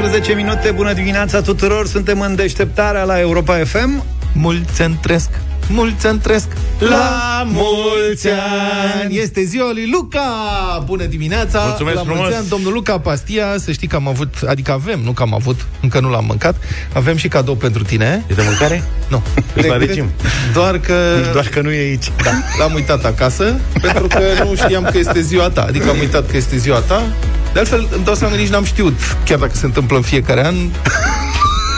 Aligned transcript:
19 0.00 0.34
minute, 0.34 0.70
bună 0.70 0.92
dimineața 0.92 1.40
tuturor. 1.40 1.86
Suntem 1.86 2.20
în 2.20 2.34
deșteptarea 2.34 3.04
la 3.04 3.20
Europa 3.20 3.64
FM 3.64 4.04
Mulți 4.32 4.82
întresc 4.82 5.28
mulți 5.70 6.06
ani 6.06 6.18
trăiesc. 6.18 6.46
La 6.78 7.42
mulți 7.46 8.28
ani. 8.28 9.16
Este 9.16 9.42
ziua 9.42 9.70
lui 9.72 9.90
Luca. 9.92 10.22
Bună 10.84 11.04
dimineața. 11.04 11.62
Mulțumesc 11.66 11.96
La 11.96 12.02
frumos. 12.02 12.20
mulți 12.20 12.36
ani, 12.36 12.48
domnul 12.48 12.72
Luca 12.72 12.98
Pastia. 12.98 13.46
Să 13.58 13.72
știi 13.72 13.88
că 13.88 13.96
am 13.96 14.08
avut, 14.08 14.34
adică 14.46 14.72
avem, 14.72 15.00
nu 15.04 15.12
că 15.12 15.22
am 15.22 15.34
avut 15.34 15.66
Încă 15.80 16.00
nu 16.00 16.10
l-am 16.10 16.24
mâncat. 16.24 16.54
Avem 16.92 17.16
și 17.16 17.28
cadou 17.28 17.54
pentru 17.54 17.82
tine. 17.82 18.24
E 18.30 18.34
de 18.34 18.42
mâncare? 18.44 18.84
Nu. 19.08 19.22
Ești 19.54 19.68
la 19.68 19.76
regim. 19.76 20.10
Doar 20.52 20.78
că 20.78 20.94
Doar 21.32 21.48
că 21.48 21.60
nu 21.60 21.70
e 21.70 21.78
aici. 21.78 22.12
Da, 22.24 22.30
L-am 22.58 22.74
uitat 22.74 23.04
acasă 23.04 23.60
Pentru 23.80 24.06
că 24.06 24.20
nu 24.44 24.54
știam 24.54 24.84
că 24.84 24.98
este 24.98 25.20
ziua 25.20 25.50
ta. 25.50 25.62
Adică 25.62 25.88
am 25.88 25.98
uitat 25.98 26.30
că 26.30 26.36
este 26.36 26.56
ziua 26.56 26.78
ta 26.78 27.02
de 27.52 27.58
altfel, 27.58 27.88
îmi 27.94 28.04
dau 28.04 28.14
seama 28.14 28.34
că 28.34 28.40
nici 28.40 28.48
n-am 28.50 28.64
știut, 28.64 28.98
chiar 29.24 29.38
dacă 29.38 29.52
se 29.54 29.64
întâmplă 29.64 29.96
în 29.96 30.02
fiecare 30.02 30.46
an, 30.46 30.54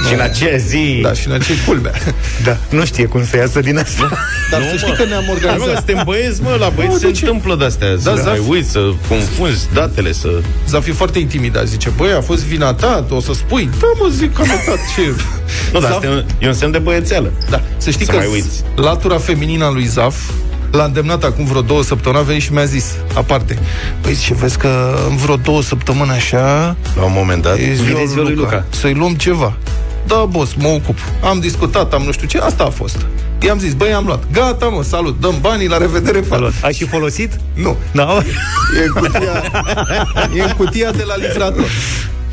Și 0.08 0.14
în 0.14 0.20
aceea 0.20 0.56
zi... 0.56 0.98
da, 1.02 1.12
și 1.12 1.26
în 1.26 1.32
acei 1.32 1.56
culmea. 1.66 1.92
Da, 2.44 2.56
nu 2.70 2.84
știe 2.84 3.04
cum 3.06 3.24
să 3.26 3.36
iasă 3.36 3.60
din 3.60 3.78
asta 3.78 4.08
Dar 4.50 4.60
Nu, 4.60 4.66
să 4.66 4.76
știi 4.76 4.88
mă. 4.88 4.94
că 4.94 5.04
ne-am 5.04 5.22
Hai, 5.24 5.34
mă, 5.34 5.38
că 5.40 5.46
organizat. 5.46 5.76
suntem 5.84 6.02
băieți, 6.04 6.42
mă, 6.42 6.56
la 6.60 6.68
băieți 6.68 6.92
Nu, 6.92 6.98
se 6.98 7.06
de 7.06 7.12
ce? 7.12 7.24
întâmplă 7.24 7.56
de-astea 7.56 7.88
Să 7.98 8.04
Da, 8.04 8.10
da, 8.14 8.16
Zaf. 8.22 8.26
mai 8.30 8.42
uiți, 8.48 8.70
să 8.70 8.80
confunzi 9.08 9.68
datele, 9.74 10.12
să... 10.12 10.28
Zafi 10.68 10.90
foarte 10.90 11.18
intimidat, 11.18 11.66
zice, 11.66 11.88
băi, 11.96 12.12
a 12.12 12.20
fost 12.20 12.42
vina 12.44 12.72
ta, 12.74 13.06
o 13.10 13.20
să 13.20 13.32
spui. 13.32 13.70
Da, 13.80 13.86
mă, 13.98 14.08
zic 14.10 14.34
că 14.34 14.40
am 14.42 14.48
uitat 14.50 14.78
ce... 14.96 15.14
Nu, 15.72 15.80
dar 15.80 15.90
Zaf- 15.90 15.94
asta 15.94 16.06
e 16.06 16.10
un- 16.10 16.24
e 16.38 16.46
un 16.46 16.52
semn 16.54 16.72
de 16.72 16.78
băiețeală 16.78 17.32
Da, 17.50 17.60
să 17.76 17.90
știi 17.90 18.04
Să 18.04 18.10
că 18.10 18.16
mai 18.16 18.28
uiți. 18.32 18.62
latura 18.76 19.18
feminină 19.18 19.64
a 19.64 19.70
lui 19.70 19.84
Zaf 19.86 20.16
L-a 20.72 20.84
îndemnat 20.84 21.24
acum 21.24 21.44
vreo 21.44 21.60
două 21.60 21.82
săptămâni, 21.82 22.20
a 22.20 22.24
venit 22.24 22.42
și 22.42 22.52
mi-a 22.52 22.64
zis, 22.64 22.94
aparte, 23.14 23.58
Păi 24.00 24.12
zice, 24.12 24.34
vezi 24.34 24.58
că 24.58 24.98
în 25.08 25.16
vreo 25.16 25.36
două 25.36 25.62
săptămâni 25.62 26.10
așa 26.10 26.76
La 26.96 27.02
un 27.04 27.12
moment 27.14 27.42
dat 27.42 27.58
E 27.58 27.72
ziua 27.74 28.04
ziua 28.04 28.22
lui 28.22 28.34
Luca. 28.34 28.64
Să-i 28.70 28.94
luăm 28.94 29.14
ceva 29.14 29.52
Da, 30.06 30.24
boss, 30.28 30.54
mă 30.54 30.68
ocup 30.68 30.98
Am 31.24 31.40
discutat, 31.40 31.92
am 31.92 32.02
nu 32.02 32.12
știu 32.12 32.26
ce, 32.26 32.38
asta 32.38 32.64
a 32.64 32.70
fost 32.70 33.06
I-am 33.44 33.58
zis, 33.58 33.74
băi, 33.74 33.92
am 33.92 34.04
luat, 34.06 34.22
gata 34.32 34.66
mă, 34.66 34.82
salut, 34.82 35.20
dăm 35.20 35.34
banii, 35.40 35.68
la 35.68 35.76
revedere, 35.76 36.20
pa. 36.20 36.34
Salut. 36.34 36.52
Ai 36.62 36.72
și 36.72 36.86
folosit? 36.86 37.40
Nu, 37.54 37.76
Da? 37.92 38.18
e 38.80 38.84
în 38.86 38.92
cutia, 39.02 39.42
e 40.36 40.42
în 40.42 40.52
cutia 40.56 40.90
de 40.90 41.02
la 41.06 41.16
livrator 41.16 41.64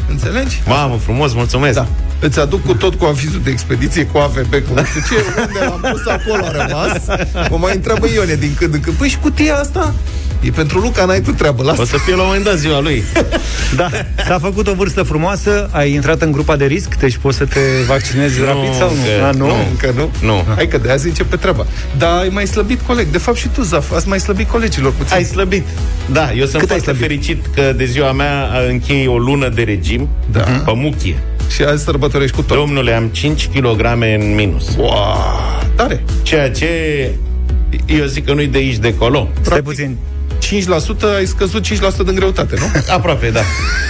Înțelegi? 0.09 0.61
Mamă, 0.65 0.97
frumos, 0.97 1.33
mulțumesc 1.33 1.75
Da. 1.75 1.87
Îți 2.21 2.39
aduc 2.39 2.65
cu 2.65 2.73
tot 2.73 2.95
cu 2.95 3.05
avizul 3.05 3.41
de 3.43 3.49
expediție, 3.49 4.05
cu 4.05 4.17
AVB, 4.17 4.53
cu 4.53 4.73
nu 4.73 4.83
știu 4.83 5.01
ce, 5.09 5.41
unde 5.41 5.59
l-am 5.59 5.91
pus 5.91 6.05
acolo 6.07 6.45
a 6.45 6.51
rămas. 6.51 7.05
Mă 7.49 7.57
mai 7.57 7.75
întreabă 7.75 8.07
Ione 8.13 8.35
din 8.35 8.53
când 8.57 8.73
în 8.73 8.79
când. 8.79 8.95
Păi 8.95 9.09
și 9.09 9.17
cutia 9.17 9.55
asta? 9.55 9.93
E 10.41 10.49
pentru 10.51 10.79
Luca, 10.79 11.05
n-ai 11.05 11.21
tu 11.21 11.31
treabă, 11.31 11.61
O 11.61 11.65
lasă. 11.65 11.85
să 11.85 11.97
fie 11.97 12.15
la 12.15 12.19
un 12.21 12.27
moment 12.27 12.43
dat 12.45 12.57
ziua 12.57 12.79
lui 12.79 13.03
Da, 13.75 13.89
s-a 14.27 14.39
făcut 14.39 14.67
o 14.67 14.73
vârstă 14.73 15.03
frumoasă 15.03 15.69
Ai 15.71 15.93
intrat 15.93 16.21
în 16.21 16.31
grupa 16.31 16.55
de 16.55 16.65
risc 16.65 16.95
Deci 16.95 17.17
poți 17.17 17.37
să 17.37 17.45
te 17.45 17.59
vaccinezi 17.87 18.39
Nu, 18.39 18.45
rapid 18.45 18.73
sau 18.73 18.89
nu? 18.89 18.95
că- 19.19 19.23
A, 19.25 19.31
nu? 19.31 19.45
nu. 19.45 19.53
Încă 19.69 19.93
nu? 19.95 20.09
Nu. 20.27 20.43
Hai 20.55 20.67
că 20.67 20.77
de 20.77 20.91
azi 20.91 21.07
începe 21.07 21.35
treaba. 21.35 21.65
Dar 21.97 22.17
ai 22.19 22.29
mai 22.31 22.47
slăbit 22.47 22.79
coleg. 22.81 23.07
De 23.07 23.17
fapt 23.17 23.37
și 23.37 23.47
tu, 23.47 23.61
Zaf, 23.61 23.91
ați 23.91 24.07
mai 24.07 24.19
slăbit 24.19 24.49
colegilor 24.49 24.91
puțin. 24.91 25.15
Ai 25.15 25.23
slăbit 25.23 25.63
Da, 26.11 26.31
eu 26.33 26.45
sunt 26.45 26.61
Cât 26.61 26.71
ai 26.71 26.79
foarte 26.79 26.83
slăbit? 26.83 27.01
fericit 27.01 27.45
că 27.55 27.73
de 27.77 27.85
ziua 27.85 28.11
mea 28.11 28.47
închei 28.69 29.07
o 29.07 29.17
lună 29.17 29.49
de 29.49 29.61
regim 29.63 30.09
Da. 30.31 30.39
Pe 30.39 30.71
muchie 30.75 31.23
Și 31.55 31.61
azi 31.63 31.83
sărbătorești 31.83 32.35
cu 32.35 32.41
tot. 32.41 32.57
Domnule, 32.57 32.91
am 32.93 33.05
5 33.11 33.49
kg 33.53 33.81
în 34.19 34.33
minus 34.35 34.75
Wow, 34.77 35.63
tare. 35.75 36.03
Ceea 36.23 36.51
ce 36.51 36.67
eu 37.85 38.05
zic 38.05 38.25
că 38.25 38.33
nu-i 38.33 38.47
de 38.47 38.57
aici 38.57 38.77
de 38.77 38.95
colo 38.95 39.29
Stai 39.41 39.43
Practic- 39.57 39.63
puțin 39.63 39.97
5% 40.43 41.15
ai 41.17 41.25
scăzut 41.25 41.65
5% 41.65 41.69
din 42.05 42.15
greutate, 42.15 42.55
nu? 42.59 42.65
Aproape, 42.95 43.29
da 43.29 43.41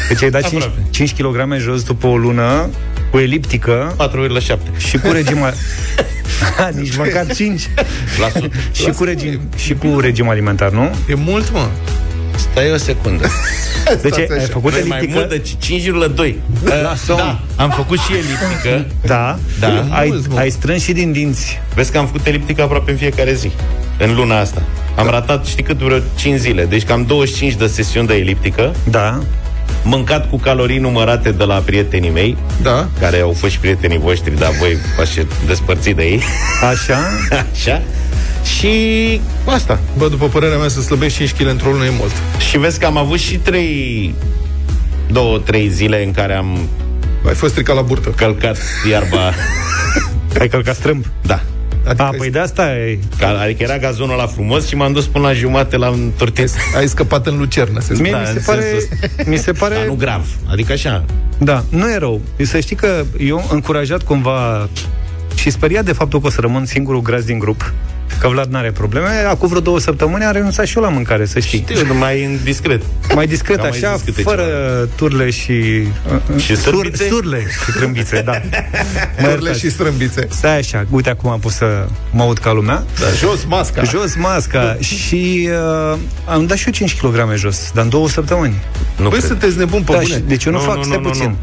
Deci 0.08 0.24
ai 0.24 0.30
dat 0.30 0.50
5, 0.50 0.54
Aproape. 0.64 0.82
5 0.90 1.14
kg 1.14 1.58
jos 1.60 1.84
după 1.84 2.08
o 2.08 2.18
lună 2.18 2.70
Cu 3.12 3.18
eliptică 3.18 3.96
4,7 4.42 4.58
Și 4.78 4.98
cu 4.98 5.12
regim 5.12 5.44
al- 5.44 5.56
Ha, 6.58 6.70
Nici 6.80 6.96
măcar 6.98 7.26
5 7.36 7.70
La 8.20 8.30
sută. 8.40 8.56
și 8.72 8.90
cu, 8.90 9.04
regim, 9.04 9.40
și 9.56 9.74
cu 9.74 10.00
regim 10.00 10.30
alimentar, 10.30 10.70
nu? 10.72 10.90
E 11.10 11.14
mult, 11.16 11.52
mă. 11.52 11.68
Stai 12.52 12.72
o 12.72 12.78
secundă. 12.78 13.28
Deci 14.02 14.14
Stați 14.14 14.32
ai 14.32 14.38
așa. 14.38 14.48
făcut 14.52 14.72
Noi 14.72 14.84
mai 14.88 14.98
eliptică 14.98 15.20
mult 15.20 15.30
de 15.30 15.42
5,2. 16.26 16.34
La 16.84 16.96
somn. 17.06 17.18
Da, 17.20 17.40
am 17.64 17.70
făcut 17.70 18.00
și 18.00 18.12
eliptică. 18.14 18.86
Da, 19.06 19.40
Da. 19.60 19.88
Ai, 19.90 20.08
Mulți, 20.08 20.30
mă. 20.30 20.38
ai 20.40 20.50
strâns 20.50 20.82
și 20.84 20.92
din 20.92 21.12
dinți 21.12 21.62
Vezi 21.74 21.92
că 21.92 21.98
am 21.98 22.06
făcut 22.06 22.26
eliptică 22.26 22.62
aproape 22.62 22.92
în 22.92 22.98
fiecare 22.98 23.34
zi. 23.34 23.52
În 23.98 24.16
luna 24.16 24.40
asta. 24.40 24.62
Am 25.00 25.08
ratat, 25.10 25.46
știi 25.46 25.64
cât, 25.64 25.78
vreo 25.78 25.98
5 26.16 26.40
zile. 26.40 26.66
Deci 26.66 26.84
cam 26.84 27.04
25 27.06 27.54
de 27.54 27.68
sesiuni 27.68 28.08
de 28.08 28.14
eliptică. 28.14 28.76
Da 28.90 29.20
Mâncat 29.84 30.30
cu 30.30 30.38
calorii 30.38 30.78
numărate 30.78 31.32
de 31.32 31.44
la 31.44 31.56
prietenii 31.56 32.10
mei, 32.10 32.38
Da. 32.62 32.88
care 33.00 33.20
au 33.20 33.32
fost 33.38 33.52
și 33.52 33.60
prietenii 33.60 33.98
voștri, 34.00 34.38
dar 34.40 34.52
voi 34.60 34.78
v-ați 34.98 35.20
despărțit 35.46 35.96
de 35.96 36.04
ei. 36.04 36.22
Așa 36.72 36.98
Așa. 37.54 37.82
Și 38.58 38.70
asta. 39.46 39.80
Bă, 39.98 40.08
după 40.08 40.26
părerea 40.28 40.58
mea, 40.58 40.68
să 40.68 40.82
slăbești 40.82 41.18
5 41.18 41.32
kg 41.32 41.48
într-o 41.48 41.70
lună 41.72 41.86
e 41.86 41.92
mult. 41.98 42.12
Și 42.50 42.58
vezi 42.58 42.80
că 42.80 42.86
am 42.86 42.98
avut 42.98 43.20
și 43.20 43.36
3 43.38 44.16
două, 45.12 45.38
trei 45.38 45.68
zile 45.70 46.04
în 46.04 46.12
care 46.12 46.34
am 46.34 46.68
Ai 47.28 47.34
fost 47.34 47.52
stricat 47.52 47.76
la 47.76 47.82
burtă. 47.82 48.10
călcat 48.10 48.58
iarba. 48.90 49.34
Ai 50.40 50.48
călcat 50.48 50.76
strâmb 50.76 51.06
Da. 51.22 51.42
Adică 51.88 52.04
A, 52.04 52.06
ai, 52.06 52.18
păi 52.18 52.30
de 52.30 52.40
asta 52.40 52.76
e 52.76 53.00
Ca- 53.18 53.40
Adică 53.44 53.64
era 53.64 53.78
gazonul 53.78 54.16
la 54.16 54.26
frumos 54.26 54.68
și 54.68 54.76
m-am 54.76 54.92
dus 54.92 55.06
până 55.08 55.28
la 55.28 55.34
jumate 55.34 55.78
la 55.78 55.88
întortit. 55.88 56.50
ai 56.78 56.88
scăpat 56.88 57.28
în 57.28 57.38
lucernă, 57.38 57.80
se 57.80 57.94
Mie 57.94 58.12
spune. 58.12 58.12
Da, 58.12 58.18
mi 58.20 58.28
în 58.36 58.40
se 58.42 58.52
pare 58.52 58.62
sensul 58.62 59.30
Mi 59.32 59.38
se 59.38 59.52
pare 59.52 59.76
Dar 59.76 59.86
nu 59.86 59.94
grav. 59.94 60.26
Adică 60.52 60.72
așa. 60.72 61.06
Da, 61.38 61.64
nu 61.70 61.90
e 61.92 61.98
rău. 61.98 62.22
Să 62.42 62.60
știi 62.60 62.76
că 62.76 63.04
eu 63.20 63.48
încurajat 63.52 64.04
cumva 64.04 64.70
și 65.36 65.50
speriat 65.50 65.86
de 65.86 65.92
faptul 65.94 66.20
că 66.22 66.28
o 66.28 66.30
să 66.30 66.42
rămân 66.42 66.66
singurul 66.66 67.02
gras 67.02 67.24
din 67.24 67.40
grup, 67.40 67.74
că 68.20 68.28
Vlad 68.28 68.52
n-are 68.52 68.72
probleme. 68.72 69.08
Acum 69.30 69.48
vreo 69.48 69.62
două 69.62 69.80
săptămâni 69.80 70.24
am 70.24 70.32
renunțat 70.34 70.66
și 70.66 70.78
eu 70.78 70.84
la 70.84 70.90
mâncare, 70.90 71.26
să 71.26 71.40
știi. 71.40 71.66
Știu, 71.70 71.94
mai 71.94 72.24
în 72.24 72.38
discret. 72.44 72.82
Mai 73.16 73.28
discret, 73.28 73.56
Că 73.58 73.62
am 73.64 73.70
mai 73.70 73.78
așa, 73.80 73.96
zis 73.96 74.06
câte 74.06 74.22
fără 74.22 74.44
turle 74.96 75.30
și... 75.30 75.52
uh, 75.52 76.42
Și 76.42 76.56
sârbițe? 76.56 77.08
surle 77.08 77.40
și 77.66 77.72
trâmbițe, 77.72 78.22
da. 78.22 78.32
Mă 79.22 79.28
Mărle 79.28 79.30
iertați. 79.32 79.60
și 79.60 79.70
strâmbițe. 79.72 80.28
Stai 80.30 80.58
așa, 80.58 80.86
uite 80.90 81.10
acum 81.10 81.30
am 81.30 81.40
pus 81.40 81.54
să 81.54 81.86
mă 82.12 82.22
aud 82.22 82.38
ca 82.38 82.52
lumea. 82.52 82.84
Da, 83.00 83.06
jos 83.28 83.40
masca. 83.48 83.84
Jos 83.84 84.16
masca 84.16 84.78
și 84.82 85.50
uh, 85.92 85.98
am 86.26 86.46
dat 86.46 86.58
și 86.58 86.66
eu 86.68 86.74
5 86.74 86.98
kg 87.02 87.34
jos, 87.36 87.72
dar 87.74 87.84
în 87.84 87.90
două 87.90 88.10
săptămâni. 88.10 88.54
Nu 88.98 89.10
Băi, 89.10 89.18
cred. 89.18 89.30
sunteți 89.30 89.58
nebuni 89.58 89.84
pe 89.84 89.92
Da, 89.92 89.98
bune. 89.98 90.14
și, 90.14 90.20
deci 90.28 90.44
eu 90.46 90.52
nu, 90.52 90.58
Nu, 90.58 90.64
fac, 90.64 90.76
nu, 90.76 90.84
stai 90.84 90.98
nu, 90.98 91.04
nu, 91.04 91.10
puțin. 91.10 91.26
nu. 91.28 91.36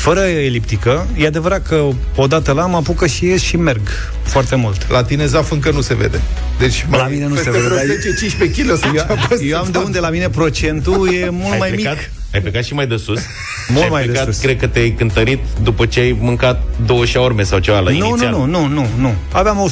Fără 0.00 0.20
eliptică, 0.20 1.06
e 1.16 1.26
adevărat 1.26 1.66
că 1.68 1.84
odată 2.16 2.52
la 2.52 2.66
mă 2.66 2.76
apucă 2.76 3.06
și 3.06 3.24
ies 3.26 3.42
și 3.42 3.56
merg 3.56 3.80
foarte 4.22 4.54
mult. 4.56 4.90
La 4.90 5.02
tine 5.04 5.26
zaf 5.26 5.50
încă 5.50 5.70
nu 5.70 5.80
se 5.80 5.94
vede. 5.94 6.20
Deci 6.58 6.86
La 6.90 6.96
mai 6.96 7.10
mine 7.12 7.26
nu 7.26 7.34
se 7.34 7.42
peste 7.42 7.50
vede, 7.50 7.64
vreo 7.64 7.76
dar 7.76 7.86
10-15 7.86 8.66
kg 8.66 8.70
o 8.72 8.76
să 8.76 8.86
înceapă 8.86 9.34
să 9.36 9.42
Eu 9.44 9.58
am 9.58 9.64
de 9.70 9.78
fac. 9.78 9.84
unde 9.86 9.98
la 9.98 10.08
mine 10.10 10.28
procentul 10.28 11.08
e 11.14 11.28
mult 11.30 11.52
ai 11.52 11.58
mai 11.58 11.70
plecat? 11.70 11.96
mic. 11.96 12.10
Ai 12.34 12.40
plecat 12.40 12.64
și 12.64 12.74
mai 12.74 12.86
de 12.86 12.96
sus? 12.96 13.20
Mult 13.68 13.78
Și 13.78 13.82
ai 13.84 13.88
mai 13.90 14.02
de 14.02 14.08
plecat, 14.08 14.26
sus. 14.26 14.38
Cred 14.42 14.58
că 14.58 14.66
te-ai 14.66 14.90
cântărit 14.90 15.38
după 15.62 15.86
ce 15.86 16.00
ai 16.00 16.16
mâncat 16.20 16.62
două 16.86 17.04
șaorme 17.04 17.42
sau 17.42 17.58
ceva 17.58 17.78
la 17.78 17.90
Nu, 17.90 18.06
inițial. 18.06 18.30
nu, 18.32 18.44
nu, 18.44 18.66
nu, 18.66 18.66
nu, 18.74 18.86
nu. 18.98 19.14
Aveam 19.32 19.70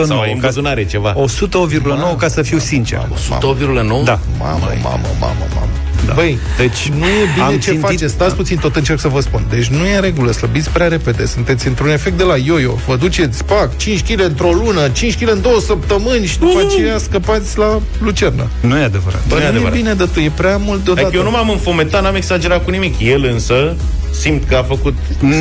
108,9 0.00 0.04
Sau 0.06 0.20
ai 0.20 0.32
în 0.32 0.38
ca, 0.38 0.46
buzunare 0.46 0.84
ceva. 0.86 1.14
108,9 1.14 2.16
ca 2.18 2.28
să 2.28 2.42
fiu 2.42 2.58
sincer. 2.58 2.98
108,9? 2.98 4.04
Da. 4.04 4.18
Mamă, 4.38 4.72
mamă, 4.82 5.08
mamă, 5.20 5.46
mamă. 5.54 5.70
Da. 6.06 6.12
Băi, 6.12 6.38
deci 6.56 6.88
nu 6.88 7.04
e 7.04 7.28
bine 7.34 7.44
Am 7.44 7.52
ce 7.52 7.58
țintit- 7.58 7.80
faceți. 7.80 8.12
Stați 8.12 8.34
puțin, 8.34 8.56
tot 8.56 8.76
încerc 8.76 9.00
să 9.00 9.08
vă 9.08 9.20
spun. 9.20 9.46
Deci 9.50 9.66
nu 9.66 9.84
e 9.86 9.94
în 9.94 10.00
regulă, 10.00 10.32
slăbiți 10.32 10.70
prea 10.70 10.88
repede. 10.88 11.26
Sunteți 11.26 11.66
într-un 11.66 11.88
efect 11.88 12.16
de 12.18 12.22
la 12.24 12.36
yo-yo. 12.36 12.72
Vă 12.86 12.96
duceți, 12.96 13.44
pac, 13.44 13.76
5 13.76 14.00
kg 14.12 14.20
într-o 14.20 14.50
lună, 14.52 14.88
5 14.88 15.14
kg 15.18 15.28
în 15.30 15.40
două 15.40 15.60
săptămâni 15.60 16.26
și 16.26 16.38
după 16.38 16.58
aceea 16.68 16.98
scăpați 16.98 17.58
la 17.58 17.80
lucernă. 18.00 18.46
Nu 18.60 18.78
e 18.78 18.82
adevărat. 18.82 19.26
Bă, 19.28 19.34
Nu 19.34 19.40
e 19.40 19.40
nu 19.40 19.46
e 19.46 19.48
adevărat. 19.48 19.74
bine 19.76 19.92
de 19.94 20.08
tu, 20.12 20.20
e 20.20 20.30
prea 20.36 20.56
mult 20.56 20.84
deodată. 20.84 21.06
Adică 21.06 21.22
eu 21.22 21.30
nu 21.30 21.36
m-am 21.36 21.50
înfometat, 21.50 22.02
n-am 22.02 22.14
exagerat 22.14 22.64
cu 22.64 22.70
nimic. 22.70 22.94
El 23.00 23.24
însă 23.24 23.76
simt 24.20 24.44
că 24.48 24.54
a 24.56 24.62
făcut... 24.62 24.94
Mm, 25.20 25.32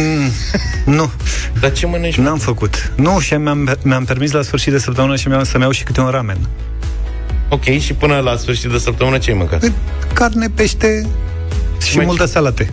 nu, 0.86 1.12
Dar 1.60 1.72
ce 1.72 1.86
mănânci? 1.86 2.16
n-am 2.18 2.38
făcut. 2.38 2.92
Nu, 2.96 3.20
și 3.20 3.34
mi-am, 3.34 3.78
mi-am 3.84 4.06
permis 4.06 4.32
la 4.32 4.42
sfârșit 4.42 4.72
de 4.72 4.80
săptămână 4.80 5.16
și 5.16 5.28
mi-am 5.28 5.44
să-mi 5.44 5.64
iau 5.64 5.72
și 5.72 5.84
câte 5.84 6.02
un 6.02 6.10
ramen. 6.10 6.38
Ok, 7.50 7.63
și 7.63 7.94
până 7.94 8.19
la 8.19 8.36
sfârșit 8.36 8.69
de 8.72 8.78
săptămână 8.78 9.18
ce 9.18 9.31
ai 9.31 9.38
mâncat? 9.38 9.72
Carne, 10.13 10.48
pește 10.56 11.07
și 11.88 11.95
mai- 11.95 12.06
multe 12.06 12.25
salate. 12.25 12.69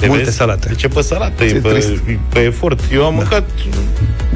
Te 0.00 0.06
Multe 0.08 0.24
vezi? 0.24 0.36
salate. 0.36 0.68
De 0.68 0.74
ce 0.74 0.88
pe 0.88 1.00
salată? 1.00 1.44
Ce 1.44 1.54
E 1.54 1.58
pe, 1.58 1.68
trist. 1.68 1.88
pe 2.28 2.38
efort. 2.40 2.80
Eu 2.92 3.04
am 3.04 3.10
da. 3.10 3.16
mâncat 3.16 3.44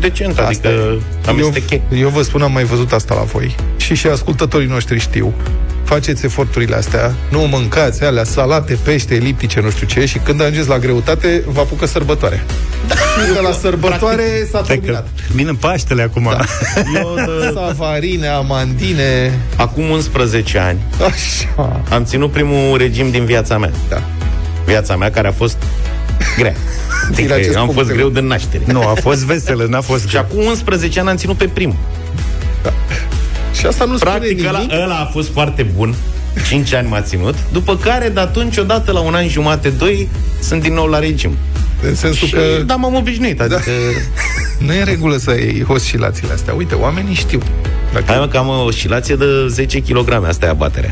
decent, 0.01 0.39
adică 0.39 0.69
eu, 0.69 1.01
amesteche. 1.27 1.83
eu 1.95 2.09
vă 2.09 2.23
spun, 2.23 2.43
am 2.43 2.53
mai 2.53 2.65
văzut 2.65 2.93
asta 2.93 3.15
la 3.15 3.21
voi. 3.23 3.55
Și 3.77 3.95
și 3.95 4.07
ascultătorii 4.07 4.67
noștri 4.69 4.99
știu. 4.99 5.35
Faceți 5.87 6.25
eforturile 6.25 6.77
astea, 6.77 7.15
nu 7.31 7.39
mâncați 7.41 8.05
alea, 8.05 8.25
salate, 8.25 8.79
pește, 8.83 9.15
eliptice, 9.15 9.61
nu 9.61 9.71
știu 9.71 9.87
ce, 9.87 10.07
și 10.07 10.19
când 10.19 10.41
ajungeți 10.41 10.69
la 10.69 10.79
greutate, 10.79 11.43
vă 11.47 11.61
apucă 11.61 11.87
sărbătoarea. 11.87 12.45
Și 13.27 13.33
de 13.35 13.41
la 13.41 13.53
sărbătoare 13.53 14.23
s-a 14.51 14.61
Stai 14.65 14.75
că 14.77 14.81
terminat. 14.81 15.07
vin 15.35 15.49
în 15.49 15.55
Paștele 15.57 16.03
acum. 16.03 16.29
Da. 16.31 16.45
Eu, 17.01 17.15
de, 17.15 17.51
Savarine, 17.55 18.27
amandine, 18.29 19.39
acum 19.57 19.89
11 19.91 20.59
ani 20.59 20.79
așa. 21.01 21.83
am 21.91 22.05
ținut 22.05 22.31
primul 22.31 22.77
regim 22.79 23.11
din 23.11 23.25
viața 23.25 23.59
mea. 23.59 23.71
Da. 23.89 24.03
Viața 24.65 24.97
mea 24.97 25.11
care 25.11 25.29
a 25.29 25.33
fost 25.33 25.57
Grea. 26.39 26.55
Adică 27.11 27.35
acest 27.35 27.57
am 27.57 27.61
punct 27.65 27.75
fost 27.75 27.89
de 27.89 27.95
greu 27.95 28.09
de 28.09 28.21
naștere. 28.21 28.63
Nu, 28.67 28.81
a 28.81 28.95
fost 29.01 29.25
veselă, 29.25 29.67
n-a 29.69 29.81
fost 29.81 30.03
Și 30.07 30.11
greu. 30.11 30.23
acum 30.23 30.45
11 30.45 31.01
ani 31.01 31.09
am 31.09 31.17
ținut 31.17 31.37
pe 31.37 31.45
primul. 31.55 31.77
Și 33.59 33.67
asta 33.67 33.85
nu 33.85 33.97
spune 33.97 34.11
Practic, 34.17 34.47
ăla, 34.49 34.59
nimic. 34.59 34.73
ăla 34.83 34.95
a 34.95 35.05
fost 35.13 35.33
foarte 35.33 35.67
bun. 35.77 35.95
5 36.49 36.73
ani 36.75 36.89
m-a 36.89 37.01
ținut. 37.01 37.35
După 37.53 37.77
care, 37.77 38.09
de 38.09 38.21
atunci, 38.21 38.57
odată 38.57 38.93
la 38.93 39.01
un 39.01 39.15
an 39.15 39.29
jumate, 39.29 39.69
doi, 39.69 40.09
sunt 40.41 40.63
din 40.63 40.75
nou 40.75 40.87
la 40.87 40.99
regim. 40.99 41.37
În 41.83 41.95
sensul 41.95 42.27
Și, 42.27 42.35
că 42.35 42.41
da, 42.67 42.77
m-am 42.77 42.95
obișnuit. 42.95 43.41
Adică, 43.41 43.61
nu 44.67 44.73
e 44.73 44.79
în 44.79 44.85
regulă 44.85 45.17
să 45.17 45.31
iei 45.31 45.65
oscilațiile 45.69 46.33
astea. 46.33 46.55
Uite, 46.55 46.75
oamenii 46.75 47.15
știu. 47.15 47.41
Dacă... 47.93 48.05
hai 48.07 48.19
mă, 48.19 48.29
că 48.29 48.37
am 48.37 48.49
o 48.49 48.63
oscilație 48.65 49.15
de 49.15 49.25
10 49.49 49.81
kg. 49.81 50.25
Asta 50.27 50.47
e 50.47 50.49
abaterea. 50.49 50.91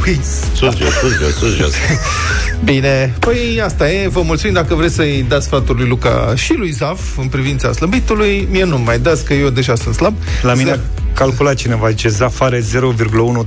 Păi, 0.00 0.18
Sus, 0.56 0.76
jos, 0.76 0.92
sus, 1.00 1.12
jos, 1.18 1.34
sus, 1.38 1.56
jos. 1.56 1.72
Bine, 2.64 3.14
păi 3.18 3.60
asta 3.64 3.90
e, 3.90 4.08
vă 4.08 4.22
mulțumim 4.22 4.54
dacă 4.54 4.74
vreți 4.74 4.94
să-i 4.94 5.24
dați 5.28 5.46
sfatul 5.46 5.76
lui 5.76 5.88
Luca 5.88 6.32
și 6.36 6.54
lui 6.56 6.70
Zaf 6.70 7.00
în 7.18 7.26
privința 7.26 7.72
slăbitului, 7.72 8.48
mie 8.50 8.64
nu 8.64 8.78
mai 8.78 8.98
dați 8.98 9.24
că 9.24 9.34
eu 9.34 9.48
deja 9.48 9.74
sunt 9.74 9.94
slab. 9.94 10.14
La 10.42 10.54
mine 10.54 10.70
Să- 10.70 10.80
a 11.12 11.14
calculat 11.14 11.54
cineva, 11.54 11.88
zice, 11.88 12.08
Zaf 12.08 12.40
are 12.40 12.58
0,1 12.58 12.64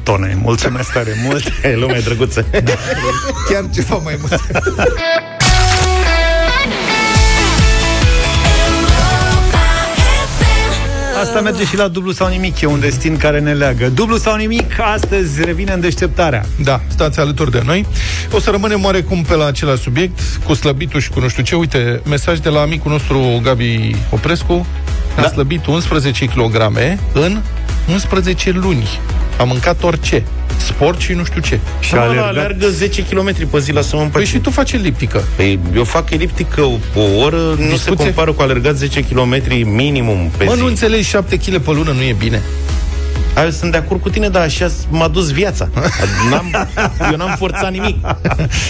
tone. 0.03 0.37
Mulțumesc 0.41 0.91
tare 0.91 1.13
mult. 1.23 1.43
E 1.63 1.75
lume 1.75 1.99
drăguță. 2.03 2.45
chiar 3.49 3.69
ceva 3.73 3.95
mai 3.95 4.17
mult. 4.19 4.41
Asta 11.21 11.41
merge 11.41 11.65
și 11.65 11.77
la 11.77 11.87
dublu 11.87 12.11
sau 12.11 12.27
nimic, 12.27 12.61
e 12.61 12.65
un 12.65 12.79
destin 12.79 13.17
care 13.17 13.39
ne 13.39 13.53
leagă. 13.53 13.89
Dublu 13.89 14.17
sau 14.17 14.35
nimic, 14.35 14.79
astăzi 14.79 15.43
revine 15.43 15.71
în 15.71 15.79
deșteptarea. 15.79 16.45
Da, 16.63 16.81
stați 16.87 17.19
alături 17.19 17.51
de 17.51 17.61
noi. 17.65 17.85
O 18.31 18.39
să 18.39 18.49
rămânem 18.49 18.83
oarecum 18.83 19.23
pe 19.23 19.35
la 19.35 19.45
același 19.45 19.81
subiect, 19.81 20.19
cu 20.45 20.53
slăbitul 20.53 20.99
și 20.99 21.09
cu 21.09 21.19
nu 21.19 21.27
știu 21.27 21.43
ce. 21.43 21.55
Uite, 21.55 22.01
mesaj 22.09 22.39
de 22.39 22.49
la 22.49 22.61
amicul 22.61 22.91
nostru 22.91 23.39
Gabi 23.43 23.95
Oprescu. 24.09 24.65
A 25.17 25.21
Da. 25.21 25.27
slăbit 25.27 25.65
11 25.65 26.25
kg 26.25 26.71
în 27.13 27.37
11 27.91 28.51
luni. 28.51 28.87
A 29.37 29.43
mâncat 29.43 29.83
orice. 29.83 30.23
Sport 30.57 30.99
și 30.99 31.13
nu 31.13 31.23
știu 31.23 31.41
ce. 31.41 31.59
Și 31.79 31.93
Mă, 31.93 31.99
a 31.99 32.03
ăla 32.03 32.11
alergat. 32.21 32.35
alergă 32.43 32.67
10 32.69 33.03
km 33.05 33.49
pe 33.49 33.59
zi 33.59 33.71
la 33.71 33.81
să 33.81 33.89
mă 33.91 33.95
Păi 33.97 34.03
împăci. 34.05 34.27
și 34.27 34.37
tu 34.37 34.49
faci 34.49 34.71
elliptică. 34.71 35.23
Păi, 35.35 35.59
eu 35.75 35.83
fac 35.83 36.09
eliptică 36.09 36.61
o, 36.61 36.77
o 36.99 37.19
oră, 37.23 37.37
nu 37.37 37.55
se 37.65 37.69
Discuție? 37.69 38.03
compară 38.03 38.31
cu 38.31 38.41
alergat 38.41 38.75
10 38.75 39.03
km 39.03 39.41
minimum 39.65 40.31
pe 40.37 40.43
Mă, 40.43 40.53
zi. 40.53 40.59
nu 40.59 40.65
înțelegi 40.65 41.07
7 41.09 41.37
kg 41.37 41.57
pe 41.57 41.71
lună, 41.71 41.91
nu 41.91 42.01
e 42.01 42.15
bine. 42.19 42.41
Hai, 43.35 43.51
sunt 43.51 43.71
de 43.71 43.77
acord 43.77 44.01
cu 44.01 44.09
tine, 44.09 44.29
dar 44.29 44.41
așa 44.41 44.69
m-a 44.89 45.07
dus 45.07 45.31
viața. 45.31 45.69
N-am, 46.29 46.67
eu 47.11 47.17
n-am 47.17 47.35
forțat 47.37 47.71
nimic. 47.71 47.97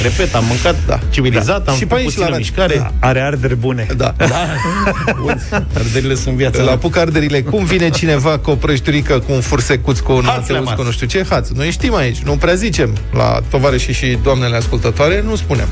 Repet, 0.03 0.35
am 0.35 0.43
mâncat 0.45 0.75
da. 0.87 0.99
civilizat, 1.09 1.67
am 1.67 1.73
Și 1.75 1.79
pe 1.79 1.85
făcut 1.85 1.97
aici 2.01 2.05
puțină 2.13 2.27
la- 2.29 2.37
mișcare. 2.37 2.75
Da, 2.77 3.07
Are 3.07 3.19
arderi 3.21 3.55
bune. 3.55 3.87
Da. 3.97 4.13
Arderile 5.75 6.15
sunt 6.15 6.35
viața. 6.35 6.57
La 6.57 6.63
mea. 6.63 6.73
apuc 6.73 6.97
arderile. 6.97 7.41
Cum 7.41 7.63
vine 7.65 7.89
cineva 7.89 8.37
cu 8.37 8.49
o 8.49 8.55
prăjiturică, 8.55 9.19
cu 9.19 9.31
un 9.31 9.41
fursecuț, 9.41 9.99
cu 9.99 10.11
un 10.11 10.23
Haț 10.23 10.29
anteus, 10.35 10.49
le-am 10.49 10.63
cu 10.63 10.69
azi. 10.69 10.81
nu 10.83 10.91
știu 10.91 11.07
ce? 11.07 11.25
Haț. 11.29 11.49
Noi 11.49 11.71
știm 11.71 11.95
aici. 11.95 12.17
Nu 12.17 12.31
prea 12.37 12.53
zicem 12.53 12.97
la 13.13 13.39
tovarășii 13.49 13.93
și 13.93 14.17
doamnele 14.23 14.55
ascultătoare, 14.55 15.21
nu 15.27 15.35
spunem. 15.35 15.67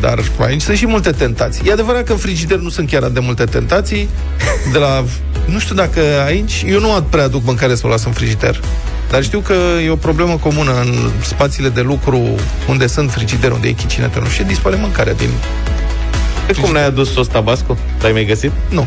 Dar 0.00 0.22
aici 0.38 0.62
sunt 0.62 0.76
și 0.76 0.86
multe 0.86 1.10
tentații. 1.10 1.62
E 1.68 1.72
adevărat 1.72 2.04
că 2.04 2.12
în 2.12 2.18
frigider 2.18 2.58
nu 2.58 2.68
sunt 2.68 2.90
chiar 2.90 3.02
atât 3.02 3.14
de 3.14 3.20
multe 3.20 3.44
tentații. 3.44 4.08
De 4.72 4.78
la... 4.78 5.04
Nu 5.44 5.58
știu 5.58 5.74
dacă 5.74 6.00
aici... 6.24 6.64
Eu 6.68 6.80
nu 6.80 7.06
prea 7.10 7.24
aduc 7.24 7.44
mâncare 7.44 7.74
să 7.74 7.86
o 7.86 7.88
las 7.88 8.04
în 8.04 8.12
frigider. 8.12 8.60
Dar 9.10 9.22
știu 9.22 9.40
că 9.40 9.54
e 9.84 9.90
o 9.90 9.96
problemă 9.96 10.36
comună 10.36 10.80
în 10.80 10.94
spațiile 11.22 11.68
de 11.68 11.80
lucru 11.80 12.20
unde 12.68 12.86
sunt 12.86 13.10
frigider, 13.10 13.52
unde 13.52 13.68
e 13.68 13.72
chicinete, 13.72 14.18
nu 14.18 14.26
știu, 14.26 14.42
ce, 14.42 14.48
dispare 14.48 14.76
mâncarea 14.76 15.12
din... 15.12 15.28
Pe 16.46 16.52
cum 16.52 16.72
n-ai 16.72 16.84
adus 16.86 17.12
sos 17.12 17.26
tabasco? 17.26 17.76
L-ai 18.00 18.12
mai 18.12 18.24
găsit? 18.24 18.50
Nu. 18.68 18.86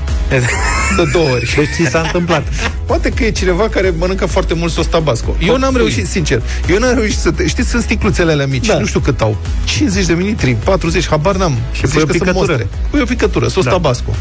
De 0.98 1.04
două 1.14 1.30
ori. 1.30 1.54
Deci 1.56 1.68
ți 1.84 1.90
s-a 1.92 2.00
întâmplat. 2.00 2.44
Poate 2.86 3.10
că 3.10 3.24
e 3.24 3.32
cineva 3.32 3.70
care 3.70 3.94
mănâncă 3.98 4.26
foarte 4.26 4.54
mult 4.54 4.72
sos 4.72 4.86
tabasco. 4.86 5.36
Eu 5.46 5.58
n-am 5.58 5.76
reușit, 5.76 6.08
sincer, 6.08 6.42
eu 6.70 6.78
n-am 6.78 6.94
reușit 6.96 7.18
să... 7.18 7.32
Te... 7.32 7.48
Știți, 7.48 7.70
sunt 7.70 7.82
sticluțele 7.84 8.32
alea 8.32 8.48
mici, 8.48 8.66
Da. 8.68 8.78
nu 8.80 8.86
știu 8.86 9.00
cât 9.00 9.22
au. 9.22 9.38
50 9.64 10.06
de 10.06 10.14
mililitri, 10.14 10.56
40, 10.64 11.08
habar 11.08 11.36
n-am. 11.36 11.58
Și 11.72 11.82
Zici 11.88 11.94
pui 11.94 12.02
o 12.02 12.06
că 12.06 12.12
sunt 12.12 12.24
picătură. 12.24 12.52
mostre. 12.52 12.68
Pui 12.90 13.02
o 13.02 13.06
picătură, 13.06 13.48
sos 13.48 13.64
Da. 13.64 13.70
tabasco. 13.72 14.14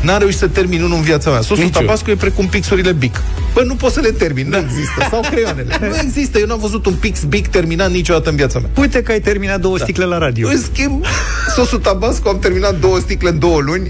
N-am 0.00 0.18
reușit 0.18 0.38
să 0.38 0.46
termin 0.46 0.82
unul 0.82 0.96
în 0.96 1.02
viața 1.02 1.30
mea. 1.30 1.40
Sosul 1.40 1.64
Nici 1.64 1.74
eu. 1.74 1.80
tabasco 1.80 2.10
e 2.10 2.14
precum 2.14 2.46
pixurile 2.46 2.92
Bic. 2.92 3.22
Bă, 3.54 3.62
nu 3.62 3.74
pot 3.74 3.92
să 3.92 4.00
le 4.00 4.10
termin, 4.10 4.48
nu 4.48 4.56
există. 4.56 5.06
Sau 5.10 5.20
creioanele. 5.30 5.78
Nu 5.80 5.96
există, 6.02 6.38
eu 6.38 6.46
n-am 6.46 6.58
văzut 6.58 6.86
un 6.86 6.94
pix 6.94 7.22
Bic 7.22 7.46
terminat 7.46 7.90
niciodată 7.90 8.30
în 8.30 8.36
viața 8.36 8.58
mea. 8.58 8.70
Uite 8.78 9.02
că 9.02 9.12
ai 9.12 9.20
terminat 9.20 9.60
două 9.60 9.78
sticle 9.78 10.04
la 10.04 10.18
radio. 10.18 10.48
În 10.48 10.60
schimb, 10.72 11.04
sosul 11.56 11.78
tabasco 11.78 12.28
am 12.28 12.38
terminat 12.38 12.73
două 12.80 12.98
sticle 12.98 13.28
în 13.28 13.38
două 13.38 13.60
luni. 13.60 13.88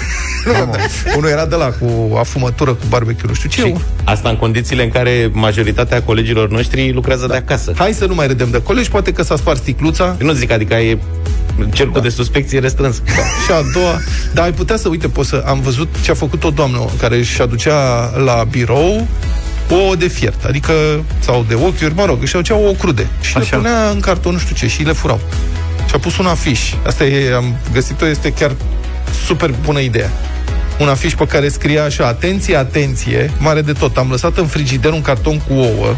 nu 0.46 0.52
mă, 0.52 0.76
Unul 1.16 1.28
era 1.28 1.46
de 1.46 1.54
la 1.54 1.66
cu 1.66 2.16
afumătură, 2.16 2.70
cu 2.70 2.84
barbecue, 2.88 3.24
nu 3.28 3.34
știu 3.34 3.48
ce. 3.48 3.60
Și 3.60 3.74
asta 4.04 4.28
în 4.28 4.36
condițiile 4.36 4.82
în 4.82 4.90
care 4.90 5.30
majoritatea 5.32 6.02
colegilor 6.02 6.48
noștri 6.50 6.92
lucrează 6.92 7.26
de 7.26 7.36
acasă. 7.36 7.72
Hai 7.76 7.92
să 7.92 8.04
nu 8.06 8.14
mai 8.14 8.26
râdem 8.26 8.50
de 8.50 8.62
colegi, 8.62 8.90
poate 8.90 9.12
că 9.12 9.22
s-a 9.22 9.36
spart 9.36 9.58
sticluța 9.58 10.16
Eu 10.20 10.26
nu 10.26 10.32
zic, 10.32 10.50
adică 10.50 10.74
e 10.74 10.98
cercul 11.72 11.94
Da. 11.94 12.00
de 12.00 12.08
suspecție 12.08 12.58
restrâns. 12.58 12.96
și 13.46 13.52
a 13.52 13.62
doua. 13.72 14.00
Dar 14.34 14.44
ai 14.44 14.52
putea 14.52 14.76
să, 14.76 14.88
uite, 14.88 15.08
poți 15.08 15.28
să... 15.28 15.42
Am 15.46 15.60
văzut 15.60 15.88
ce 16.02 16.10
a 16.10 16.14
făcut 16.14 16.44
o 16.44 16.50
doamnă 16.50 16.78
care 17.00 17.16
își 17.16 17.42
aducea 17.42 18.12
la 18.24 18.44
birou 18.50 19.06
ouă 19.70 19.94
de 19.94 20.06
fiert, 20.08 20.44
adică, 20.44 20.72
sau 21.18 21.44
de 21.48 21.54
ochiuri, 21.54 21.94
mă 21.94 22.04
rog, 22.04 22.18
își 22.22 22.36
aducea 22.36 22.54
ouă 22.54 22.72
crude 22.72 23.06
și 23.20 23.36
Așa. 23.36 23.56
le 23.56 23.62
punea 23.62 23.88
în 23.90 24.00
carton, 24.00 24.32
nu 24.32 24.38
știu 24.38 24.54
ce, 24.54 24.66
și 24.68 24.82
le 24.82 24.92
furau. 24.92 25.20
Și 25.96 26.02
a 26.02 26.08
pus 26.08 26.18
un 26.18 26.26
afiș. 26.26 26.60
Asta 26.86 27.04
e, 27.04 27.34
am 27.34 27.56
găsit-o, 27.72 28.06
este 28.06 28.32
chiar 28.32 28.54
super 29.26 29.54
bună 29.64 29.80
idee. 29.80 30.10
Un 30.78 30.88
afiș 30.88 31.12
pe 31.12 31.26
care 31.26 31.48
scria 31.48 31.84
așa, 31.84 32.06
atenție, 32.06 32.56
atenție, 32.56 33.30
mare 33.38 33.60
de 33.62 33.72
tot. 33.72 33.96
Am 33.96 34.10
lăsat 34.10 34.36
în 34.36 34.46
frigider 34.46 34.92
un 34.92 35.00
carton 35.00 35.38
cu 35.38 35.52
ouă. 35.52 35.96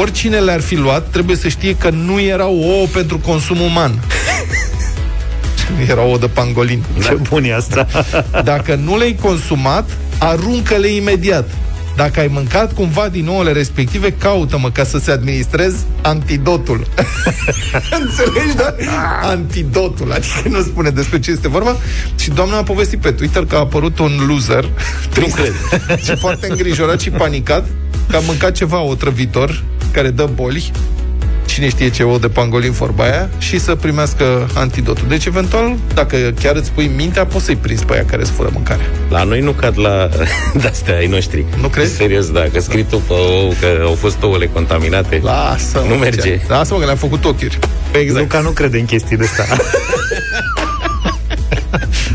Oricine 0.00 0.38
le-ar 0.38 0.60
fi 0.60 0.74
luat, 0.74 1.10
trebuie 1.10 1.36
să 1.36 1.48
știe 1.48 1.76
că 1.76 1.90
nu 1.90 2.20
erau 2.20 2.58
ouă 2.58 2.86
pentru 2.86 3.18
consum 3.18 3.60
uman. 3.60 4.02
Era 5.90 6.02
ouă 6.02 6.18
de 6.18 6.26
pangolin. 6.26 6.84
Ce 7.02 7.18
bun 7.28 7.44
e 7.44 7.54
asta. 7.54 7.86
Dacă 8.44 8.74
nu 8.74 8.96
le-ai 8.96 9.16
consumat, 9.20 9.90
aruncă-le 10.18 10.88
imediat. 10.88 11.48
Dacă 12.00 12.20
ai 12.20 12.26
mâncat 12.26 12.72
cumva 12.72 13.08
din 13.08 13.28
ouăle 13.28 13.52
respective, 13.52 14.12
caută-mă 14.12 14.70
ca 14.70 14.84
să 14.84 14.98
se 14.98 15.10
administrez 15.10 15.74
antidotul. 16.02 16.86
Înțelegi, 18.00 18.56
da? 18.56 18.74
Antidotul, 19.22 20.12
adică 20.12 20.48
nu 20.48 20.60
spune 20.60 20.90
despre 20.90 21.18
ce 21.18 21.30
este 21.30 21.48
vorba. 21.48 21.76
Și 22.16 22.30
doamna 22.30 22.56
a 22.56 22.62
povestit 22.62 22.98
pe 23.00 23.10
Twitter 23.10 23.44
că 23.44 23.54
a 23.56 23.58
apărut 23.58 23.98
un 23.98 24.10
loser 24.28 24.68
trist 25.10 25.34
cred. 25.34 25.52
și 26.04 26.16
foarte 26.16 26.46
îngrijorat 26.50 27.00
și 27.00 27.10
panicat 27.10 27.66
că 28.08 28.16
a 28.16 28.20
mâncat 28.20 28.52
ceva 28.52 28.80
otrăvitor 28.80 29.62
care 29.92 30.10
dă 30.10 30.28
boli 30.34 30.72
cine 31.60 31.72
știe 31.72 31.90
ce 31.90 32.02
ou 32.02 32.18
de 32.18 32.28
pangolin 32.28 32.70
vorba 32.70 33.04
aia 33.04 33.28
și 33.38 33.58
să 33.58 33.74
primească 33.74 34.48
antidotul. 34.54 35.08
Deci, 35.08 35.24
eventual, 35.24 35.76
dacă 35.94 36.16
chiar 36.40 36.56
îți 36.56 36.70
pui 36.70 36.90
mintea, 36.96 37.26
poți 37.26 37.44
să-i 37.44 37.56
prinzi 37.56 37.84
pe 37.84 37.92
aia 37.92 38.04
care 38.04 38.22
îți 38.22 38.30
fură 38.30 38.50
mâncarea. 38.52 38.84
La 39.08 39.22
noi 39.22 39.40
nu 39.40 39.50
cad 39.50 39.78
la 39.78 40.08
de-astea 40.60 40.96
ai 40.96 41.06
noștri. 41.06 41.44
Nu 41.60 41.68
crezi? 41.68 41.94
Serios, 41.94 42.30
da, 42.30 42.44
că 42.52 42.60
scrii 42.60 42.84
tu 42.84 42.96
pe 42.96 43.12
ou 43.12 43.54
că 43.60 43.82
au 43.84 43.94
fost 43.94 44.22
ouăle 44.22 44.46
contaminate. 44.46 45.20
Lasă, 45.22 45.84
Nu 45.88 45.94
merge. 45.94 46.40
Lasă-mă 46.48 46.78
că 46.78 46.84
le-am 46.84 46.96
făcut 46.96 47.24
ochiuri. 47.24 47.58
Exact. 47.92 48.20
Luca 48.20 48.40
nu 48.40 48.50
crede 48.50 48.78
în 48.78 48.84
chestii 48.84 49.16
de 49.16 49.24
asta. 49.24 49.56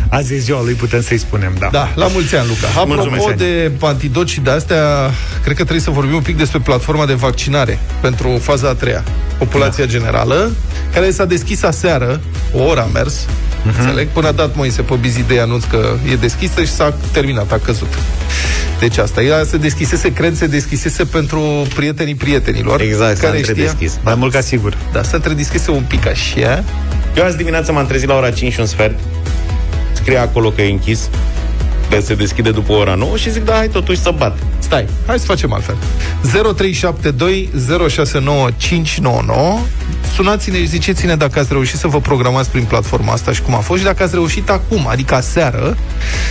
Azi 0.09 0.33
e 0.33 0.37
ziua 0.37 0.63
lui, 0.63 0.73
putem 0.73 1.01
să-i 1.01 1.17
spunem, 1.17 1.55
da. 1.59 1.69
Da, 1.71 1.91
la 1.95 2.07
mulți 2.07 2.35
ani, 2.35 2.47
Luca. 2.47 2.67
Apropo 2.67 2.93
Mulțumesc, 2.93 3.27
Ani. 3.27 3.37
de 3.37 3.71
antidot 3.81 4.27
și 4.27 4.39
de 4.39 4.49
astea, 4.49 5.11
cred 5.43 5.55
că 5.55 5.61
trebuie 5.61 5.79
să 5.79 5.89
vorbim 5.91 6.15
un 6.15 6.21
pic 6.21 6.37
despre 6.37 6.59
platforma 6.59 7.05
de 7.05 7.13
vaccinare 7.13 7.79
pentru 8.01 8.37
faza 8.41 8.69
a 8.69 8.73
treia. 8.73 9.03
Populația 9.37 9.85
da. 9.85 9.91
generală, 9.91 10.51
care 10.93 11.11
s-a 11.11 11.25
deschis 11.25 11.63
aseară, 11.63 12.21
o 12.53 12.63
oră 12.63 12.81
a 12.81 12.89
mers, 12.93 13.25
uh-huh. 13.25 13.79
înțeleg, 13.79 14.07
până 14.07 14.27
a 14.27 14.31
dat 14.31 14.55
Moise 14.55 14.81
pe 14.81 14.95
Bizidei 14.95 15.39
anunț 15.39 15.63
că 15.63 15.97
e 16.11 16.15
deschisă 16.15 16.61
și 16.61 16.71
s-a 16.71 16.93
terminat, 17.11 17.51
a 17.51 17.59
căzut. 17.63 17.93
Deci 18.79 18.97
asta, 18.97 19.21
ea 19.21 19.43
se 19.43 19.57
deschisese, 19.57 20.13
cred, 20.13 20.35
se 20.35 20.47
deschisese 20.47 21.03
pentru 21.03 21.65
prietenii 21.75 22.15
prietenilor. 22.15 22.81
Exact, 22.81 23.17
s-a 23.17 23.25
care 23.25 23.37
știa, 23.37 23.53
întredeschis. 23.53 23.99
Mai 24.03 24.15
mult 24.15 24.31
ca 24.31 24.41
sigur. 24.41 24.77
da, 24.91 25.03
se 25.03 25.15
întredeschise 25.15 25.71
un 25.71 25.83
pic 25.87 26.07
așa. 26.07 26.63
Eu 27.15 27.23
azi 27.23 27.37
dimineața 27.37 27.71
m-am 27.71 27.85
trezit 27.85 28.07
la 28.07 28.15
ora 28.15 28.31
5 28.31 28.53
și 28.53 28.59
un 28.59 28.65
sfert. 28.65 28.99
Scrie 29.93 30.17
acolo 30.17 30.49
că 30.49 30.61
e 30.61 30.71
închis. 30.71 31.09
Că 31.89 31.99
se 32.01 32.15
deschide 32.15 32.51
după 32.51 32.71
ora 32.71 32.95
9 32.95 33.17
și 33.17 33.31
zic, 33.31 33.43
da, 33.43 33.53
hai 33.53 33.67
totuși 33.67 34.01
să 34.01 34.13
bat. 34.17 34.37
Stai, 34.65 34.87
hai 35.05 35.19
să 35.19 35.25
facem 35.25 35.53
altfel. 35.53 35.75
0372 36.21 37.49
069 37.89 38.49
599 38.57 39.59
sunați-ne 40.15 40.57
și 40.57 40.67
ziceți-ne 40.67 41.15
dacă 41.15 41.39
ați 41.39 41.51
reușit 41.51 41.79
să 41.79 41.87
vă 41.87 41.99
programați 41.99 42.49
prin 42.49 42.63
platforma 42.63 43.13
asta 43.13 43.31
și 43.31 43.41
cum 43.41 43.55
a 43.55 43.59
fost 43.59 43.79
și 43.79 43.85
dacă 43.85 44.03
ați 44.03 44.13
reușit 44.13 44.49
acum, 44.49 44.87
adică 44.87 45.15
aseară, 45.15 45.77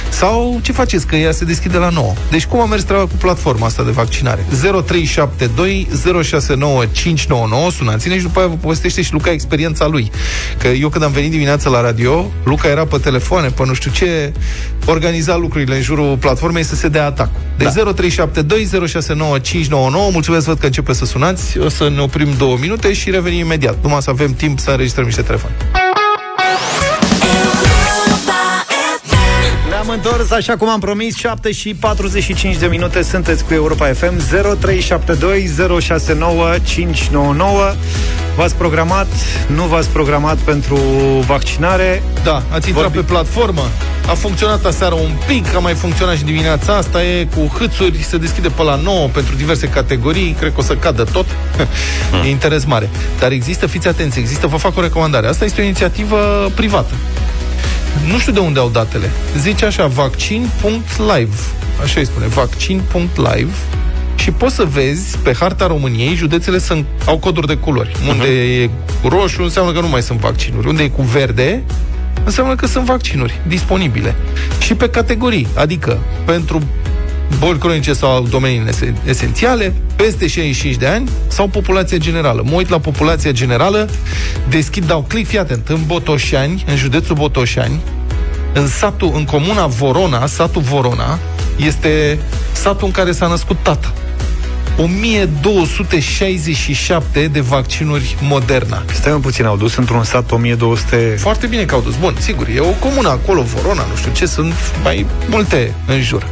sau 0.09 0.59
ce 0.63 0.73
faceți, 0.73 1.07
că 1.07 1.17
ea 1.17 1.33
se 1.33 1.45
deschide 1.45 1.77
la 1.77 1.89
9. 1.89 2.13
Deci 2.31 2.47
cum 2.47 2.61
a 2.61 2.65
mers 2.65 2.83
treaba 2.83 3.03
cu 3.03 3.17
platforma 3.19 3.67
asta 3.67 3.83
de 3.83 3.91
vaccinare? 3.91 4.45
0372 4.87 5.89
069599, 6.23 7.71
sunați-ne 7.71 8.17
și 8.17 8.23
după 8.23 8.39
aia 8.39 8.49
vă 8.49 8.55
povestește 8.55 9.03
și 9.03 9.13
Luca 9.13 9.31
experiența 9.31 9.87
lui. 9.87 10.11
Că 10.59 10.69
eu 10.69 10.89
când 10.89 11.05
am 11.05 11.13
venit 11.13 11.31
dimineața 11.31 11.71
la 11.71 11.81
radio, 11.81 12.31
Luca 12.45 12.69
era 12.69 12.85
pe 12.85 12.99
telefoane, 12.99 13.49
pe 13.49 13.63
nu 13.67 13.75
știu 13.75 13.91
ce, 13.91 14.33
organiza 14.87 15.37
lucrurile 15.37 15.77
în 15.77 15.83
jurul 15.83 16.17
platformei 16.17 16.63
să 16.63 16.75
se 16.75 16.89
dea 16.89 17.07
atac. 17.07 17.29
Deci 17.57 17.73
da. 17.73 17.93
0372 17.93 18.24
069599, 18.33 20.11
mulțumesc, 20.13 20.47
văd 20.47 20.59
că 20.59 20.67
începe 20.67 20.93
să 20.93 21.05
sunați, 21.05 21.59
o 21.59 21.69
să 21.69 21.89
ne 21.89 22.01
oprim 22.01 22.29
două 22.39 22.57
minute 22.61 22.93
și 22.93 23.11
revenim 23.11 23.39
imediat, 23.39 23.77
numai 23.83 24.03
să 24.03 24.11
avem 24.11 24.35
timp 24.35 24.59
să 24.59 24.71
înregistrăm 24.71 25.05
niște 25.05 25.23
telefoane. 25.23 25.55
Întors, 29.95 30.31
așa 30.31 30.57
cum 30.57 30.69
am 30.69 30.81
promis, 30.81 31.17
7 31.17 31.53
și 31.53 31.75
45 31.75 32.57
de 32.57 32.67
minute. 32.67 33.03
Sunteți 33.03 33.45
cu 33.45 33.55
Europa 33.55 33.87
FM 33.87 34.21
0372069599 34.21 34.25
V-ați 38.37 38.55
programat, 38.55 39.07
nu 39.47 39.63
v-ați 39.63 39.89
programat 39.89 40.37
pentru 40.37 40.77
vaccinare? 41.27 42.03
Da, 42.25 42.43
ați 42.51 42.69
intrat 42.69 42.91
Vorbi... 42.91 42.97
pe 42.97 43.13
platformă, 43.13 43.63
a 44.09 44.13
funcționat 44.13 44.65
aseară 44.65 44.95
un 44.95 45.11
pic, 45.27 45.55
a 45.55 45.59
mai 45.59 45.75
funcționat 45.75 46.17
și 46.17 46.25
dimineața 46.25 46.77
asta, 46.77 47.05
e 47.05 47.29
cu 47.37 47.53
hâțuri, 47.59 48.03
se 48.03 48.17
deschide 48.17 48.49
pe 48.49 48.63
la 48.63 48.75
9 48.75 49.09
pentru 49.09 49.35
diverse 49.35 49.67
categorii, 49.67 50.37
cred 50.39 50.53
că 50.53 50.61
o 50.61 50.63
să 50.63 50.77
cadă 50.77 51.05
tot, 51.05 51.27
e 52.25 52.29
interes 52.29 52.65
mare. 52.65 52.91
Dar 53.19 53.33
există, 53.33 53.67
fiți 53.67 53.89
atenți, 53.89 54.19
există, 54.19 54.47
vă 54.47 54.57
fac 54.57 54.77
o 54.77 54.81
recomandare, 54.81 55.27
asta 55.27 55.45
este 55.45 55.61
o 55.61 55.65
inițiativă 55.65 56.51
privată. 56.55 56.95
Nu 58.11 58.19
știu 58.19 58.33
de 58.33 58.39
unde 58.39 58.59
au 58.59 58.69
datele. 58.69 59.11
Zice 59.39 59.65
așa, 59.65 59.87
vaccin.live. 59.87 61.35
Așa 61.83 62.01
îi 62.01 62.07
spune, 62.07 62.27
vaccin.live 62.27 63.53
și 64.17 64.31
poți 64.31 64.55
să 64.55 64.65
vezi 64.65 65.19
pe 65.19 65.35
harta 65.35 65.67
României, 65.67 66.15
județele 66.15 66.59
sunt, 66.59 66.87
au 67.07 67.19
coduri 67.19 67.47
de 67.47 67.57
culori. 67.57 67.89
Uh-huh. 67.89 68.11
Unde 68.11 68.63
e 68.63 68.71
roșu 69.09 69.43
înseamnă 69.43 69.73
că 69.73 69.81
nu 69.81 69.89
mai 69.89 70.03
sunt 70.03 70.19
vaccinuri. 70.19 70.69
Unde 70.69 70.83
e 70.83 70.89
cu 70.89 71.03
verde 71.03 71.63
înseamnă 72.25 72.55
că 72.55 72.67
sunt 72.67 72.85
vaccinuri 72.85 73.41
disponibile. 73.47 74.15
Și 74.59 74.75
pe 74.75 74.89
categorii, 74.89 75.47
adică 75.55 75.99
pentru 76.25 76.63
boli 77.39 77.59
cronice 77.59 77.93
sau 77.93 78.23
domenii 78.23 78.63
esențiale, 79.07 79.75
peste 79.97 80.27
65 80.27 80.77
de 80.77 80.87
ani 80.87 81.09
sau 81.29 81.47
populația 81.47 81.97
generală. 81.97 82.43
Mă 82.45 82.55
uit 82.55 82.69
la 82.69 82.79
populația 82.79 83.31
generală, 83.31 83.89
deschid, 84.49 84.87
dau 84.87 85.05
click, 85.09 85.29
fii 85.29 85.39
atent, 85.39 85.69
în 85.69 85.81
Botoșani, 85.87 86.65
în 86.67 86.77
județul 86.77 87.17
Botoșani, 87.17 87.81
în 88.53 88.69
satul, 88.69 89.11
în 89.15 89.25
comuna 89.25 89.67
Vorona, 89.67 90.27
satul 90.27 90.63
Vorona, 90.63 91.19
este 91.57 92.19
satul 92.53 92.87
în 92.87 92.93
care 92.93 93.13
s-a 93.13 93.27
născut 93.27 93.57
tata. 93.63 93.93
1267 94.77 97.27
de 97.27 97.41
vaccinuri 97.41 98.17
Moderna. 98.21 98.83
Stai 98.93 99.13
un 99.13 99.21
puțin, 99.21 99.45
au 99.45 99.57
dus 99.57 99.77
într-un 99.77 100.03
sat 100.03 100.31
1200... 100.31 101.17
Foarte 101.19 101.47
bine 101.47 101.65
că 101.65 101.75
au 101.75 101.81
dus. 101.81 101.95
Bun, 102.01 102.15
sigur, 102.19 102.49
e 102.49 102.61
o 102.61 102.73
comună 102.81 103.09
acolo, 103.09 103.43
Vorona, 103.43 103.87
nu 103.91 103.97
știu 103.97 104.13
ce, 104.13 104.27
sunt 104.27 104.55
mai 104.83 105.07
multe 105.29 105.75
în 105.87 106.01
jur. 106.01 106.27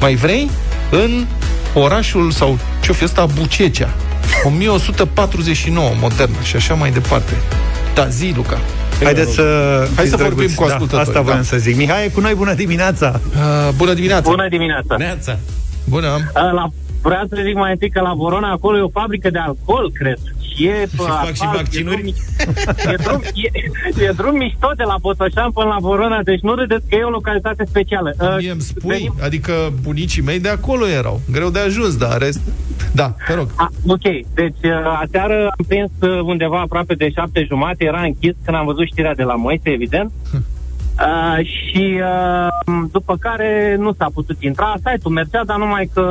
Mai 0.00 0.14
vrei? 0.14 0.50
În 0.90 1.26
orașul 1.74 2.30
sau 2.30 2.58
ce-o 2.82 2.94
fi 2.94 3.04
ăsta, 3.04 3.26
Bucecea. 3.26 3.88
1149 4.44 5.90
modernă 6.00 6.36
și 6.42 6.56
așa 6.56 6.74
mai 6.74 6.90
departe. 6.90 7.32
Da, 7.94 8.06
zi, 8.06 8.32
Luca. 8.36 8.58
Haideți 9.02 9.32
să 9.32 9.44
Hai 9.96 10.06
să 10.06 10.16
vorbim 10.16 10.48
cu 10.54 10.66
da, 10.66 10.72
ascultători. 10.72 11.04
Da, 11.04 11.08
asta 11.10 11.20
voiam 11.20 11.38
da. 11.38 11.44
să 11.44 11.56
zic. 11.56 11.76
Mihai, 11.76 12.10
cu 12.14 12.20
noi, 12.20 12.34
bună 12.34 12.54
dimineața! 12.54 13.20
Uh, 13.34 13.74
bună 13.76 13.94
dimineața! 13.94 14.30
Bună 14.30 14.48
dimineața! 14.48 14.96
Neața. 14.96 15.38
Bună! 15.84 16.06
Uh, 16.16 16.52
la, 16.52 16.68
vreau 17.02 17.26
să 17.28 17.36
zic 17.44 17.54
mai 17.54 17.70
întâi 17.70 17.90
că 17.90 18.00
la 18.00 18.12
Vorona 18.14 18.50
acolo 18.50 18.76
e 18.76 18.80
o 18.80 18.88
fabrică 18.88 19.30
de 19.30 19.38
alcool, 19.38 19.90
cred. 19.92 20.18
Și, 20.54 20.66
e, 20.66 20.86
și 20.90 20.96
fac 20.96 21.08
asfalt, 21.08 21.36
și 21.36 21.46
vaccinuri? 21.54 22.14
E 22.92 22.94
drum, 23.02 23.20
e, 23.34 24.04
e 24.04 24.12
drum 24.16 24.36
mișto 24.36 24.72
de 24.76 24.82
la 24.82 24.96
Botoșan 25.00 25.50
până 25.50 25.68
la 25.68 25.76
Vorona, 25.80 26.22
deci 26.22 26.40
nu 26.40 26.54
râdeți 26.54 26.88
că 26.88 26.94
e 26.94 27.02
o 27.02 27.08
localitate 27.08 27.64
specială. 27.68 28.14
Uh, 28.20 28.36
Mie 28.38 28.50
îmi 28.50 28.60
spui, 28.60 28.94
venim... 28.94 29.14
adică 29.22 29.52
bunicii 29.82 30.22
mei 30.22 30.40
de 30.40 30.48
acolo 30.48 30.86
erau. 30.88 31.20
Greu 31.30 31.50
de 31.50 31.58
ajuns, 31.58 31.96
dar 31.96 32.18
rest... 32.18 32.40
Da, 32.92 33.14
te 33.26 33.34
rog. 33.34 33.48
A, 33.56 33.68
ok, 33.86 34.02
deci 34.34 34.62
uh, 34.62 35.00
aseară 35.02 35.34
am 35.58 35.64
prins 35.68 35.90
uh, 36.00 36.20
undeva 36.22 36.60
aproape 36.60 36.94
de 36.94 37.10
șapte 37.10 37.44
jumate, 37.48 37.84
era 37.84 38.00
închis 38.00 38.34
când 38.44 38.56
am 38.56 38.64
văzut 38.64 38.86
știrea 38.86 39.14
de 39.14 39.22
la 39.22 39.34
Moise, 39.34 39.70
evident. 39.70 40.12
Uh, 40.34 41.46
și 41.46 42.00
uh, 42.00 42.84
după 42.92 43.16
care 43.16 43.76
nu 43.78 43.92
s-a 43.98 44.08
putut 44.14 44.42
intra. 44.42 44.74
Site-ul 44.76 45.14
mergea, 45.14 45.44
dar 45.44 45.56
numai 45.56 45.90
că 45.94 46.04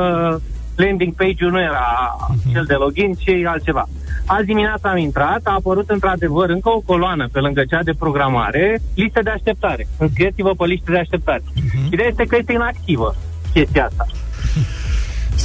landing 0.80 1.14
page-ul 1.14 1.50
nu 1.50 1.60
era 1.60 2.16
uh-huh. 2.16 2.52
cel 2.52 2.64
de 2.64 2.74
login, 2.74 3.12
ci 3.14 3.30
altceva. 3.46 3.88
Azi 4.26 4.44
dimineața 4.44 4.90
am 4.90 4.96
intrat, 4.96 5.40
a 5.44 5.54
apărut 5.54 5.90
într-adevăr 5.90 6.48
încă 6.48 6.68
o 6.68 6.80
coloană 6.80 7.28
pe 7.32 7.38
lângă 7.38 7.62
cea 7.64 7.82
de 7.82 7.92
programare, 7.98 8.80
liste 8.94 9.20
de 9.20 9.30
așteptare. 9.30 9.88
Înscrieți-vă 9.98 10.50
pe 10.50 10.64
liste 10.66 10.90
de 10.90 10.98
așteptare. 10.98 11.42
Uh-huh. 11.42 11.92
Ideea 11.92 12.08
este 12.08 12.24
că 12.24 12.36
este 12.38 12.52
inactivă 12.52 13.14
chestia 13.52 13.84
asta. 13.84 14.06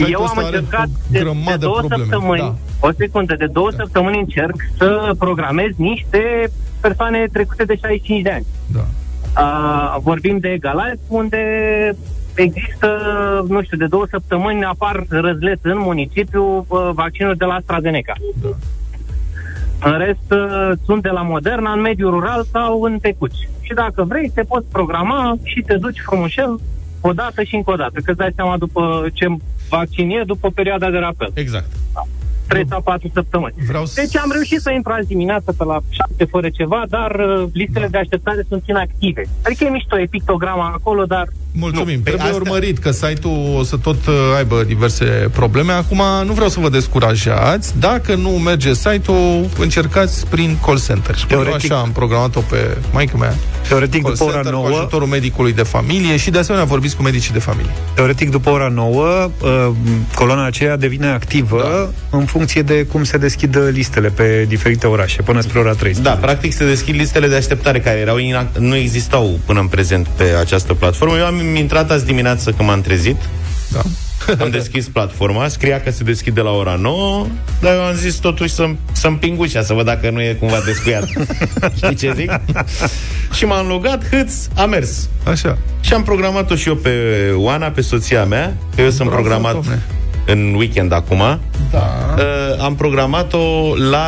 Eu 0.09 0.25
am 0.25 0.37
încercat 0.43 0.87
de, 1.09 1.19
de 1.45 1.55
două 1.59 1.77
probleme. 1.77 2.03
săptămâni, 2.03 2.39
da. 2.79 2.87
o 2.87 2.91
secundă, 2.97 3.35
de 3.35 3.45
două 3.45 3.71
da. 3.71 3.75
săptămâni 3.83 4.19
încerc 4.19 4.55
să 4.77 5.15
programez 5.17 5.71
niște 5.77 6.51
persoane 6.81 7.27
trecute 7.31 7.63
de 7.63 7.75
65 7.75 8.21
de 8.21 8.31
ani. 8.31 8.45
Da. 8.73 8.85
Uh, 9.41 10.01
vorbim 10.01 10.37
de 10.37 10.49
Egalife, 10.49 10.99
unde 11.07 11.41
există, 12.35 12.89
nu 13.47 13.63
știu, 13.63 13.77
de 13.77 13.85
două 13.85 14.05
săptămâni 14.09 14.63
apar 14.63 15.05
răzlet 15.09 15.59
în 15.61 15.77
municipiu 15.77 16.65
uh, 16.67 16.89
vaccinuri 16.93 17.37
de 17.37 17.45
la 17.45 17.53
AstraZeneca. 17.53 18.13
Da. 18.41 18.49
În 19.89 19.97
rest, 19.97 20.31
uh, 20.31 20.71
sunt 20.85 21.01
de 21.01 21.09
la 21.09 21.21
Moderna, 21.21 21.71
în 21.71 21.81
mediul 21.81 22.09
rural 22.09 22.45
sau 22.51 22.81
în 22.81 22.99
Tecuci. 22.99 23.49
Și 23.61 23.73
dacă 23.73 24.03
vrei, 24.03 24.31
te 24.33 24.43
poți 24.43 24.71
programa 24.71 25.35
și 25.43 25.61
te 25.61 25.77
duci 25.77 26.01
frumușel 26.05 26.59
o 27.01 27.11
dată 27.11 27.43
și 27.43 27.55
încă 27.55 27.71
o 27.71 27.75
dată, 27.75 27.99
că 27.99 28.11
îți 28.11 28.17
dai 28.17 28.31
seama 28.35 28.57
după 28.57 29.07
ce 29.13 29.25
vaccin 29.69 30.09
e, 30.09 30.23
după 30.25 30.49
perioada 30.49 30.89
de 30.89 30.97
rapel. 30.97 31.31
Exact. 31.33 31.71
Da. 31.93 32.01
3 32.47 32.65
sau 32.69 32.81
4 32.81 33.09
săptămâni. 33.13 33.53
Vreau 33.67 33.83
deci 33.95 34.17
am 34.17 34.31
reușit 34.31 34.59
să 34.59 34.71
intru 34.71 34.91
azi 34.91 35.07
dimineață 35.07 35.53
pe 35.57 35.63
la 35.63 35.79
7 35.89 36.25
fără 36.25 36.49
ceva, 36.49 36.83
dar 36.89 37.11
uh, 37.15 37.47
listele 37.53 37.87
de 37.87 37.97
așteptare 37.97 38.45
sunt 38.47 38.63
inactive. 38.67 39.23
Adică 39.45 39.63
e 39.63 39.69
mișto, 39.69 39.99
e 39.99 40.05
pictograma 40.05 40.71
acolo, 40.73 41.05
dar... 41.05 41.27
Mulțumim. 41.57 41.95
Nu, 41.95 42.01
Trebuie 42.01 42.23
astea... 42.25 42.41
urmărit 42.41 42.77
că 42.77 42.91
site-ul 42.91 43.55
o 43.57 43.63
să 43.63 43.77
tot 43.77 44.05
uh, 44.07 44.13
aibă 44.37 44.63
diverse 44.67 45.05
probleme. 45.31 45.71
Acum 45.71 46.01
nu 46.25 46.33
vreau 46.33 46.49
să 46.49 46.59
vă 46.59 46.69
descurajați. 46.69 47.79
Dacă 47.79 48.15
nu 48.15 48.29
merge 48.29 48.73
site-ul, 48.73 49.49
încercați 49.59 50.27
prin 50.27 50.57
call 50.65 50.79
center. 50.81 51.15
Teoretic... 51.27 51.71
așa 51.71 51.81
am 51.81 51.91
programat-o 51.91 52.39
pe 52.39 52.77
maică 52.91 53.17
mea. 53.17 53.35
Teoretic 53.67 54.01
call 54.01 54.13
după 54.13 54.29
ora 54.29 54.49
9... 54.49 54.67
Cu 54.67 54.75
ajutorul 54.75 55.07
medicului 55.07 55.53
de 55.53 55.63
familie 55.63 56.17
și 56.17 56.29
de 56.29 56.37
asemenea 56.37 56.65
vorbiți 56.65 56.95
cu 56.95 57.01
medicii 57.01 57.33
de 57.33 57.39
familie. 57.39 57.71
Teoretic 57.93 58.31
după 58.31 58.49
ora 58.49 58.67
9, 58.67 59.29
uh, 59.41 59.67
coloana 60.15 60.45
aceea 60.45 60.77
devine 60.77 61.07
activă 61.07 61.61
da. 62.11 62.17
în 62.17 62.25
funcție 62.25 62.61
de 62.61 62.85
cum 62.91 63.03
se 63.03 63.17
deschid 63.17 63.57
listele 63.71 64.09
pe 64.09 64.45
diferite 64.47 64.87
orașe, 64.87 65.21
până 65.21 65.41
spre 65.41 65.59
ora 65.59 65.71
3. 65.71 65.93
Da, 66.01 66.11
practic 66.11 66.53
se 66.53 66.65
deschid 66.65 66.95
listele 66.95 67.27
de 67.27 67.35
așteptare 67.35 67.79
care 67.79 67.97
erau 67.97 68.17
inac- 68.17 68.57
nu 68.59 68.75
existau 68.75 69.39
până 69.45 69.59
în 69.59 69.67
prezent 69.67 70.07
pe 70.07 70.23
această 70.39 70.73
platformă. 70.73 71.17
Eu 71.17 71.25
am 71.25 71.39
intrat 71.55 71.91
azi 71.91 72.05
dimineață 72.05 72.51
când 72.51 72.69
m-am 72.69 72.81
trezit. 72.81 73.17
Da. 73.71 73.81
am 74.43 74.49
deschis 74.49 74.87
platforma, 74.87 75.47
scria 75.47 75.81
că 75.81 75.91
se 75.91 76.03
deschide 76.03 76.41
la 76.41 76.51
ora 76.51 76.75
9, 76.75 77.27
dar 77.61 77.73
eu 77.73 77.81
am 77.81 77.93
zis 77.95 78.15
totuși 78.15 78.53
să, 78.53 78.69
să-mi 78.91 79.17
ping 79.17 79.39
ușa, 79.39 79.61
să 79.61 79.73
văd 79.73 79.85
dacă 79.85 80.09
nu 80.09 80.21
e 80.21 80.37
cumva 80.39 80.57
descuiat. 80.65 81.07
Știi 81.77 81.95
ce 81.95 82.13
zic? 82.15 82.39
și 83.33 83.45
m-am 83.45 83.67
logat, 83.67 84.09
hâț, 84.09 84.33
a 84.55 84.65
mers. 84.65 85.09
Așa. 85.27 85.57
Și 85.79 85.93
am 85.93 86.03
programat-o 86.03 86.55
și 86.55 86.67
eu 86.67 86.75
pe 86.75 86.91
Oana, 87.35 87.67
pe 87.67 87.81
soția 87.81 88.25
mea, 88.25 88.57
că 88.75 88.81
eu 88.81 88.89
sunt 88.89 89.09
programat... 89.09 89.53
Domne 89.53 89.81
în 90.25 90.53
weekend 90.57 90.93
acum. 90.93 91.39
Da. 91.71 92.15
Uh, 92.17 92.63
am 92.63 92.75
programat-o 92.75 93.73
la 93.89 94.07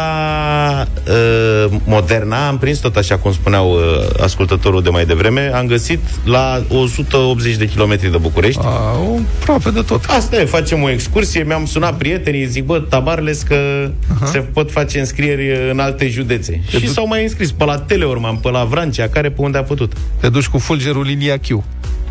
uh, 1.08 1.78
Moderna, 1.86 2.48
am 2.48 2.58
prins 2.58 2.80
tot 2.80 2.96
așa 2.96 3.18
cum 3.18 3.32
spuneau 3.32 3.72
uh, 3.74 3.80
ascultătorul 4.22 4.82
de 4.82 4.90
mai 4.90 5.06
devreme, 5.06 5.52
am 5.54 5.66
găsit 5.66 6.00
la 6.26 6.62
180 6.70 7.56
de 7.56 7.68
kilometri 7.68 8.12
de 8.12 8.18
București. 8.18 8.62
A, 8.64 8.98
aproape 9.40 9.70
de 9.70 9.82
tot. 9.82 10.06
Asta 10.08 10.42
e, 10.42 10.46
facem 10.46 10.84
o 10.84 10.90
excursie, 10.90 11.44
mi-am 11.44 11.66
sunat 11.66 11.98
prietenii, 11.98 12.46
zic, 12.46 12.66
bă, 12.66 12.80
tabarles 12.80 13.42
că 13.42 13.90
Aha. 14.16 14.26
se 14.26 14.38
pot 14.38 14.72
face 14.72 15.00
înscrieri 15.00 15.70
în 15.72 15.80
alte 15.80 16.08
județe. 16.08 16.62
Te 16.72 16.78
și 16.78 16.86
du- 16.86 16.92
s-au 16.92 17.08
mai 17.08 17.24
înscris 17.24 17.52
pe 17.52 17.64
la 17.64 17.78
Teleorman, 17.78 18.36
pe 18.36 18.50
la 18.50 18.64
Vrancea, 18.64 19.08
care 19.08 19.30
pe 19.30 19.42
unde 19.42 19.58
a 19.58 19.64
putut. 19.64 19.94
Te 20.20 20.30
duci 20.30 20.48
cu 20.48 20.58
fulgerul 20.58 21.04
linia 21.04 21.38
Q. 21.38 21.64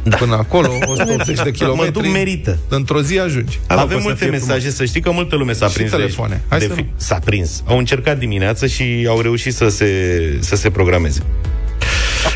da. 0.08 0.16
până 0.16 0.34
acolo, 0.34 0.68
180 0.86 1.42
de 1.42 1.50
kilometri. 1.50 1.94
Mă 1.96 2.02
duc 2.02 2.12
merită. 2.12 2.58
Într-o 2.68 3.00
zi 3.02 3.18
ajungi. 3.18 3.60
Avem 3.66 3.98
multe 4.02 4.24
mesaje, 4.24 4.58
frumos. 4.58 4.74
să 4.76 4.84
știi 4.84 5.00
că 5.00 5.10
multă 5.10 5.36
lume 5.36 5.52
s-a 5.52 5.66
și 5.68 5.74
prins 5.74 5.90
telefoane. 5.90 6.42
Hai 6.48 6.58
de 6.58 6.66
să 6.66 6.72
fi- 6.72 6.86
s-a 6.96 7.18
prins. 7.24 7.62
Au 7.66 7.78
încercat 7.78 8.18
dimineața 8.18 8.66
și 8.66 9.06
au 9.08 9.20
reușit 9.20 9.54
să 9.54 9.68
se, 9.68 9.88
să 10.40 10.56
se 10.56 10.70
programeze. 10.70 11.22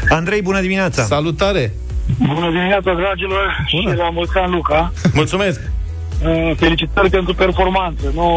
Andrei, 0.08 0.42
bună 0.42 0.60
dimineața! 0.60 1.02
Salutare! 1.04 1.72
Bună 2.18 2.50
dimineața, 2.50 2.94
dragilor, 2.94 3.66
bună. 3.74 3.90
și 3.92 3.98
la 3.98 4.10
mulți 4.10 4.32
ani, 4.36 4.52
Luca. 4.52 4.92
Mulțumesc! 5.12 5.60
Uh, 6.24 6.52
felicitări 6.56 7.10
pentru 7.10 7.34
performanță. 7.34 8.02
Nu, 8.14 8.28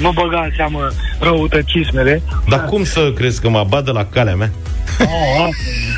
nu 0.00 0.10
băga 0.12 0.40
în 0.44 0.50
seamă 0.56 0.90
răutăcismele. 1.20 2.22
Dar 2.48 2.64
cum 2.64 2.84
să 2.84 3.12
crezi 3.14 3.40
că 3.40 3.48
mă 3.48 3.58
abadă 3.58 3.92
la 3.92 4.04
calea 4.04 4.34
mea? 4.34 4.50
Oh, 5.00 5.48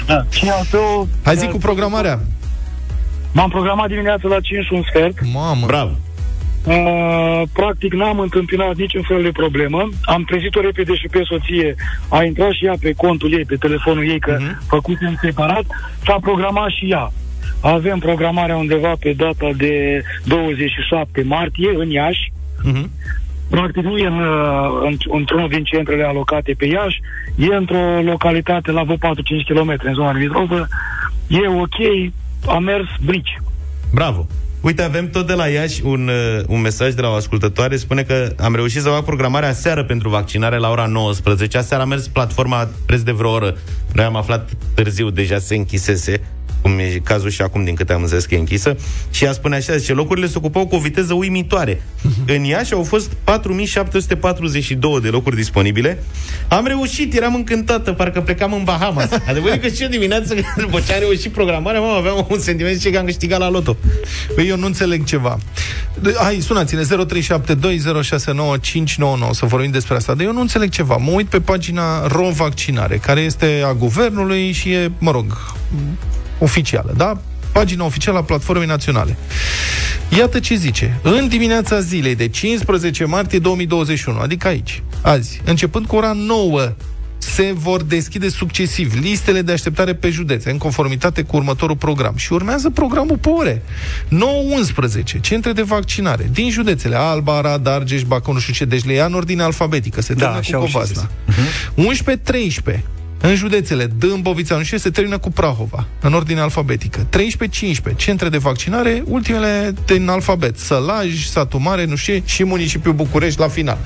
da. 0.07 0.25
Și 0.31 0.49
altul, 0.49 1.09
Hai 1.23 1.37
zi 1.37 1.47
cu 1.47 1.59
programarea. 1.59 2.21
M-am 3.37 3.49
programat 3.49 3.89
dimineața 3.89 4.29
la 4.29 4.41
5 4.41 4.65
și 4.65 4.73
un 4.73 4.83
sfert. 4.83 5.17
Mamă! 5.33 5.67
Bravo! 5.67 5.91
Uh, 6.67 7.43
practic 7.53 7.93
n-am 7.93 8.19
întâmpinat 8.19 8.77
niciun 8.77 9.03
fel 9.03 9.23
de 9.23 9.31
problemă. 9.33 9.89
Am 10.03 10.23
trezit-o 10.25 10.61
repede 10.61 10.95
și 10.95 11.09
pe 11.11 11.23
soție. 11.25 11.75
A 12.09 12.23
intrat 12.23 12.53
și 12.53 12.65
ea 12.65 12.75
pe 12.81 12.93
contul 12.93 13.33
ei, 13.33 13.45
pe 13.45 13.57
telefonul 13.57 14.09
ei, 14.09 14.19
că 14.19 14.37
uh-huh. 14.37 14.67
făcusem 14.69 15.19
separat. 15.21 15.65
S-a 16.05 16.17
programat 16.21 16.71
și 16.71 16.91
ea. 16.91 17.13
Avem 17.61 17.99
programarea 17.99 18.57
undeva 18.57 18.93
pe 19.01 19.13
data 19.13 19.51
de 19.57 20.03
27 20.25 21.23
martie 21.23 21.71
în 21.77 21.91
Iași. 21.91 22.33
Uh-huh. 22.65 22.85
Practic 23.51 23.83
nu 23.83 23.97
e 23.97 24.07
în, 24.07 24.21
în, 24.85 24.97
într-unul 25.11 25.49
din 25.49 25.65
centrele 25.65 26.05
alocate 26.05 26.55
pe 26.59 26.67
Iași, 26.67 27.01
e 27.37 27.55
într-o 27.55 28.01
localitate 28.03 28.71
la 28.71 28.83
vreo 28.83 28.97
4-5 28.97 28.99
km 29.49 29.77
în 29.83 29.95
zona 29.95 30.13
limitropă. 30.13 30.69
E 31.29 31.49
ok, 31.49 31.79
a 32.49 32.59
mers 32.59 32.87
brici. 33.05 33.41
Bravo! 33.93 34.27
Uite, 34.61 34.83
avem 34.83 35.11
tot 35.11 35.27
de 35.27 35.33
la 35.33 35.47
Iași 35.47 35.81
un, 35.85 36.09
uh, 36.09 36.45
un 36.47 36.61
mesaj 36.61 36.95
de 36.95 37.01
la 37.01 37.09
o 37.09 37.13
ascultătoare. 37.13 37.77
Spune 37.77 38.03
că 38.03 38.33
am 38.39 38.55
reușit 38.55 38.83
să 38.83 38.89
fac 38.89 39.05
programarea 39.05 39.53
seară 39.53 39.85
pentru 39.85 40.09
vaccinare 40.09 40.59
la 40.59 40.71
ora 40.71 40.87
19. 40.87 41.59
Aseară 41.59 41.83
a 41.83 41.87
mers 41.87 42.09
platforma 42.09 42.69
preț 42.87 43.01
de 43.01 43.13
vreo 43.13 43.31
oră. 43.31 43.57
Noi 43.93 44.05
am 44.05 44.17
aflat 44.17 44.51
târziu, 44.75 45.11
deja 45.11 45.39
se 45.39 45.55
închisese 45.55 46.21
cum 46.67 46.79
e 46.79 47.01
cazul 47.05 47.31
și 47.31 47.43
acum, 47.43 47.65
din 47.65 47.75
câte 47.75 47.93
am 47.93 48.03
înțeles 48.03 48.25
că 48.25 48.35
e 48.35 48.39
închisă, 48.39 48.77
și 49.11 49.25
ea 49.25 49.33
spune 49.33 49.57
așa, 49.57 49.77
zice, 49.77 49.93
locurile 49.93 50.27
se 50.27 50.35
ocupau 50.37 50.67
cu 50.67 50.75
o 50.75 50.79
viteză 50.79 51.15
uimitoare. 51.15 51.83
În 52.37 52.45
Iași 52.45 52.73
au 52.73 52.83
fost 52.83 53.13
4742 53.25 55.01
de 55.01 55.09
locuri 55.09 55.37
disponibile. 55.37 56.03
Am 56.49 56.67
reușit, 56.67 57.15
eram 57.15 57.35
încântată, 57.35 57.93
parcă 57.93 58.21
plecam 58.21 58.53
în 58.53 58.65
Bahamas. 58.65 59.09
Adevărul 59.29 59.57
că 59.57 59.69
și 59.69 59.83
eu 59.83 59.89
dimineață, 59.89 60.35
după 60.65 60.81
ce 60.87 60.93
am 60.93 61.01
reușit 61.01 61.33
programarea, 61.33 61.81
mă, 61.81 61.95
aveam 61.97 62.27
un 62.31 62.39
sentiment 62.39 62.81
ce 62.81 62.91
că 62.91 62.99
am 62.99 63.05
câștigat 63.05 63.39
la 63.39 63.51
loto. 63.51 63.77
Păi 64.35 64.49
eu 64.49 64.57
nu 64.57 64.67
înțeleg 64.67 65.05
ceva. 65.05 65.39
Hai, 66.17 66.41
sunați-ne 66.41 66.83
0372069599 66.83 66.87
să 69.31 69.47
vorbim 69.47 69.71
despre 69.71 69.97
asta. 69.97 70.15
Dar 70.15 70.27
eu 70.27 70.33
nu 70.33 70.41
înțeleg 70.41 70.71
ceva. 70.71 70.97
Mă 70.97 71.11
uit 71.11 71.27
pe 71.27 71.41
pagina 71.41 72.07
RO 72.07 72.31
Vaccinare, 72.31 72.97
care 72.97 73.21
este 73.21 73.63
a 73.65 73.73
guvernului 73.73 74.53
și 74.53 74.71
e, 74.71 74.91
mă 74.99 75.11
rog, 75.11 75.55
oficială, 76.39 76.95
da? 76.97 77.21
Pagina 77.53 77.85
oficială 77.85 78.19
a 78.19 78.23
Platformei 78.23 78.67
Naționale. 78.67 79.17
Iată 80.19 80.41
ce 80.41 80.55
zice. 80.55 80.99
În 81.03 81.29
dimineața 81.29 81.81
zilei 81.81 82.15
de 82.15 82.29
15 82.29 83.05
martie 83.05 83.39
2021, 83.39 84.19
adică 84.19 84.49
aici, 84.49 84.83
azi, 85.01 85.41
începând 85.45 85.87
cu 85.87 85.97
ora 85.97 86.13
9 86.13 86.73
se 87.19 87.53
vor 87.55 87.83
deschide 87.83 88.29
succesiv 88.29 88.95
listele 89.01 89.43
de 89.43 89.53
așteptare 89.53 89.95
pe 89.95 90.11
județe, 90.11 90.51
în 90.51 90.59
conformitate 90.59 91.23
cu 91.23 91.37
următorul 91.37 91.77
program. 91.77 92.17
Și 92.17 92.33
urmează 92.33 92.71
programul 92.71 93.17
pe 93.17 93.29
ore. 93.29 93.63
9-11, 95.17 95.21
centre 95.21 95.53
de 95.53 95.63
vaccinare, 95.63 96.31
din 96.33 96.51
județele 96.51 96.97
Alba, 96.97 97.37
Arad, 97.37 97.67
Argeș, 97.67 98.03
Bacău, 98.03 98.33
nu 98.33 98.39
știu 98.39 98.53
ce, 98.53 98.65
deci 98.65 98.85
le 98.85 98.93
ia 98.93 99.05
în 99.05 99.15
ordine 99.15 99.43
alfabetică, 99.43 100.03
se 100.03 100.15
da, 100.15 100.27
termină 100.27 100.59
cu 100.59 100.65
Covasna. 100.65 101.09
Uh-huh. 101.09 102.75
11-13, 102.75 102.81
în 103.21 103.35
județele 103.35 103.87
Dâmbovița, 103.87 104.57
nu 104.57 104.63
știu, 104.63 104.77
se 104.77 104.91
termină 104.91 105.19
cu 105.19 105.31
Prahova, 105.31 105.87
în 106.01 106.15
ordine 106.15 106.41
alfabetică. 106.41 107.07
13-15, 107.93 107.97
centre 107.97 108.29
de 108.29 108.39
vaccinare, 108.39 109.03
ultimele 109.07 109.75
din 109.87 110.09
alfabet. 110.09 110.59
Sălaj, 110.59 111.27
Satu 111.27 111.59
Mare, 111.59 111.85
nu 111.85 111.97
știu, 111.97 112.23
și 112.25 112.45
municipiul 112.45 112.95
București 112.95 113.41
la 113.41 113.49
final. 113.49 113.79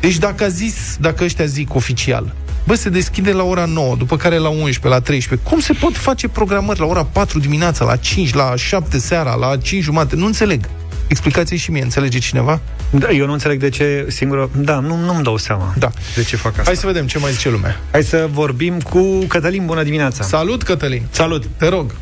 Deci 0.00 0.18
dacă 0.18 0.44
a 0.44 0.48
zis, 0.48 0.96
dacă 1.00 1.24
ăștia 1.24 1.44
zic 1.44 1.74
oficial, 1.74 2.34
bă, 2.66 2.74
se 2.74 2.88
deschide 2.88 3.32
la 3.32 3.42
ora 3.42 3.64
9, 3.64 3.96
după 3.96 4.16
care 4.16 4.36
la 4.36 4.48
11, 4.48 4.88
la 4.88 5.00
13. 5.00 5.48
Cum 5.48 5.60
se 5.60 5.72
pot 5.72 5.96
face 5.96 6.28
programări 6.28 6.80
la 6.80 6.86
ora 6.86 7.04
4 7.04 7.38
dimineața, 7.38 7.84
la 7.84 7.96
5, 7.96 8.34
la 8.34 8.56
7 8.56 8.98
seara, 8.98 9.34
la 9.34 9.56
5 9.56 9.82
jumate? 9.82 10.16
Nu 10.16 10.26
înțeleg. 10.26 10.68
Explicație 11.14 11.56
și 11.56 11.70
mie, 11.70 11.82
înțelege 11.82 12.18
cineva? 12.18 12.60
Da, 12.90 13.10
eu 13.10 13.26
nu 13.26 13.32
înțeleg 13.32 13.58
de 13.58 13.68
ce 13.68 14.06
singură... 14.08 14.50
Da, 14.56 14.78
nu, 14.78 14.96
nu-mi 14.96 15.22
dau 15.22 15.36
seama 15.36 15.74
da. 15.78 15.90
de 16.14 16.22
ce 16.22 16.36
fac 16.36 16.52
asta. 16.52 16.62
Hai 16.64 16.76
să 16.76 16.86
vedem 16.86 17.06
ce 17.06 17.18
mai 17.18 17.30
zice 17.32 17.50
lumea. 17.50 17.80
Hai 17.90 18.02
să 18.02 18.28
vorbim 18.30 18.80
cu 18.80 19.02
Cătălin. 19.28 19.66
Bună 19.66 19.82
dimineața! 19.82 20.24
Salut, 20.24 20.62
Cătălin! 20.62 21.02
Salut! 21.10 21.42
Te 21.58 21.68
rog! 21.68 21.94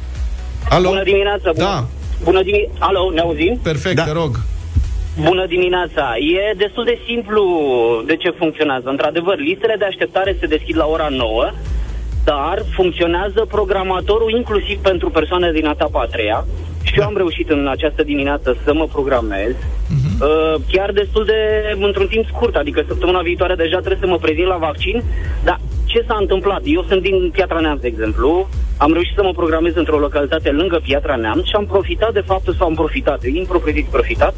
Alo? 0.68 0.88
Bună 0.88 1.02
dimineața! 1.02 1.50
Bună, 1.52 1.64
da! 1.64 1.86
Bună 2.22 2.42
dimineața! 2.42 2.74
Alo, 2.78 3.10
ne 3.14 3.20
auzim? 3.20 3.58
Perfect, 3.62 3.96
da. 3.96 4.04
te 4.04 4.12
rog! 4.12 4.40
Bună 5.20 5.46
dimineața! 5.46 6.04
E 6.16 6.54
destul 6.56 6.84
de 6.84 6.98
simplu 7.06 7.42
de 8.06 8.16
ce 8.16 8.30
funcționează. 8.30 8.88
Într-adevăr, 8.88 9.38
listele 9.38 9.76
de 9.78 9.84
așteptare 9.84 10.36
se 10.40 10.46
deschid 10.46 10.76
la 10.76 10.86
ora 10.86 11.08
9, 11.10 11.52
dar 12.24 12.62
funcționează 12.74 13.46
programatorul 13.48 14.32
inclusiv 14.34 14.78
pentru 14.78 15.10
persoane 15.10 15.52
din 15.52 15.66
etapa 15.66 16.00
a 16.00 16.06
treia. 16.14 16.46
Și 16.82 16.98
eu 16.98 17.06
am 17.06 17.16
reușit 17.16 17.50
în 17.50 17.68
această 17.68 18.02
dimineață 18.02 18.56
să 18.64 18.74
mă 18.74 18.86
programez, 18.86 19.54
uh-huh. 19.54 20.20
uh, 20.20 20.54
chiar 20.72 20.90
destul 20.92 21.24
de 21.24 21.38
într-un 21.80 22.06
timp 22.06 22.26
scurt, 22.26 22.54
adică 22.56 22.84
săptămâna 22.86 23.20
viitoare 23.20 23.54
deja 23.54 23.78
trebuie 23.78 24.00
să 24.00 24.06
mă 24.06 24.18
prezint 24.18 24.46
la 24.46 24.56
vaccin, 24.56 25.02
dar 25.44 25.60
ce 25.84 26.04
s-a 26.06 26.16
întâmplat? 26.20 26.60
Eu 26.64 26.84
sunt 26.88 27.02
din 27.02 27.30
Piatra 27.32 27.60
Neamț, 27.60 27.80
de 27.80 27.86
exemplu, 27.86 28.48
am 28.76 28.92
reușit 28.92 29.14
să 29.14 29.22
mă 29.22 29.32
programez 29.32 29.74
într-o 29.74 29.98
localitate 29.98 30.50
lângă 30.50 30.80
Piatra 30.82 31.16
Neamț 31.16 31.44
și 31.44 31.54
am 31.54 31.66
profitat 31.66 32.12
de 32.12 32.20
faptul, 32.20 32.54
sau 32.54 32.66
am 32.66 32.74
profitat, 32.74 33.24
impropriu 33.24 33.86
profitat, 33.90 34.34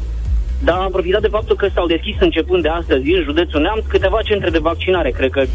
dar 0.63 0.77
am 0.77 0.91
profitat 0.91 1.21
de 1.21 1.27
faptul 1.27 1.55
că 1.55 1.67
s-au 1.73 1.87
deschis 1.87 2.15
începând 2.19 2.61
de 2.61 2.69
astăzi 2.69 3.11
în 3.11 3.23
județul 3.23 3.61
Neamț 3.61 3.85
câteva 3.87 4.19
centre 4.21 4.49
de 4.49 4.57
vaccinare, 4.57 5.09
cred 5.09 5.29
că 5.29 5.41
5-6 5.43 5.45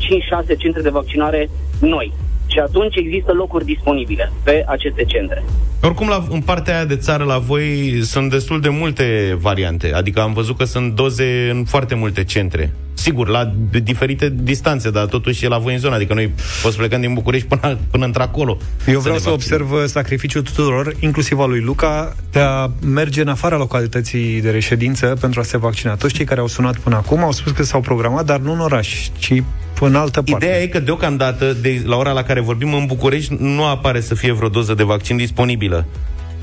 centre 0.59 0.83
de 0.83 0.88
vaccinare 0.88 1.50
noi 1.81 2.12
și 2.50 2.58
atunci 2.58 2.96
există 2.96 3.32
locuri 3.32 3.64
disponibile 3.64 4.32
pe 4.42 4.64
aceste 4.66 5.04
centre. 5.04 5.44
Oricum, 5.82 6.08
la, 6.08 6.24
în 6.30 6.40
partea 6.40 6.74
aia 6.74 6.84
de 6.84 6.96
țară, 6.96 7.24
la 7.24 7.38
voi, 7.38 8.00
sunt 8.02 8.30
destul 8.30 8.60
de 8.60 8.68
multe 8.68 9.36
variante. 9.40 9.92
Adică 9.92 10.20
am 10.20 10.32
văzut 10.32 10.56
că 10.56 10.64
sunt 10.64 10.94
doze 10.94 11.50
în 11.52 11.64
foarte 11.64 11.94
multe 11.94 12.24
centre. 12.24 12.72
Sigur, 13.00 13.28
la 13.28 13.52
diferite 13.82 14.32
distanțe, 14.42 14.90
dar 14.90 15.06
totuși 15.06 15.44
e 15.44 15.48
la 15.48 15.58
voi 15.58 15.72
în 15.72 15.78
zonă. 15.78 15.94
Adică 15.94 16.14
noi 16.14 16.32
poți 16.62 16.76
plecăm 16.76 17.00
din 17.00 17.14
București 17.14 17.46
până, 17.46 17.78
până 17.90 18.04
într-acolo. 18.04 18.58
Eu 18.88 19.00
vreau 19.00 19.16
să, 19.16 19.22
să 19.22 19.30
observ 19.30 19.72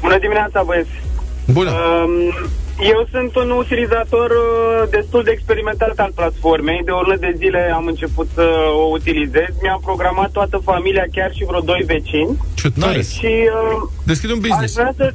Bună 0.00 0.18
dimineața, 0.18 0.62
băieți! 0.62 0.90
Bună! 1.44 1.70
Um, 1.70 2.34
eu 2.80 3.08
sunt 3.10 3.36
un 3.36 3.50
utilizator 3.50 4.30
uh, 4.30 4.88
destul 4.90 5.22
de 5.22 5.30
experimentat 5.30 5.98
al 5.98 6.12
platformei. 6.14 6.82
De 6.84 6.90
o 6.90 7.00
lună 7.00 7.16
de 7.16 7.34
zile 7.36 7.72
am 7.74 7.86
început 7.86 8.28
să 8.34 8.46
o 8.72 8.90
utilizez. 8.90 9.50
Mi-am 9.62 9.80
programat 9.84 10.30
toată 10.30 10.60
familia, 10.64 11.04
chiar 11.12 11.32
și 11.34 11.44
vreo 11.44 11.60
doi 11.60 11.82
vecini. 11.86 12.36
Ce 12.54 12.70
tare! 12.70 13.02
Și, 13.02 13.26
uh, 13.26 13.88
Deschid 14.04 14.30
un 14.30 14.38
business. 14.38 14.78
Aș 14.78 14.82
vrea 14.82 14.94
să... 14.96 15.14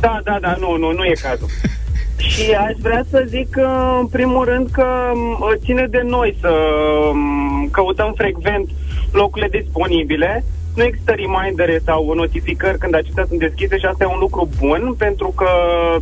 Da, 0.00 0.20
da, 0.24 0.38
da, 0.40 0.56
nu, 0.58 0.76
nu, 0.76 0.92
nu 0.92 1.04
e 1.04 1.12
cazul. 1.22 1.48
și 2.16 2.50
aș 2.50 2.74
vrea 2.78 3.04
să 3.10 3.24
zic, 3.28 3.50
că, 3.50 3.68
în 4.00 4.06
primul 4.06 4.44
rând, 4.44 4.70
că 4.70 4.86
uh, 5.14 5.52
ține 5.64 5.86
de 5.90 6.02
noi 6.04 6.36
să 6.40 6.48
um, 6.48 7.68
căutăm 7.70 8.12
frecvent 8.16 8.70
locurile 9.12 9.60
disponibile 9.60 10.44
nu 10.76 10.84
există 10.84 11.12
remindere 11.22 11.80
sau 11.84 12.14
notificări 12.14 12.78
când 12.78 12.94
acestea 12.94 13.24
sunt 13.28 13.38
deschise 13.38 13.78
și 13.78 13.86
asta 13.86 14.04
e 14.04 14.14
un 14.16 14.24
lucru 14.26 14.48
bun 14.58 14.94
pentru 14.98 15.28
că 15.40 15.50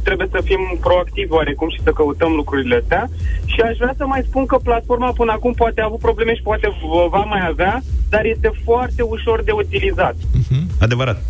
trebuie 0.03 0.29
să 0.31 0.41
fim 0.45 0.63
proactivi 0.81 1.33
oarecum 1.33 1.69
și 1.71 1.83
să 1.83 1.91
căutăm 1.91 2.33
lucrurile 2.33 2.81
astea. 2.83 3.09
Și 3.45 3.61
aș 3.61 3.77
vrea 3.77 3.95
să 3.97 4.07
mai 4.07 4.23
spun 4.29 4.47
că 4.47 4.57
platforma 4.57 5.13
până 5.21 5.33
acum 5.33 5.53
poate 5.53 5.81
a 5.81 5.85
avut 5.85 5.99
probleme 5.99 6.35
și 6.35 6.43
poate 6.43 6.67
va 7.11 7.25
mai 7.35 7.43
avea, 7.49 7.83
dar 8.09 8.25
este 8.25 8.51
foarte 8.65 9.03
ușor 9.03 9.43
de 9.43 9.53
utilizat. 9.53 10.15
Uh-huh. 10.15 10.63
Adevărat. 10.81 11.23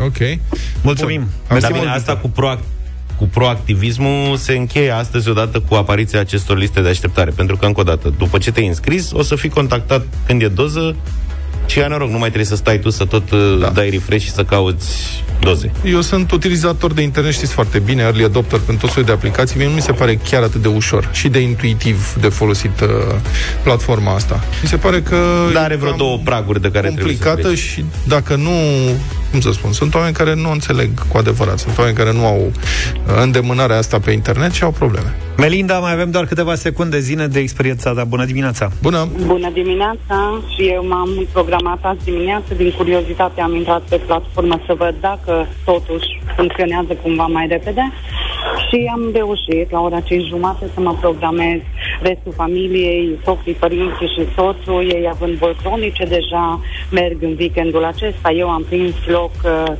Ok. 0.00 0.20
Mulțumim. 0.82 1.22
Dar 1.48 1.72
bine, 1.72 1.88
asta 1.88 2.16
cu 2.16 2.28
proact 2.28 2.64
cu 3.18 3.24
proactivismul 3.24 4.36
se 4.36 4.52
încheie 4.52 4.90
astăzi 4.90 5.28
odată 5.28 5.60
cu 5.60 5.74
apariția 5.74 6.20
acestor 6.20 6.56
liste 6.56 6.80
de 6.80 6.88
așteptare. 6.88 7.30
Pentru 7.30 7.56
că, 7.56 7.66
încă 7.66 7.80
o 7.80 7.84
dată, 7.84 8.12
după 8.18 8.38
ce 8.38 8.52
te-ai 8.52 8.66
înscris, 8.66 9.10
o 9.12 9.22
să 9.22 9.34
fii 9.34 9.48
contactat 9.48 10.06
când 10.26 10.42
e 10.42 10.48
doză 10.48 10.96
și 11.66 11.80
ai 11.80 11.88
noroc, 11.88 12.08
nu 12.08 12.18
mai 12.18 12.28
trebuie 12.28 12.44
să 12.44 12.56
stai 12.56 12.78
tu 12.78 12.90
să 12.90 13.04
tot 13.04 13.30
uh, 13.30 13.58
da. 13.60 13.68
dai 13.68 13.90
refresh 13.90 14.24
și 14.24 14.30
să 14.30 14.44
cauți 14.44 15.22
doze. 15.40 15.72
Eu 15.84 16.00
sunt 16.00 16.30
utilizator 16.30 16.92
de 16.92 17.02
internet, 17.02 17.32
știți 17.32 17.52
foarte 17.52 17.78
bine, 17.78 18.02
early 18.02 18.24
adopter 18.24 18.58
pentru 18.58 18.86
tot 18.86 18.90
soiul 18.90 19.06
de 19.06 19.12
aplicații. 19.12 19.58
Mie 19.58 19.66
nu 19.66 19.72
mi 19.72 19.80
se 19.80 19.92
pare 19.92 20.14
chiar 20.14 20.42
atât 20.42 20.62
de 20.62 20.68
ușor 20.68 21.08
și 21.12 21.28
de 21.28 21.38
intuitiv 21.38 22.16
de 22.20 22.28
folosit 22.28 22.80
uh, 22.80 22.88
platforma 23.62 24.14
asta. 24.14 24.44
Mi 24.62 24.68
se 24.68 24.76
pare 24.76 25.02
că... 25.02 25.16
Dar 25.52 25.62
are 25.62 25.76
vreo 25.76 25.92
două 25.92 26.18
praguri 26.24 26.60
de 26.60 26.70
care 26.70 26.88
complicată 26.88 27.34
trebuie 27.34 27.56
să 27.56 27.62
și 27.62 27.84
dacă 28.06 28.36
nu 28.36 28.50
cum 29.32 29.40
să 29.40 29.50
spun, 29.52 29.72
sunt 29.72 29.94
oameni 29.94 30.14
care 30.14 30.34
nu 30.34 30.50
înțeleg 30.50 30.90
cu 31.08 31.16
adevărat, 31.18 31.58
sunt 31.58 31.78
oameni 31.78 31.96
care 31.96 32.12
nu 32.12 32.26
au 32.26 32.40
uh, 32.40 33.22
îndemânarea 33.22 33.76
asta 33.76 33.98
pe 33.98 34.10
internet 34.10 34.52
și 34.52 34.62
au 34.62 34.70
probleme. 34.70 35.16
Melinda, 35.36 35.78
mai 35.78 35.92
avem 35.92 36.10
doar 36.10 36.24
câteva 36.24 36.54
secunde 36.54 36.98
zine 36.98 37.26
de 37.26 37.38
experiența 37.38 37.92
ta. 37.92 38.04
Bună 38.04 38.24
dimineața! 38.24 38.70
Bună! 38.82 39.08
Bună 39.26 39.50
dimineața! 39.52 40.40
Și 40.54 40.62
eu 40.66 40.86
m-am 40.86 41.26
programat 41.32 41.78
azi 41.82 42.04
dimineață, 42.04 42.54
din 42.56 42.72
curiozitate 42.76 43.40
am 43.40 43.54
intrat 43.54 43.82
pe 43.88 43.96
platformă 43.96 44.60
să 44.66 44.74
văd 44.78 44.94
dacă 45.00 45.46
totuși 45.64 46.20
funcționează 46.36 46.92
cumva 47.02 47.26
mai 47.26 47.46
repede 47.48 47.92
și 48.66 48.90
am 48.92 49.02
reușit 49.12 49.70
la 49.70 49.80
ora 49.80 50.00
5 50.00 50.26
jumate 50.26 50.64
să 50.74 50.80
mă 50.80 50.96
programez 51.00 51.60
restul 52.02 52.32
familiei, 52.36 53.18
socrii, 53.24 53.54
părinții 53.54 54.12
și 54.14 54.22
soțul, 54.34 54.90
ei 54.94 55.08
având 55.10 55.38
boli 55.38 55.56
cronice 55.62 56.04
deja, 56.04 56.60
merg 56.90 57.22
în 57.22 57.34
weekendul 57.38 57.84
acesta, 57.84 58.30
eu 58.30 58.48
am 58.50 58.64
prins 58.68 58.94
loc 59.06 59.32
uh, 59.44 59.72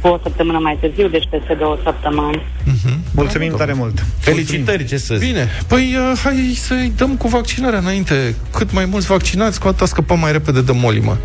cu 0.00 0.08
o 0.08 0.18
săptămână 0.22 0.58
mai 0.58 0.78
târziu, 0.80 1.08
deci 1.08 1.28
peste 1.30 1.54
două 1.54 1.78
săptămâni. 1.82 2.42
Uh-huh. 2.42 3.14
Mulțumim 3.14 3.50
da, 3.50 3.56
tare 3.56 3.72
mult! 3.72 4.04
Felicitări, 4.18 4.84
ce 4.84 4.96
să 4.96 5.14
zic! 5.14 5.28
Bine, 5.28 5.48
păi 5.68 5.94
uh, 5.96 6.18
hai 6.22 6.52
să-i 6.54 6.92
dăm 6.96 7.16
cu 7.16 7.28
vaccinarea 7.28 7.78
înainte. 7.78 8.34
Cât 8.52 8.72
mai 8.72 8.84
mulți 8.84 9.06
vaccinați, 9.06 9.60
cu 9.60 9.68
atât 9.68 9.86
scăpăm 9.86 10.18
mai 10.18 10.32
repede 10.32 10.62
de 10.62 10.72
molimă. 10.72 11.18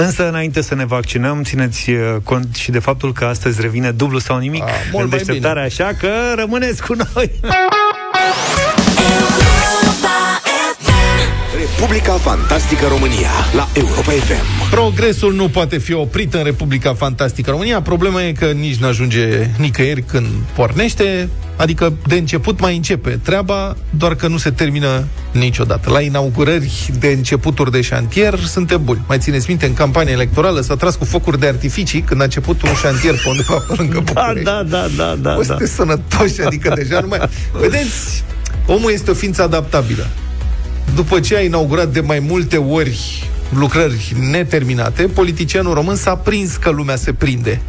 Însă, 0.00 0.28
înainte 0.28 0.60
să 0.62 0.74
ne 0.74 0.84
vaccinăm, 0.84 1.42
țineți 1.42 1.90
uh, 1.90 2.16
cont 2.24 2.54
și 2.54 2.70
de 2.70 2.78
faptul 2.78 3.12
că 3.12 3.24
astăzi 3.24 3.60
revine 3.60 3.90
dublu 3.90 4.18
sau 4.18 4.38
nimic 4.38 4.62
A, 4.62 4.66
mult 4.92 5.04
în 5.04 5.10
deșteptare, 5.10 5.60
așa 5.60 5.90
că 5.98 6.08
rămâneți 6.36 6.82
cu 6.82 6.94
noi! 7.14 7.30
Republica 11.58 12.12
Fantastică 12.12 12.86
România 12.86 13.30
la 13.54 13.68
Europa 13.74 14.10
FM. 14.10 14.57
Progresul 14.70 15.34
nu 15.34 15.48
poate 15.48 15.78
fi 15.78 15.92
oprit 15.92 16.34
în 16.34 16.42
Republica 16.42 16.94
Fantastică 16.94 17.50
România. 17.50 17.82
Problema 17.82 18.22
e 18.22 18.32
că 18.32 18.44
nici 18.44 18.76
nu 18.76 18.86
ajunge 18.86 19.50
nicăieri 19.56 20.02
când 20.02 20.26
pornește, 20.54 21.28
adică 21.56 21.92
de 22.06 22.14
început 22.14 22.60
mai 22.60 22.76
începe 22.76 23.20
treaba, 23.22 23.76
doar 23.90 24.14
că 24.14 24.28
nu 24.28 24.36
se 24.36 24.50
termină 24.50 25.04
niciodată. 25.32 25.90
La 25.90 26.00
inaugurări 26.00 26.90
de 26.98 27.06
începuturi 27.08 27.70
de 27.70 27.80
șantier 27.80 28.38
suntem 28.38 28.84
buni. 28.84 29.04
Mai 29.08 29.18
țineți 29.18 29.48
minte, 29.48 29.66
în 29.66 29.74
campania 29.74 30.12
electorală 30.12 30.60
s-a 30.60 30.76
tras 30.76 30.96
cu 30.96 31.04
focuri 31.04 31.40
de 31.40 31.46
artificii 31.46 32.00
când 32.00 32.20
a 32.20 32.24
început 32.24 32.62
un 32.62 32.74
șantier 32.74 33.14
pe 33.14 33.28
undeva 33.28 33.64
pe 33.68 33.74
lângă 33.76 33.94
da, 33.94 34.00
București. 34.00 34.44
Da, 34.44 34.62
da, 34.62 34.86
da, 34.96 35.16
da. 35.20 35.36
O, 35.36 35.42
da. 35.42 35.56
sănătoși, 35.66 36.40
adică 36.40 36.72
deja 36.74 37.00
nu 37.00 37.08
mai... 37.08 37.28
Vedeți, 37.52 38.24
omul 38.66 38.90
este 38.92 39.10
o 39.10 39.14
ființă 39.14 39.42
adaptabilă 39.42 40.06
după 40.94 41.20
ce 41.20 41.36
a 41.36 41.40
inaugurat 41.40 41.88
de 41.88 42.00
mai 42.00 42.18
multe 42.18 42.56
ori 42.56 43.28
lucrări 43.48 44.14
neterminate, 44.30 45.02
politicianul 45.02 45.74
român 45.74 45.96
s-a 45.96 46.16
prins 46.16 46.56
că 46.56 46.70
lumea 46.70 46.96
se 46.96 47.12
prinde. 47.12 47.60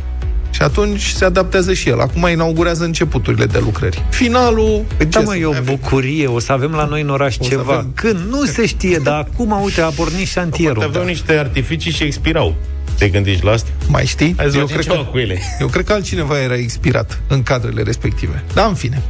Și 0.52 0.62
atunci 0.62 1.02
se 1.02 1.26
adaptează 1.26 1.74
și 1.74 1.90
el. 1.90 2.00
Acum 2.00 2.28
inaugurează 2.32 2.84
începuturile 2.84 3.46
de 3.46 3.60
lucrări. 3.64 4.04
Finalul... 4.10 4.86
Da, 5.10 5.20
mă, 5.20 5.36
e 5.36 5.46
o 5.46 5.54
bucurie. 5.64 6.28
O 6.28 6.40
să 6.40 6.52
avem 6.52 6.72
la 6.72 6.86
noi 6.86 7.02
în 7.02 7.10
oraș 7.10 7.36
o 7.40 7.46
ceva. 7.46 7.74
Avem... 7.74 7.92
Când? 7.96 8.20
Nu 8.30 8.46
se 8.46 8.66
știe, 8.66 8.98
dar 9.04 9.28
acum, 9.32 9.62
uite, 9.64 9.82
a 9.82 9.90
pornit 9.90 10.28
șantierul. 10.28 10.74
Poate 10.74 10.90
aveau 10.90 11.04
da. 11.04 11.10
niște 11.10 11.34
artificii 11.34 11.92
și 11.92 12.04
expirau. 12.04 12.56
Te 12.98 13.10
gândești 13.10 13.46
la 13.46 13.52
asta? 13.52 13.70
Mai 13.88 14.06
știi? 14.06 14.36
eu 14.56 14.66
cred, 14.66 14.86
că, 14.86 15.08
cu 15.12 15.18
ele. 15.18 15.40
eu 15.60 15.68
cred 15.68 15.86
că 15.86 15.94
altcineva 15.94 16.42
era 16.42 16.56
expirat 16.56 17.22
în 17.28 17.44
cadrele 17.44 17.82
respective. 17.82 18.44
Da, 18.54 18.66
în 18.66 18.74
fine. 18.74 19.02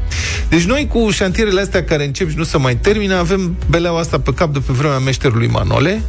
Deci 0.49 0.63
noi 0.63 0.87
cu 0.87 1.09
șantierele 1.09 1.61
astea 1.61 1.83
care 1.83 2.05
încep 2.05 2.29
și 2.29 2.37
nu 2.37 2.43
se 2.43 2.57
mai 2.57 2.75
termină, 2.75 3.15
avem 3.15 3.55
beleaua 3.69 3.99
asta 3.99 4.19
pe 4.19 4.33
cap 4.33 4.53
de 4.53 4.59
pe 4.59 4.73
vremea 4.73 4.97
meșterului 4.97 5.47
Manole, 5.47 6.01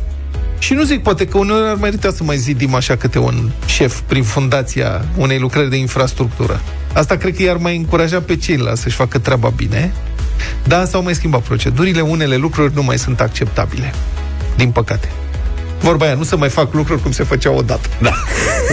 și 0.61 0.73
nu 0.73 0.83
zic, 0.83 1.03
poate 1.03 1.27
că 1.27 1.39
uneori 1.39 1.69
ar 1.69 1.77
merita 1.77 2.11
să 2.11 2.25
mai 2.25 2.37
zidim 2.37 2.75
așa 2.75 2.97
câte 2.97 3.19
un 3.19 3.51
șef 3.67 4.01
prin 4.01 4.23
fundația 4.23 5.05
unei 5.17 5.39
lucrări 5.39 5.71
de 5.71 5.77
infrastructură. 5.77 6.61
Asta 6.93 7.17
cred 7.17 7.37
că 7.37 7.43
i-ar 7.43 7.57
mai 7.57 7.77
încuraja 7.77 8.21
pe 8.21 8.37
ceilalți 8.37 8.83
să-și 8.83 8.97
facă 8.97 9.19
treaba 9.19 9.49
bine. 9.49 9.93
Da, 10.65 10.85
s-au 10.85 11.03
mai 11.03 11.15
schimbat 11.15 11.41
procedurile, 11.41 12.01
unele 12.01 12.37
lucruri 12.37 12.75
nu 12.75 12.83
mai 12.83 12.99
sunt 12.99 13.21
acceptabile. 13.21 13.95
Din 14.57 14.71
păcate. 14.71 15.09
Vorba 15.81 16.05
aia, 16.05 16.15
nu 16.15 16.23
să 16.23 16.37
mai 16.37 16.49
fac 16.49 16.75
lucruri 16.75 17.03
cum 17.03 17.13
se 17.13 17.23
făcea 17.23 17.51
odată. 17.51 17.89
Da. 18.01 18.13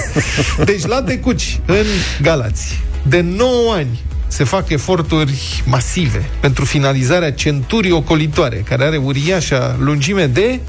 Deci 0.69 0.85
la 0.85 1.01
Decuci, 1.01 1.59
în 1.65 1.85
Galați, 2.21 2.79
de 3.01 3.21
9 3.21 3.73
ani 3.73 3.99
se 4.27 4.43
fac 4.43 4.69
eforturi 4.69 5.63
masive 5.65 6.29
pentru 6.39 6.65
finalizarea 6.65 7.31
centurii 7.31 7.91
ocolitoare, 7.91 8.55
care 8.55 8.83
are 8.83 8.97
uriașa 8.97 9.75
lungime 9.79 10.25
de 10.25 10.59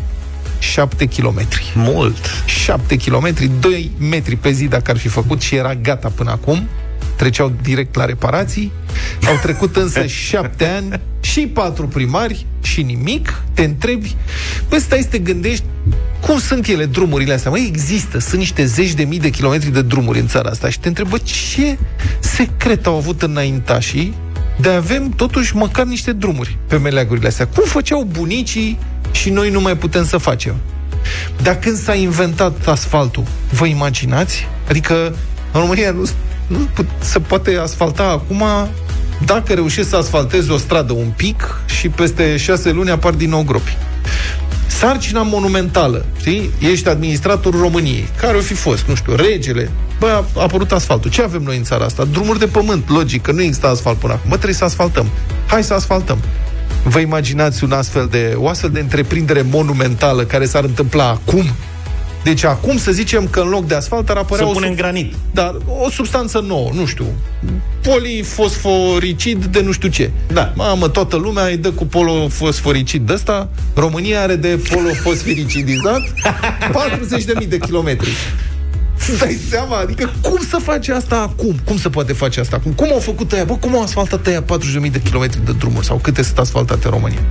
7 0.58 1.06
km. 1.06 1.46
Mult! 1.74 2.44
7 2.46 2.96
km, 2.96 3.50
2 3.60 3.90
metri 3.98 4.36
pe 4.36 4.50
zi 4.50 4.64
dacă 4.66 4.90
ar 4.90 4.96
fi 4.96 5.08
făcut 5.08 5.40
și 5.40 5.54
era 5.54 5.74
gata 5.74 6.12
până 6.14 6.30
acum. 6.30 6.68
Treceau 7.16 7.52
direct 7.62 7.94
la 7.94 8.04
reparații. 8.04 8.72
Au 9.26 9.38
trecut 9.42 9.76
însă 9.76 10.06
7 10.30 10.64
ani 10.64 11.00
și 11.20 11.40
patru 11.40 11.86
primari 11.86 12.46
și 12.62 12.82
nimic. 12.82 13.42
Te 13.54 13.62
întrebi, 13.62 14.16
păi 14.68 14.80
stai 14.80 15.00
să 15.02 15.08
te 15.08 15.18
gândești 15.18 15.64
cum 16.20 16.38
sunt 16.38 16.66
ele, 16.66 16.84
drumurile 16.84 17.32
astea? 17.32 17.50
Mai 17.50 17.66
există, 17.66 18.18
sunt 18.18 18.38
niște 18.38 18.64
zeci 18.64 18.92
de 18.92 19.04
mii 19.04 19.18
de 19.18 19.30
kilometri 19.30 19.72
de 19.72 19.82
drumuri 19.82 20.18
în 20.18 20.26
țara 20.26 20.50
asta 20.50 20.70
și 20.70 20.80
te 20.80 20.88
întrebă 20.88 21.18
ce 21.18 21.78
secret 22.20 22.86
au 22.86 22.96
avut 22.96 23.22
înaintașii 23.22 24.14
de 24.60 24.68
avem 24.68 25.10
totuși 25.10 25.56
măcar 25.56 25.86
niște 25.86 26.12
drumuri 26.12 26.58
pe 26.66 26.76
meleagurile 26.76 27.26
astea. 27.28 27.46
Cum 27.46 27.64
făceau 27.64 28.02
bunicii 28.02 28.78
și 29.10 29.30
noi 29.30 29.50
nu 29.50 29.60
mai 29.60 29.76
putem 29.76 30.06
să 30.06 30.16
facem? 30.16 30.54
Dar 31.42 31.58
când 31.58 31.76
s-a 31.76 31.94
inventat 31.94 32.66
asfaltul, 32.66 33.24
vă 33.52 33.66
imaginați? 33.66 34.46
Adică 34.68 34.94
în 35.52 35.60
România 35.60 35.90
nu, 35.90 36.08
nu 36.46 36.68
se 36.98 37.18
poate 37.18 37.56
asfalta 37.56 38.02
acum 38.02 38.44
dacă 39.24 39.54
reușești 39.54 39.90
să 39.90 39.96
asfaltezi 39.96 40.50
o 40.50 40.56
stradă 40.56 40.92
un 40.92 41.12
pic 41.16 41.60
și 41.66 41.88
peste 41.88 42.36
șase 42.36 42.70
luni 42.70 42.90
apar 42.90 43.12
din 43.12 43.28
nou 43.28 43.42
gropi. 43.42 43.76
Sarcina 44.66 45.22
monumentală, 45.22 46.04
știi? 46.20 46.50
Ești 46.58 46.88
administratorul 46.88 47.60
României. 47.60 48.08
Care 48.20 48.36
o 48.36 48.40
fi 48.40 48.54
fost? 48.54 48.86
Nu 48.86 48.94
știu, 48.94 49.14
regele. 49.14 49.70
Bă, 49.98 50.06
a 50.36 50.42
apărut 50.42 50.72
asfaltul. 50.72 51.10
Ce 51.10 51.22
avem 51.22 51.42
noi 51.42 51.56
în 51.56 51.62
țara 51.62 51.84
asta? 51.84 52.04
Drumuri 52.04 52.38
de 52.38 52.46
pământ, 52.46 52.90
logic, 52.90 53.22
că 53.22 53.32
nu 53.32 53.42
există 53.42 53.66
asfalt 53.66 53.96
până 53.96 54.12
acum. 54.12 54.28
Bă, 54.28 54.34
trebuie 54.34 54.54
să 54.54 54.64
asfaltăm. 54.64 55.06
Hai 55.46 55.64
să 55.64 55.74
asfaltăm. 55.74 56.18
Vă 56.88 56.98
imaginați 56.98 57.64
un 57.64 57.72
astfel 57.72 58.06
de, 58.10 58.34
o 58.36 58.48
astfel 58.48 58.70
de 58.70 58.80
întreprindere 58.80 59.42
monumentală 59.50 60.24
care 60.24 60.46
s-ar 60.46 60.64
întâmpla 60.64 61.08
acum? 61.08 61.44
Deci 62.22 62.44
acum 62.44 62.76
să 62.76 62.92
zicem 62.92 63.26
că 63.26 63.40
în 63.40 63.48
loc 63.48 63.66
de 63.66 63.74
asfalt 63.74 64.08
ar 64.08 64.16
apărea 64.16 64.44
să 64.44 64.50
o, 64.50 64.62
sub... 64.62 64.74
granit. 64.74 65.14
Da, 65.30 65.56
o 65.84 65.90
substanță 65.90 66.44
nouă, 66.46 66.70
nu 66.74 66.86
știu. 66.86 67.06
Polifosforicid 67.82 69.44
de 69.44 69.60
nu 69.60 69.72
știu 69.72 69.88
ce. 69.88 70.10
Da. 70.32 70.52
Mamă, 70.54 70.88
toată 70.88 71.16
lumea 71.16 71.44
îi 71.44 71.56
dă 71.56 71.70
cu 71.70 71.86
polofosforicid 71.86 73.06
de 73.06 73.12
ăsta. 73.12 73.48
România 73.74 74.20
are 74.22 74.36
de 74.36 74.60
polofosfiricidizat 74.74 76.02
40.000 77.40 77.48
de 77.48 77.58
kilometri. 77.58 78.10
Îți 79.08 79.18
dai 79.18 79.38
seama? 79.50 79.76
Adică 79.76 80.12
cum 80.22 80.38
să 80.48 80.56
face 80.62 80.92
asta 80.92 81.16
acum? 81.20 81.54
Cum 81.64 81.78
se 81.78 81.88
poate 81.88 82.12
face 82.12 82.40
asta 82.40 82.56
acum? 82.56 82.72
Cum 82.72 82.92
au 82.92 82.98
făcut 82.98 83.32
ăia? 83.32 83.44
Bă, 83.44 83.56
cum 83.56 83.74
au 83.74 83.82
asfaltat 83.82 84.26
ăia 84.26 84.44
40.000 84.84 84.90
de 84.90 85.00
kilometri 85.00 85.44
de 85.44 85.52
drumuri? 85.52 85.86
Sau 85.86 85.96
câte 85.96 86.22
sunt 86.22 86.38
asfaltate 86.38 86.86
în 86.86 86.90
România? 86.90 87.22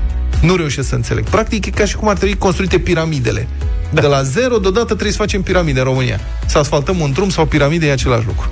Nu 0.42 0.56
reușesc 0.56 0.88
să 0.88 0.96
înțeleg. 0.96 1.24
Practic 1.24 1.66
e 1.66 1.70
ca 1.70 1.86
și 1.86 1.96
cum 1.96 2.08
ar 2.08 2.18
trebui 2.18 2.38
construite 2.38 2.80
piramidele. 2.80 3.48
Da. 3.90 4.02
De 4.02 4.08
la 4.08 4.22
zero, 4.24 4.58
deodată 4.58 4.86
trebuie 4.86 5.12
să 5.12 5.18
facem 5.18 5.42
piramide 5.42 5.80
în 5.80 5.86
România. 5.86 6.20
Să 6.46 6.58
asfaltăm 6.58 7.00
un 7.00 7.12
drum 7.12 7.30
sau 7.30 7.46
piramide 7.46 7.88
e 7.88 7.92
același 7.92 8.26
lucru. 8.26 8.50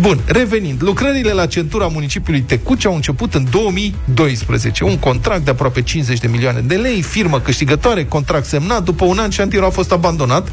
Bun, 0.00 0.20
revenind. 0.26 0.82
Lucrările 0.82 1.32
la 1.32 1.46
centura 1.46 1.86
municipiului 1.86 2.40
Tecuci 2.40 2.84
au 2.84 2.94
început 2.94 3.34
în 3.34 3.46
2012. 3.50 4.84
Un 4.84 4.98
contract 4.98 5.44
de 5.44 5.50
aproape 5.50 5.82
50 5.82 6.18
de 6.18 6.26
milioane 6.26 6.60
de 6.60 6.74
lei, 6.74 7.02
firmă 7.02 7.40
câștigătoare, 7.40 8.04
contract 8.04 8.46
semnat. 8.46 8.82
După 8.82 9.04
un 9.04 9.18
an, 9.18 9.30
șantierul 9.30 9.66
a 9.66 9.70
fost 9.70 9.92
abandonat. 9.92 10.48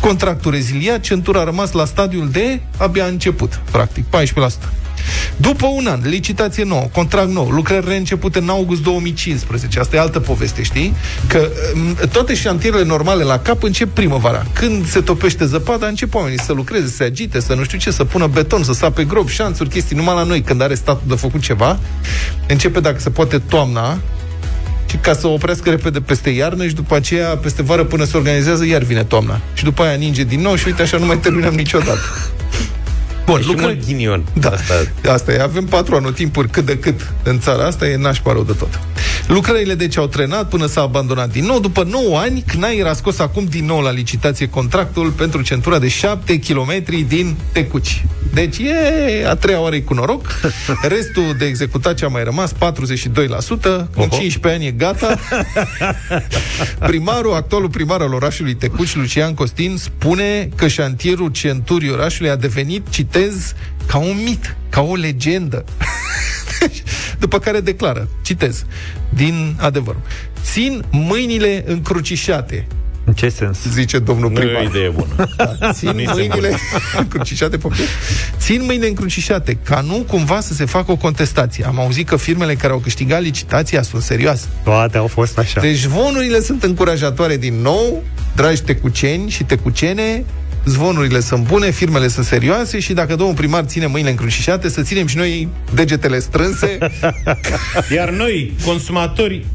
Contractul 0.00 0.50
reziliat, 0.50 1.00
centura 1.00 1.40
a 1.40 1.44
rămas 1.44 1.72
la 1.72 1.84
stadiul 1.84 2.28
de 2.30 2.60
abia 2.76 3.04
început, 3.04 3.60
practic, 3.70 4.04
14%. 4.04 4.87
După 5.36 5.66
un 5.66 5.86
an, 5.86 6.00
licitație 6.02 6.64
nouă, 6.64 6.88
contract 6.92 7.28
nou, 7.28 7.48
lucrări 7.48 7.88
reîncepute 7.88 8.38
în 8.38 8.48
august 8.48 8.82
2015. 8.82 9.80
Asta 9.80 9.96
e 9.96 9.98
altă 9.98 10.20
poveste, 10.20 10.62
știi? 10.62 10.94
Că 11.26 11.48
m, 11.74 12.08
toate 12.08 12.34
șantierele 12.34 12.84
normale 12.84 13.22
la 13.22 13.38
cap 13.38 13.62
încep 13.62 13.88
primăvara. 13.94 14.46
Când 14.52 14.88
se 14.88 15.00
topește 15.00 15.44
zăpada, 15.44 15.86
încep 15.86 16.14
oamenii 16.14 16.40
să 16.40 16.52
lucreze, 16.52 16.86
să 16.86 16.94
se 16.94 17.04
agite, 17.04 17.40
să 17.40 17.54
nu 17.54 17.64
știu 17.64 17.78
ce, 17.78 17.90
să 17.90 18.04
pună 18.04 18.26
beton, 18.26 18.62
să 18.62 18.72
sape 18.72 19.04
grob, 19.04 19.28
șanțuri, 19.28 19.68
chestii. 19.68 19.96
Numai 19.96 20.14
la 20.14 20.22
noi, 20.22 20.40
când 20.40 20.62
are 20.62 20.74
statul 20.74 21.04
de 21.08 21.14
făcut 21.14 21.40
ceva, 21.40 21.78
începe, 22.48 22.80
dacă 22.80 22.98
se 22.98 23.10
poate, 23.10 23.38
toamna, 23.38 23.98
și 24.90 24.96
ca 24.96 25.14
să 25.14 25.26
oprească 25.26 25.70
repede 25.70 26.00
peste 26.00 26.30
iarnă 26.30 26.66
și 26.66 26.74
după 26.74 26.96
aceea, 26.96 27.28
peste 27.28 27.62
vară, 27.62 27.84
până 27.84 28.04
se 28.04 28.16
organizează, 28.16 28.66
iar 28.66 28.82
vine 28.82 29.04
toamna. 29.04 29.40
Și 29.54 29.64
după 29.64 29.82
aia 29.82 29.94
ninge 29.94 30.24
din 30.24 30.40
nou 30.40 30.54
și 30.54 30.66
uite, 30.66 30.82
așa 30.82 30.96
nu 30.96 31.06
mai 31.06 31.18
terminăm 31.18 31.54
niciodată. 31.54 32.00
Bun, 33.28 33.40
E 33.40 33.42
și 33.42 33.54
mult 33.60 33.84
ghinion. 33.84 34.24
Da, 34.40 34.48
Asta. 34.50 34.74
asta. 34.74 35.12
asta 35.12 35.32
e. 35.32 35.42
Avem 35.42 35.64
patru 35.64 35.94
anotimpuri 35.94 36.48
cât 36.48 36.64
de 36.66 36.78
cât 36.78 37.12
în 37.22 37.40
țara 37.40 37.64
asta, 37.66 37.86
e 37.88 37.96
nașpa 37.96 38.32
rău 38.32 38.42
de 38.42 38.52
tot. 38.52 38.80
Lucrările 39.28 39.74
deci 39.74 39.96
au 39.96 40.06
trenat 40.06 40.48
până 40.48 40.66
s-a 40.66 40.80
abandonat 40.80 41.30
din 41.30 41.44
nou. 41.44 41.60
După 41.60 41.84
9 41.84 42.18
ani, 42.18 42.44
CNAIR 42.46 42.86
a 42.86 42.92
scos 42.92 43.18
acum 43.18 43.44
din 43.44 43.64
nou 43.64 43.80
la 43.80 43.90
licitație 43.90 44.48
contractul 44.48 45.10
pentru 45.10 45.42
centura 45.42 45.78
de 45.78 45.88
7 45.88 46.38
km 46.38 46.84
din 47.08 47.36
Tecuci. 47.52 48.04
Deci 48.32 48.58
e 48.58 49.26
a 49.28 49.34
treia 49.34 49.60
oară 49.60 49.80
cu 49.80 49.94
noroc. 49.94 50.40
Restul 50.96 51.34
de 51.38 51.44
executat 51.44 51.94
ce 51.94 52.04
a 52.04 52.08
mai 52.08 52.24
rămas, 52.24 52.52
42%. 52.52 52.56
În 53.94 54.08
15 54.08 54.38
ani 54.42 54.66
e 54.66 54.70
gata. 54.70 55.18
Primarul, 56.78 57.34
actualul 57.34 57.68
primar 57.68 58.00
al 58.00 58.12
orașului 58.12 58.54
Tecuci, 58.54 58.94
Lucian 58.94 59.34
Costin, 59.34 59.76
spune 59.76 60.48
că 60.56 60.68
șantierul 60.68 61.30
centurii 61.30 61.90
orașului 61.90 62.30
a 62.30 62.36
devenit, 62.36 62.88
citez, 62.88 63.54
ca 63.88 63.98
un 63.98 64.20
mit, 64.24 64.56
ca 64.68 64.80
o 64.80 64.94
legendă. 64.94 65.64
După 67.18 67.38
care 67.38 67.60
declară, 67.60 68.08
citez, 68.22 68.64
din 69.08 69.56
adevăr, 69.60 69.96
țin 70.42 70.84
mâinile 70.90 71.64
încrucișate, 71.66 72.66
În 73.04 73.12
ce 73.12 73.28
sens? 73.28 73.58
zice 73.72 73.98
domnul 73.98 74.30
Nu 74.30 74.40
e 74.40 74.44
primar. 74.44 74.62
o 74.62 74.68
idee 74.68 74.88
bună. 74.88 75.28
Da, 75.58 75.72
țin 75.72 75.90
Nu-i 75.90 76.08
mâinile 76.12 76.56
încrucișate, 76.98 77.56
poftim? 77.58 77.84
Țin 78.38 78.62
mâinile 78.64 78.88
încrucișate, 78.88 79.54
ca 79.64 79.80
nu 79.80 79.94
cumva 80.08 80.40
să 80.40 80.54
se 80.54 80.64
facă 80.64 80.90
o 80.92 80.96
contestație. 80.96 81.64
Am 81.64 81.80
auzit 81.80 82.08
că 82.08 82.16
firmele 82.16 82.54
care 82.54 82.72
au 82.72 82.78
câștigat 82.78 83.22
licitația 83.22 83.82
sunt 83.82 84.02
serioase. 84.02 84.46
Toate 84.64 84.96
au 84.98 85.06
fost 85.06 85.38
așa. 85.38 85.60
Deci 85.60 85.76
zvonurile 85.78 86.40
sunt 86.40 86.62
încurajatoare 86.62 87.36
din 87.36 87.54
nou, 87.60 88.02
dragi 88.36 88.62
tecuceni 88.62 89.30
și 89.30 89.44
tecucene, 89.44 90.24
zvonurile 90.64 91.20
sunt 91.20 91.46
bune, 91.46 91.70
firmele 91.70 92.08
sunt 92.08 92.24
serioase 92.26 92.78
și 92.78 92.92
dacă 92.92 93.14
domnul 93.16 93.36
primar 93.36 93.64
ține 93.64 93.86
mâinile 93.86 94.10
încrucișate, 94.10 94.68
să 94.68 94.82
ținem 94.82 95.06
și 95.06 95.16
noi 95.16 95.48
degetele 95.74 96.18
strânse. 96.18 96.78
Iar 97.96 98.10
noi, 98.10 98.52
consumatori 98.64 99.46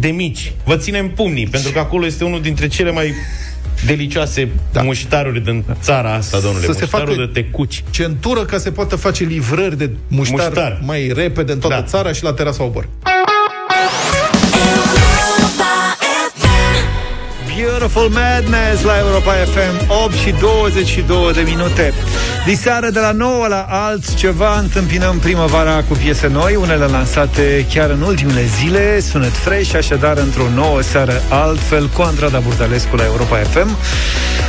de 0.00 0.08
mici, 0.08 0.52
vă 0.64 0.76
ținem 0.76 1.10
pumnii, 1.10 1.46
pentru 1.46 1.70
că 1.72 1.78
acolo 1.78 2.06
este 2.06 2.24
unul 2.24 2.40
dintre 2.42 2.66
cele 2.66 2.90
mai 2.90 3.12
delicioase 3.86 4.44
Da. 4.44 4.50
da. 4.72 4.82
muștaruri 4.82 5.40
din 5.44 5.64
țara 5.82 6.14
asta, 6.14 6.38
domnule. 6.38 6.64
Să 6.66 6.72
se 6.72 6.78
Muștarul 6.80 7.14
facă- 7.14 7.30
de 7.32 7.40
tecuci. 7.40 7.84
Centură 7.90 8.44
ca 8.44 8.58
să 8.58 8.70
poată 8.70 8.96
face 8.96 9.24
livrări 9.24 9.78
de 9.78 9.90
muștar, 10.08 10.38
Muștar. 10.48 10.80
mai 10.84 11.12
repede 11.14 11.52
în 11.52 11.58
toată 11.58 11.76
Da. 11.80 11.82
țara 11.86 12.12
și 12.12 12.22
la 12.22 12.32
terasa 12.32 12.64
Obor. 12.64 12.88
Beautiful 17.64 18.08
Madness 18.08 18.82
la 18.82 18.98
Europa 18.98 19.32
FM 19.32 19.90
8 20.04 20.12
și 20.12 20.34
22 20.40 21.32
de 21.32 21.40
minute. 21.40 21.92
Diseară 22.46 22.90
de 22.90 23.00
la 23.00 23.12
9 23.12 23.46
la 23.48 23.66
altceva 23.68 24.58
Întâmpinăm 24.58 25.18
primăvara 25.18 25.82
cu 25.88 25.94
piese 25.94 26.26
noi 26.26 26.56
Unele 26.56 26.84
lansate 26.84 27.66
chiar 27.72 27.90
în 27.90 28.00
ultimele 28.00 28.44
zile 28.44 29.00
Sunet 29.00 29.32
fresh, 29.32 29.74
așadar 29.74 30.18
într-o 30.18 30.48
nouă 30.54 30.80
seară 30.82 31.22
Altfel 31.28 31.88
cu 31.88 32.02
Andrada 32.02 32.38
Burdalescu 32.38 32.96
la 32.96 33.04
Europa 33.04 33.36
FM 33.36 33.76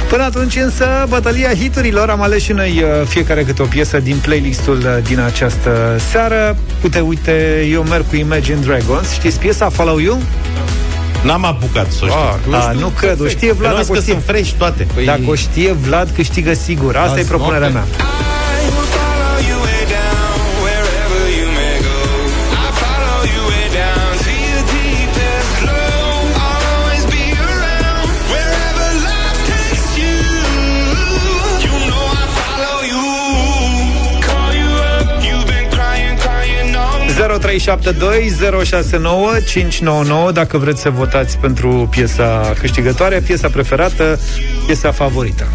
Până 0.10 0.24
atunci 0.24 0.56
însă 0.56 1.06
Bătălia 1.10 1.54
hiturilor 1.54 2.10
Am 2.10 2.22
ales 2.22 2.42
și 2.42 2.52
noi 2.52 2.84
uh, 2.84 3.08
fiecare 3.08 3.44
câte 3.44 3.62
o 3.62 3.66
piesă 3.66 4.00
Din 4.00 4.18
playlistul 4.22 4.78
uh, 4.78 4.98
din 5.04 5.20
această 5.20 6.00
seară. 6.12 6.58
Uite, 6.84 7.00
uite, 7.00 7.68
eu 7.72 7.84
merg 7.84 8.08
cu 8.08 8.16
Imagine 8.16 8.60
Dragons. 8.60 9.12
Știți 9.12 9.40
piesa 9.40 9.70
Follow 9.70 9.98
You? 9.98 10.22
N-am 11.24 11.46
apucat 11.46 11.92
să 11.92 12.00
o 12.04 12.08
știu. 12.08 12.20
Ah, 12.20 12.36
tu 12.50 12.56
A, 12.56 12.60
știu 12.62 12.80
nu 12.80 12.88
cred, 12.88 13.12
o 13.12 13.16
perfect. 13.16 13.40
știe 13.40 13.52
Vlad, 13.52 13.72
Vlad, 13.72 13.76
dacă 13.76 13.92
o 13.92 13.94
că 13.94 14.00
știe 14.00 14.14
sunt 14.14 14.26
fresh 14.26 14.52
toate. 14.58 14.84
Păi- 14.84 15.06
dacă 15.06 15.22
o 15.28 15.36
știe 15.36 15.72
Vlad, 15.72 16.10
câștigă 16.16 16.54
sigur. 16.54 16.96
Asta 16.96 17.12
Azi 17.12 17.20
e 17.20 17.24
propunerea 17.24 17.68
noapte. 17.68 17.96
mea. 17.98 18.08
...0372069599 37.60 40.34
Dacă 40.34 40.58
vreți 40.58 40.82
să 40.82 40.90
votați 40.90 41.38
pentru 41.38 41.88
piesa 41.92 42.54
câștigătoare 42.60 43.20
Piesa 43.20 43.48
preferată, 43.48 44.20
piesa 44.66 44.92
favorită 44.92 45.48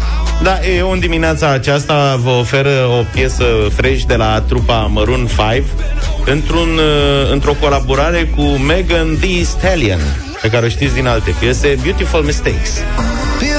Da, 0.43 0.59
e 0.75 0.79
în 0.91 0.99
dimineața 0.99 1.49
aceasta 1.49 2.19
vă 2.23 2.29
oferă 2.29 2.87
o 2.99 3.03
piesă 3.13 3.45
fresh 3.75 4.03
de 4.03 4.15
la 4.15 4.43
trupa 4.47 4.89
Maroon 4.93 5.27
5 5.27 5.63
într-un, 6.25 6.77
uh, 6.77 7.31
într-o 7.31 7.53
colaborare 7.53 8.29
cu 8.35 8.41
Megan 8.41 9.17
Thee 9.19 9.43
Stallion, 9.43 9.99
pe 10.41 10.49
care 10.49 10.65
o 10.65 10.69
știți 10.69 10.93
din 10.93 11.07
alte 11.07 11.35
piese, 11.39 11.77
Beautiful 11.83 12.21
Mistakes. 12.21 12.71
Beautiful 13.39 13.54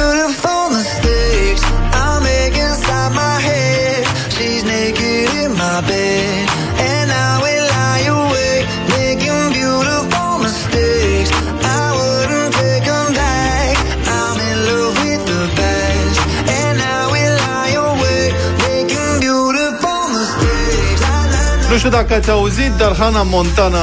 Nu 21.70 21.76
știu 21.76 21.90
dacă 21.90 22.14
ați 22.14 22.30
auzit, 22.30 22.72
dar 22.76 22.96
Hannah 22.96 23.22
Montana 23.24 23.78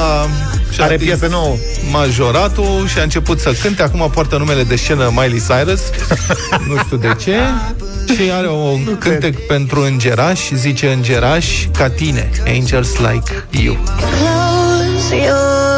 și-a 0.70 0.84
Are 0.84 0.94
atins 0.94 1.10
piesă 1.10 1.26
nouă 1.26 1.56
majoratul 1.90 2.86
și 2.86 2.98
a 2.98 3.02
început 3.02 3.40
să 3.40 3.52
cânte. 3.62 3.82
Acum 3.82 4.10
poartă 4.12 4.36
numele 4.36 4.62
de 4.62 4.76
scenă 4.76 5.12
Miley 5.14 5.42
Cyrus. 5.48 5.80
nu 6.68 6.76
știu 6.84 6.96
de 6.96 7.14
ce. 7.22 7.38
Și 8.14 8.30
are 8.32 8.48
un 8.48 8.98
cântec 8.98 9.46
pentru 9.46 9.80
îngeraș, 9.80 10.50
zice 10.50 10.92
îngeraș 10.92 11.46
ca 11.78 11.88
tine, 11.88 12.30
angels 12.46 12.96
like 12.96 13.46
you. 13.50 13.78
Close 13.96 15.16
your 15.16 15.73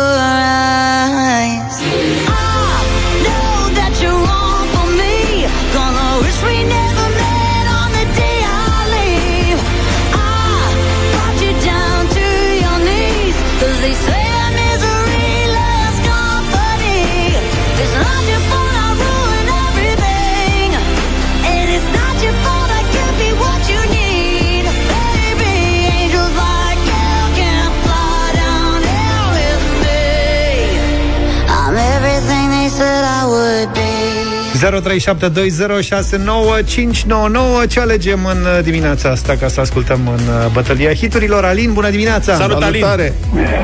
0372069599 34.71 37.69
Ce 37.69 37.81
alegem 37.81 38.25
în 38.25 38.43
uh, 38.43 38.59
dimineața 38.63 39.09
asta 39.11 39.37
Ca 39.41 39.49
să 39.49 39.61
ascultăm 39.61 40.01
în 40.09 40.15
uh, 40.15 40.47
bătălia 40.53 40.95
hiturilor 40.95 41.45
Alin, 41.45 41.73
bună 41.73 41.91
dimineața 41.91 42.37
Salut, 42.37 42.63
Alin! 42.63 42.81
Salutare! 42.81 43.15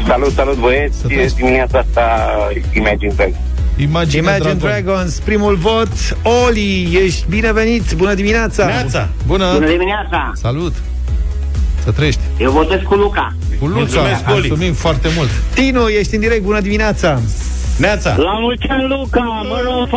Salut, 0.07 0.33
salut 0.33 0.59
băieți, 0.59 0.99
Să 1.01 1.07
trăiești. 1.07 1.37
dimineața 1.37 1.79
asta 1.79 2.31
Imagine 2.75 3.13
Dragons. 3.17 3.37
Imagine, 3.77 4.19
Imagine 4.23 4.53
Dragon. 4.55 4.83
Dragons, 4.85 5.19
primul 5.19 5.57
vot 5.57 5.89
Oli, 6.47 6.99
ești 7.05 7.25
binevenit, 7.29 7.93
bună 7.97 8.15
dimineața 8.15 8.67
Neața! 8.67 9.09
Bună! 9.27 9.51
Bună 9.53 9.67
dimineața, 9.71 10.33
Salut! 10.35 10.75
Să 11.85 11.91
trăiești! 11.91 12.21
eu 12.39 12.51
votez 12.51 12.79
cu 12.85 12.95
Luca. 12.95 13.35
Cu 13.61 13.67
Luca, 13.67 13.79
Mulțumesc, 13.79 14.21
Oli. 14.29 14.39
mulțumim 14.49 14.73
foarte 14.73 15.09
mult! 15.17 15.29
Tinu, 15.55 15.89
ești 15.89 16.15
în 16.15 16.21
direct, 16.21 16.43
bună 16.43 16.61
dimineața 16.61 17.21
Neața! 17.77 18.15
La 18.19 18.33
mulți 18.41 18.67
ani 18.69 18.89
Luca, 18.89 19.47
Maroon 19.49 19.89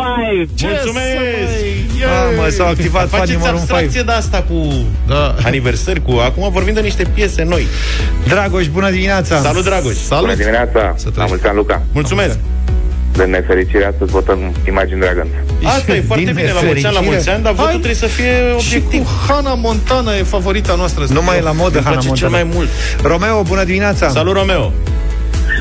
5. 0.54 0.70
Mulțumesc! 0.70 1.52
Ia! 2.00 2.06
Mamă, 2.36 2.48
s-au 2.48 2.66
activat 2.68 3.08
fanii 3.08 3.24
Faceți 3.26 3.38
Maroon 3.38 3.58
abstracție 3.58 3.90
5. 3.90 4.04
de 4.04 4.12
asta 4.12 4.44
cu 4.48 4.68
Da. 5.06 5.34
aniversări, 5.44 6.02
cu... 6.02 6.10
Acum 6.10 6.50
vorbim 6.52 6.74
de 6.74 6.80
niște 6.80 7.02
piese 7.14 7.42
noi. 7.44 7.66
Dragoș, 8.28 8.66
bună 8.68 8.90
dimineața! 8.90 9.36
Salut, 9.40 9.64
Dragoș! 9.64 9.94
Salut! 9.94 10.24
Bună 10.24 10.34
dimineața! 10.36 10.94
Să 10.96 11.08
La 11.14 11.24
mulți 11.26 11.46
ani, 11.46 11.56
Luca! 11.56 11.82
Mulțumesc! 11.92 12.38
De 13.12 13.24
nefericire, 13.24 13.84
astăzi 13.84 14.10
votăm 14.10 14.38
Imagine 14.68 14.98
Dragons. 14.98 15.28
Asta 15.64 15.94
e 15.94 16.00
foarte 16.06 16.24
Din 16.24 16.34
bine, 16.34 16.52
la 16.52 16.60
mulți 16.60 16.86
ani, 16.86 16.94
la 16.94 17.00
nefericire. 17.00 17.14
mulți 17.14 17.28
ani, 17.28 17.42
dar 17.42 17.52
votul 17.52 17.70
Hai. 17.70 17.80
trebuie 17.84 17.94
să 17.94 18.06
fie 18.06 18.32
Și 18.58 18.66
obiectiv. 18.76 19.00
cu 19.02 19.08
Hana 19.28 19.54
Montana 19.54 20.16
e 20.16 20.22
favorita 20.22 20.74
noastră. 20.74 21.04
Nu 21.12 21.22
mai 21.22 21.36
e 21.38 21.40
la 21.40 21.52
modă, 21.52 21.76
Îmi 21.78 21.84
Hana 21.84 21.90
place 21.96 22.08
Montana. 22.08 22.30
cel 22.32 22.44
mai 22.44 22.54
mult. 22.54 22.68
Romeo, 23.02 23.42
bună 23.42 23.64
dimineața! 23.64 24.08
Salut, 24.08 24.34
Romeo! 24.34 24.72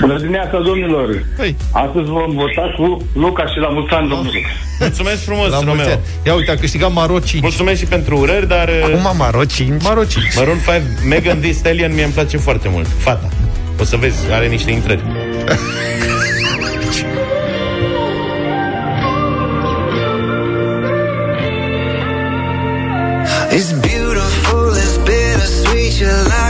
Bună 0.01 0.17
dimineața, 0.17 0.59
domnilor! 0.59 1.25
Păi, 1.37 1.55
Astăzi 1.71 2.09
vom 2.09 2.31
vota 2.31 2.73
cu 2.77 3.05
Luca 3.13 3.45
și 3.47 3.57
la 3.59 3.67
mulți 3.67 3.93
ani, 3.93 4.09
domnule. 4.09 4.39
Mulțumesc 4.79 5.23
frumos, 5.23 5.49
la 5.49 5.55
mulți 5.55 5.69
Romeo. 5.69 5.85
ani. 5.91 5.99
Ia 6.25 6.33
uite, 6.33 6.51
a 6.51 6.55
câștigat 6.55 6.91
Maro 6.93 7.19
5. 7.19 7.41
Mulțumesc 7.43 7.79
și 7.79 7.85
pentru 7.85 8.17
urări, 8.17 8.47
dar... 8.47 8.67
uh, 8.67 8.83
Acum 8.83 9.17
Maro 9.17 9.45
5. 9.45 9.83
Maro 9.83 10.03
5. 10.03 10.25
Maroon 10.35 10.57
5, 10.65 10.81
Megan 11.09 11.39
Thee 11.39 11.51
Stallion, 11.53 11.93
mie 11.93 12.03
îmi 12.03 12.13
place 12.13 12.37
foarte 12.37 12.69
mult. 12.71 12.87
Fata. 12.97 13.29
O 13.79 13.83
să 13.83 13.95
vezi, 13.97 14.31
are 14.31 14.47
niște 14.47 14.71
intrări. 14.71 15.01
It's 23.57 23.71
beautiful, 23.71 24.71
it's 24.75 24.97
bittersweet. 25.07 25.93
You're 26.01 26.23
like 26.23 26.44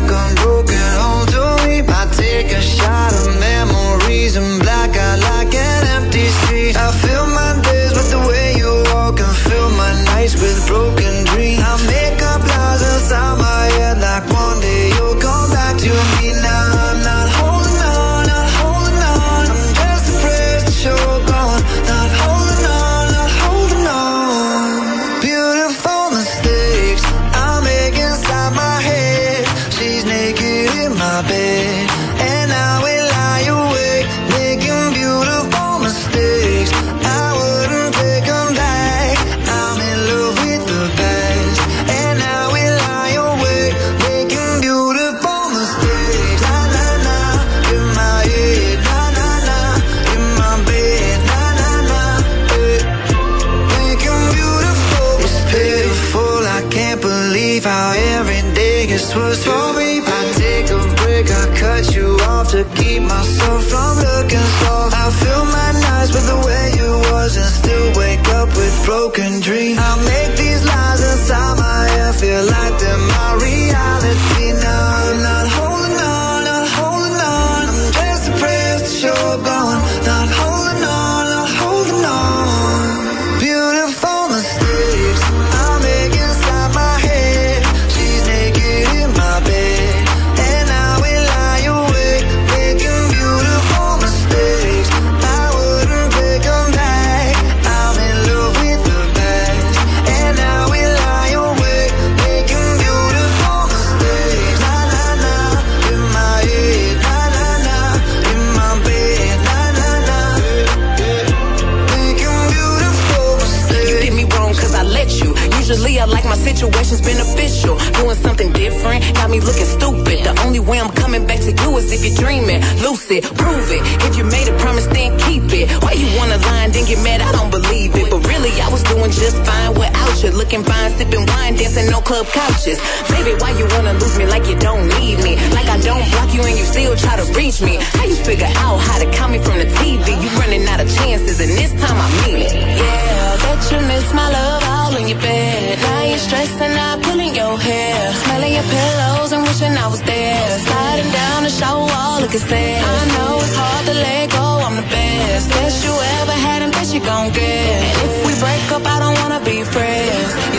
club 132.05 132.27
couches. 132.27 132.77
Baby, 133.09 133.33
why 133.41 133.51
you 133.57 133.65
wanna 133.73 133.93
lose 133.97 134.15
me 134.17 134.25
like 134.29 134.45
you 134.45 134.55
don't 134.61 134.85
need 135.01 135.17
me? 135.25 135.33
Like 135.57 135.67
I 135.67 135.81
don't 135.81 136.05
block 136.13 136.29
you 136.33 136.41
and 136.45 136.55
you 136.55 136.63
still 136.63 136.95
try 136.95 137.17
to 137.17 137.25
reach 137.33 137.59
me. 137.61 137.75
How 137.97 138.05
you 138.05 138.15
figure 138.15 138.51
out 138.63 138.77
how 138.77 138.97
to 139.01 139.07
count 139.17 139.33
me 139.33 139.39
from 139.39 139.57
the 139.57 139.65
TV? 139.81 140.05
You 140.21 140.29
running 140.39 140.63
out 140.69 140.79
of 140.79 140.87
chances, 140.95 141.41
and 141.41 141.51
this 141.57 141.73
time 141.81 141.97
I 141.97 142.07
mean 142.21 142.45
it. 142.45 142.53
Yeah, 142.53 143.41
bet 143.43 143.59
you 143.71 143.79
miss 143.89 144.07
my 144.13 144.29
love 144.29 144.63
all 144.69 144.95
in 144.95 145.09
your 145.09 145.19
bed. 145.19 145.79
Now 145.81 146.03
you're 146.05 146.23
stressing 146.29 146.77
out, 146.85 147.01
pulling 147.01 147.33
your 147.35 147.57
hair. 147.57 148.13
Smelling 148.23 148.53
your 148.53 148.67
pillows 148.69 149.31
and 149.33 149.41
wishing 149.43 149.75
I 149.75 149.87
was 149.87 150.01
there. 150.03 150.47
Sliding 150.69 151.11
down 151.11 151.43
the 151.43 151.49
shower 151.49 151.85
wall, 151.89 152.21
looking 152.21 152.39
sad. 152.39 152.85
I 152.85 153.03
know 153.17 153.41
it's 153.41 153.55
hard 153.57 153.83
to 153.89 153.95
let 154.05 154.29
go, 154.29 154.45
I'm 154.65 154.75
the 154.77 154.87
best. 154.93 155.49
Best 155.49 155.83
you 155.83 155.93
ever 156.21 156.37
had 156.47 156.61
and 156.61 156.71
best 156.71 156.93
you 156.93 157.01
gon' 157.01 157.33
get. 157.33 157.77
And 157.89 157.97
if 158.05 158.13
we 158.27 158.33
break 158.37 158.65
up, 158.77 158.85
I 158.85 158.99
don't 159.01 159.17
wanna 159.21 159.41
be 159.43 159.63
friends. 159.63 160.54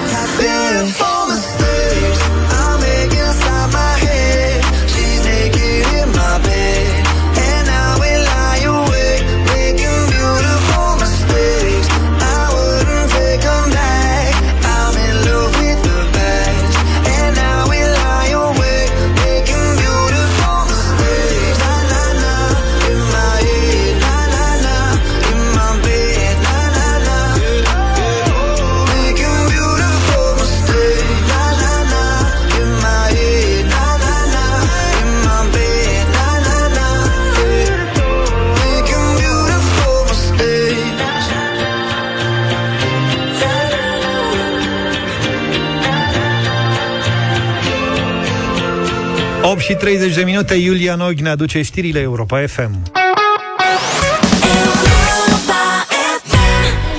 Și 49.66 49.74
30 49.74 50.14
de 50.14 50.22
minute, 50.22 50.54
Iulia 50.54 50.94
Nog 50.94 51.18
ne 51.18 51.28
aduce 51.28 51.62
știrile 51.62 52.00
Europa 52.00 52.44
FM. 52.46 52.82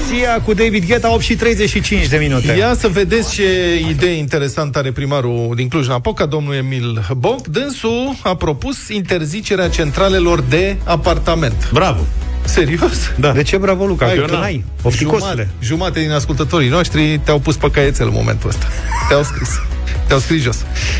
Sia 0.07 0.41
cu 0.45 0.53
David 0.53 0.85
Guetta, 0.85 1.13
8 1.13 1.21
și 1.21 1.35
35 1.35 2.07
de 2.07 2.17
minute. 2.17 2.55
Ia 2.57 2.73
să 2.79 2.87
vedeți 2.87 3.33
ce 3.33 3.75
idee 3.89 4.11
interesantă 4.17 4.77
are 4.77 4.91
primarul 4.91 5.53
din 5.55 5.67
Cluj-Napoca, 5.67 6.25
domnul 6.25 6.53
Emil 6.53 7.05
Boc. 7.17 7.47
Dânsul 7.47 8.15
a 8.23 8.35
propus 8.35 8.89
interzicerea 8.89 9.69
centralelor 9.69 10.41
de 10.41 10.75
apartament. 10.83 11.69
Bravo! 11.71 12.01
Serios? 12.45 13.11
Da. 13.19 13.31
De 13.31 13.43
ce 13.43 13.57
bravo, 13.57 13.85
Luca? 13.85 14.05
Hai, 14.05 14.13
Că 14.13 14.19
eu 14.19 14.25
tu 14.25 14.31
n-am. 14.31 14.41
n-ai. 14.41 14.63
Ofticosule. 14.81 15.29
Jumate, 15.29 15.49
jumate 15.61 15.99
din 15.99 16.11
ascultătorii 16.11 16.69
noștri 16.69 17.19
te-au 17.23 17.39
pus 17.39 17.55
pe 17.55 17.71
caietel 17.71 18.07
în 18.07 18.13
momentul 18.15 18.49
ăsta. 18.49 18.65
Te-au 19.07 19.23
scris. 19.23 19.49
Te-au 20.07 20.19
scris 20.19 20.41
jos. 20.41 20.57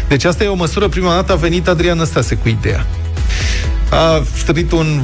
Deci 0.08 0.24
asta 0.24 0.44
e 0.44 0.48
o 0.48 0.56
măsură, 0.56 0.88
prima 0.88 1.14
dată 1.14 1.32
a 1.32 1.36
venit 1.36 1.68
Adrian 1.68 1.98
Năstase 1.98 2.36
cu 2.36 2.48
ideea. 2.48 2.86
a 3.90 4.24
stârnit 4.36 4.72
un 4.72 5.02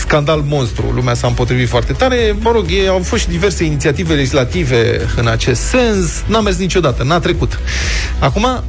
scandal 0.00 0.40
monstru. 0.40 0.90
Lumea 0.94 1.14
s-a 1.14 1.26
împotrivit 1.26 1.68
foarte 1.68 1.92
tare. 1.92 2.36
Mă 2.40 2.50
rog, 2.50 2.66
e, 2.84 2.88
au 2.88 2.98
fost 3.02 3.22
și 3.22 3.28
diverse 3.28 3.64
inițiative 3.64 4.14
legislative 4.14 5.00
în 5.16 5.26
acest 5.26 5.60
sens. 5.62 6.22
N-a 6.26 6.40
mers 6.40 6.56
niciodată, 6.56 7.02
n-a 7.02 7.18
trecut. 7.18 7.58
Acum, 8.18 8.62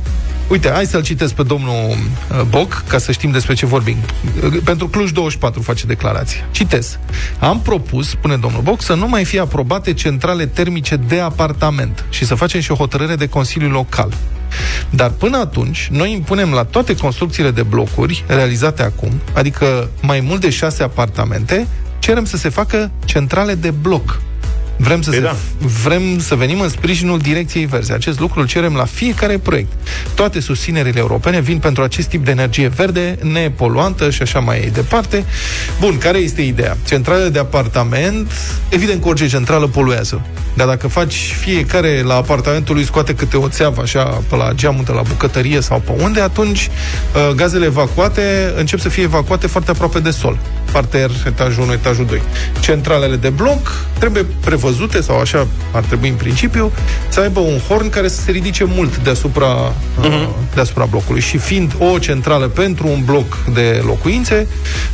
Uite, 0.52 0.70
hai 0.70 0.86
să-l 0.86 1.04
citesc 1.04 1.34
pe 1.34 1.44
domnul 1.44 1.90
uh, 1.90 2.42
Boc, 2.50 2.84
ca 2.88 2.98
să 2.98 3.12
știm 3.12 3.32
despre 3.32 3.54
ce 3.54 3.66
vorbim. 3.66 3.98
Uh, 4.44 4.58
Pentru 4.64 4.88
Cluj 4.88 5.12
24 5.12 5.62
face 5.62 5.86
declarație. 5.86 6.46
Citez. 6.52 7.00
Am 7.40 7.62
propus, 7.62 8.10
spune 8.10 8.38
domnul 8.38 8.62
Boc, 8.62 8.82
să 8.82 8.94
nu 8.94 9.08
mai 9.08 9.26
fie 9.26 9.40
aprobate 9.40 9.94
centrale 9.94 10.46
termice 10.46 10.96
de 10.96 11.20
apartament 11.20 12.06
și 12.10 12.26
să 12.26 12.36
facem 12.36 12.60
și 12.60 12.72
o 12.72 12.76
hotărâre 12.76 13.16
de 13.16 13.28
Consiliu 13.28 13.70
Local. 13.70 14.14
Dar 14.90 15.10
până 15.10 15.38
atunci, 15.38 15.88
noi 15.92 16.12
impunem 16.12 16.52
la 16.52 16.64
toate 16.64 16.96
construcțiile 16.96 17.52
de 17.52 17.64
blocuri 17.64 18.24
realizate 18.28 18.84
acum, 18.84 19.12
adică 19.34 19.90
mai 20.02 20.20
mult 20.20 20.42
de 20.42 20.50
șase 20.50 20.84
apartamente, 20.84 21.68
cerem 22.00 22.26
să 22.26 22.38
se 22.38 22.50
facă 22.50 22.92
centrale 23.06 23.56
de 23.56 23.72
bloc. 23.72 24.22
Vrem 24.82 25.02
să, 25.02 25.10
Păi 25.10 25.20
se, 25.20 25.26
da. 25.26 25.36
vrem 25.84 26.20
să 26.20 26.36
venim 26.36 26.60
în 26.60 26.70
sprijinul 26.70 27.20
direcției 27.20 27.66
verzi. 27.66 27.92
Acest 27.92 28.20
lucru 28.20 28.40
îl 28.40 28.48
cerem 28.48 28.74
la 28.74 28.86
fiecare 28.86 29.38
proiect. 29.38 29.72
Toate 30.14 30.40
susținerile 30.40 31.00
europene 31.00 31.40
vin 31.40 31.58
pentru 31.58 31.84
acest 31.84 32.08
tip 32.08 32.26
de 32.26 32.32
energie 32.32 32.68
verde, 32.68 33.18
nepoluantă 33.22 34.10
și 34.10 34.22
așa 34.22 34.40
mai 34.40 34.70
departe. 34.74 35.26
Bun, 35.80 35.98
care 35.98 36.18
este 36.18 36.42
ideea? 36.42 36.78
Centrale 36.88 37.30
de 37.30 37.40
apartament, 37.40 38.32
evident 38.70 39.02
că 39.02 39.08
orice 39.08 39.28
centrală 39.28 39.68
poluează. 39.68 40.22
Dar 40.54 40.68
dacă 40.68 40.88
faci 40.88 41.34
fiecare 41.40 42.02
la 42.02 42.16
apartamentul 42.16 42.76
lui 42.76 42.86
scoate 42.86 43.16
câte 43.16 43.38
o 43.38 43.48
țeavă 43.48 43.82
așa 43.82 44.04
pe 44.04 44.36
la 44.36 44.52
geamul, 44.54 44.84
la 44.88 45.02
bucătărie 45.02 45.62
sau 45.62 45.80
pe 45.86 45.92
unde, 46.04 46.22
atunci 46.22 46.70
uh, 46.70 47.36
gazele 47.36 47.66
evacuate 47.66 48.54
încep 48.58 48.80
să 48.80 48.90
fie 48.90 49.04
evacuate 49.04 49.48
foarte 49.48 49.72
aproape 49.72 50.00
de 50.00 50.10
sol. 50.10 50.38
Parter, 50.72 51.12
etajul 51.28 51.64
1, 51.64 51.72
etajul 51.72 52.06
2. 52.06 52.22
Centralele 52.60 53.16
de 53.16 53.30
bloc 53.30 53.86
trebuie 54.00 54.26
prevăzute, 54.40 54.70
sau 55.02 55.20
așa 55.20 55.48
ar 55.72 55.84
trebui 55.84 56.10
în 56.10 56.16
principiu, 56.16 56.72
să 57.10 57.20
aibă 57.20 57.40
un 57.40 57.58
horn 57.68 57.90
care 57.90 58.08
să 58.08 58.22
se 58.22 58.32
ridice 58.32 58.64
mult 58.64 58.98
deasupra, 58.98 59.74
uh, 60.00 60.30
deasupra 60.54 60.86
blocului. 60.86 61.22
Și 61.22 61.38
fiind 61.38 61.76
o 61.80 62.00
centrală 62.00 62.48
pentru 62.48 62.88
un 62.88 63.02
bloc 63.06 63.38
de 63.54 63.82
locuințe, 63.86 64.48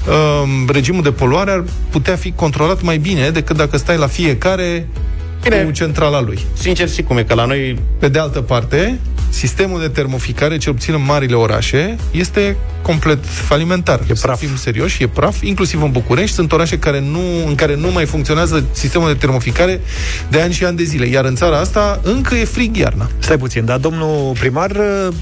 uh, 0.08 0.44
regimul 0.68 1.04
de 1.04 1.12
poluare 1.12 1.52
ar 1.52 1.64
putea 1.90 2.16
fi 2.16 2.32
controlat 2.32 2.82
mai 2.82 2.98
bine 2.98 3.30
decât 3.30 3.56
dacă 3.58 3.78
stai 3.78 3.98
la 3.98 4.08
fiecare 4.08 4.88
Bine. 5.42 5.64
cu 5.64 5.72
centrala 5.72 6.22
lui. 6.22 6.40
Sincer, 6.54 6.90
și 6.90 7.02
cum 7.02 7.18
e, 7.18 7.24
că 7.24 7.34
la 7.34 7.46
noi 7.46 7.80
Pe 8.00 8.08
de 8.08 8.20
altă 8.20 8.42
parte, 8.42 9.00
sistemul 9.30 9.80
de 9.80 9.88
termoficare, 9.88 10.58
cel 10.58 10.74
puțin 10.74 10.94
în 10.94 11.04
marile 11.04 11.36
orașe, 11.36 11.96
este 12.12 12.58
complet 12.82 13.26
falimentar. 13.26 14.00
E 14.00 14.14
praf. 14.22 14.40
Să 14.40 14.46
fim 14.46 14.56
serioși, 14.56 15.04
e 15.04 15.08
praf, 15.08 15.42
inclusiv 15.42 15.82
în 15.82 15.92
București. 15.92 16.36
Sunt 16.36 16.52
orașe 16.52 16.80
care 16.80 17.00
nu, 17.00 17.48
în 17.48 17.56
care 17.56 17.76
nu 17.76 17.92
mai 17.92 18.06
funcționează 18.06 18.66
sistemul 18.72 19.08
de 19.08 19.14
termoficare 19.14 19.82
de 20.30 20.42
ani 20.42 20.54
și 20.54 20.66
ani 20.66 20.78
de 20.78 20.84
zile. 20.84 21.06
Iar 21.06 21.26
în 21.26 21.36
țara 21.36 21.60
asta 21.60 22.00
încă 22.04 22.36
e 22.36 22.46
frig 22.46 22.78
iarna. 22.78 23.10
Stai 23.20 23.38
puțin, 23.38 23.66
dar 23.66 23.78
domnul 23.78 24.34
primar 24.40 24.72
uh, 24.72 25.14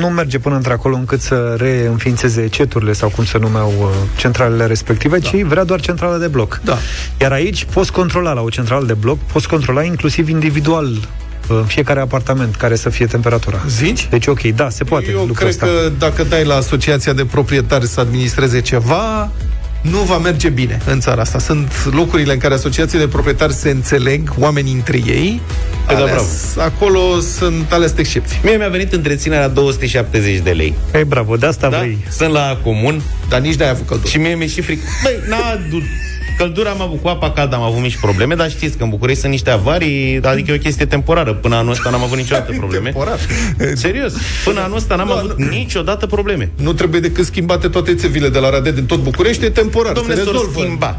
nu 0.00 0.06
merge 0.06 0.38
până 0.38 0.56
într-acolo 0.56 0.96
încât 0.96 1.20
să 1.20 1.54
reînființeze 1.58 2.48
ceturile 2.48 2.92
sau 2.92 3.08
cum 3.08 3.24
se 3.24 3.38
numeau 3.38 3.72
uh, 3.78 3.88
centralele 4.16 4.66
respective, 4.66 5.18
da. 5.18 5.28
ci 5.28 5.42
vrea 5.42 5.64
doar 5.64 5.80
centrală 5.80 6.16
de 6.16 6.26
bloc. 6.26 6.60
Da. 6.64 6.78
Iar 7.20 7.32
aici 7.32 7.64
poți 7.64 7.92
controla 7.92 8.32
la 8.32 8.40
o 8.40 8.48
centrală 8.48 8.86
de 8.86 8.94
bloc, 8.94 9.18
poți 9.18 9.48
controla 9.48 9.82
inclusiv 9.82 10.28
individual 10.28 11.08
uh, 11.50 11.60
fiecare 11.66 12.00
apartament 12.00 12.54
care 12.56 12.76
să 12.76 12.88
fie 12.90 13.06
temperatura. 13.06 13.60
Zici? 13.68 14.06
Deci 14.10 14.26
ok, 14.26 14.40
da, 14.42 14.68
se 14.70 14.84
poate 14.84 15.06
Eu 15.10 15.16
lucrul 15.18 15.34
cred 15.36 15.48
ăsta. 15.48 15.66
că 15.66 15.90
dacă 15.98 16.24
dai 16.24 16.44
la 16.44 16.54
asociația 16.54 17.12
de 17.12 17.24
proprietari 17.24 17.86
să 17.86 18.00
administreze 18.00 18.60
ceva, 18.60 19.30
nu 19.82 19.98
va 19.98 20.18
merge 20.18 20.48
bine 20.48 20.80
în 20.86 21.00
țara 21.00 21.20
asta. 21.20 21.38
Sunt 21.38 21.72
locurile 21.92 22.32
în 22.32 22.38
care 22.38 22.54
asociațiile 22.54 23.04
de 23.04 23.10
proprietari 23.10 23.52
se 23.52 23.70
înțeleg, 23.70 24.32
oamenii 24.38 24.72
între 24.72 24.96
ei. 25.06 25.40
Păi 25.86 25.94
da, 25.96 26.02
Ales, 26.02 26.56
acolo 26.58 27.20
sunt 27.20 27.72
ales 27.72 27.92
excepții. 27.96 28.38
Mie 28.42 28.56
mi-a 28.56 28.68
venit 28.68 28.92
întreținerea 28.92 29.48
270 29.48 30.38
de 30.38 30.50
lei. 30.50 30.74
Ei, 30.94 31.04
bravo, 31.04 31.36
de 31.36 31.46
asta 31.46 31.68
Da? 31.68 31.78
vrei. 31.78 31.98
Sunt 32.10 32.30
la 32.32 32.58
comun 32.62 33.02
Dar 33.28 33.40
nici 33.40 33.54
n-ai 33.54 33.70
avut 33.70 33.86
căldură. 33.86 34.08
și 34.10 34.18
mie 34.18 34.34
mi-e 34.34 34.46
și 34.46 34.60
fric. 34.60 34.80
Băi, 35.02 35.18
n-a 35.28 35.50
adus 35.50 35.82
Căldura 36.40 36.70
am 36.70 36.80
avut 36.80 37.00
cu 37.02 37.08
apa 37.08 37.30
caldă, 37.30 37.56
am 37.56 37.62
avut 37.62 37.80
mici 37.82 37.96
probleme, 37.96 38.34
dar 38.34 38.50
știți 38.50 38.76
că 38.76 38.82
în 38.82 38.88
București 38.88 39.20
sunt 39.20 39.32
niște 39.32 39.50
avarii, 39.50 40.20
adică 40.22 40.50
e 40.50 40.54
o 40.54 40.58
chestie 40.58 40.86
temporară. 40.86 41.32
Până 41.34 41.54
anul 41.56 41.70
ăsta 41.72 41.90
n-am 41.90 42.02
avut 42.02 42.16
niciodată 42.16 42.52
probleme. 42.62 42.90
Temporar. 42.90 43.18
Serios, 43.74 44.12
până 44.44 44.60
anul 44.60 44.76
ăsta 44.76 44.94
n-am 44.96 45.06
Nu, 45.06 45.12
avut 45.12 45.38
nu. 45.38 45.48
niciodată 45.48 46.06
probleme. 46.06 46.50
Nu 46.56 46.72
trebuie 46.72 47.00
decât 47.00 47.24
schimbate 47.24 47.68
toate 47.68 47.94
țevile 47.94 48.28
de 48.28 48.38
la 48.38 48.50
Radet 48.50 48.74
din 48.74 48.86
tot 48.86 48.98
București, 49.02 49.44
e 49.44 49.48
temporar. 49.50 49.92
Dom'le, 49.92 50.06
se 50.14 50.14
s-or 50.14 50.32
rezolvă. 50.32 50.60
schimba. 50.60 50.96
20-30 50.96 50.98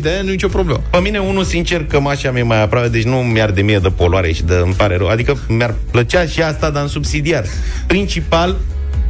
de 0.00 0.08
ani, 0.10 0.22
nu 0.22 0.28
e 0.28 0.30
nicio 0.32 0.48
problemă. 0.48 0.80
Pe 0.90 0.98
mine, 0.98 1.18
unul, 1.18 1.44
sincer, 1.44 1.84
cămașa 1.84 2.30
mea 2.30 2.40
e 2.40 2.44
mai 2.44 2.62
aproape, 2.62 2.88
deci 2.88 3.04
nu 3.04 3.16
mi-ar 3.16 3.50
de 3.50 3.62
mie 3.62 3.78
de 3.78 3.88
poluare 3.88 4.32
și 4.32 4.42
de 4.42 4.54
îmi 4.64 4.74
pare 4.74 4.96
rău. 4.96 5.06
Adică 5.08 5.38
mi-ar 5.48 5.74
plăcea 5.90 6.26
și 6.26 6.42
asta, 6.42 6.70
dar 6.70 6.82
în 6.82 6.88
subsidiar. 6.88 7.44
Principal 7.86 8.56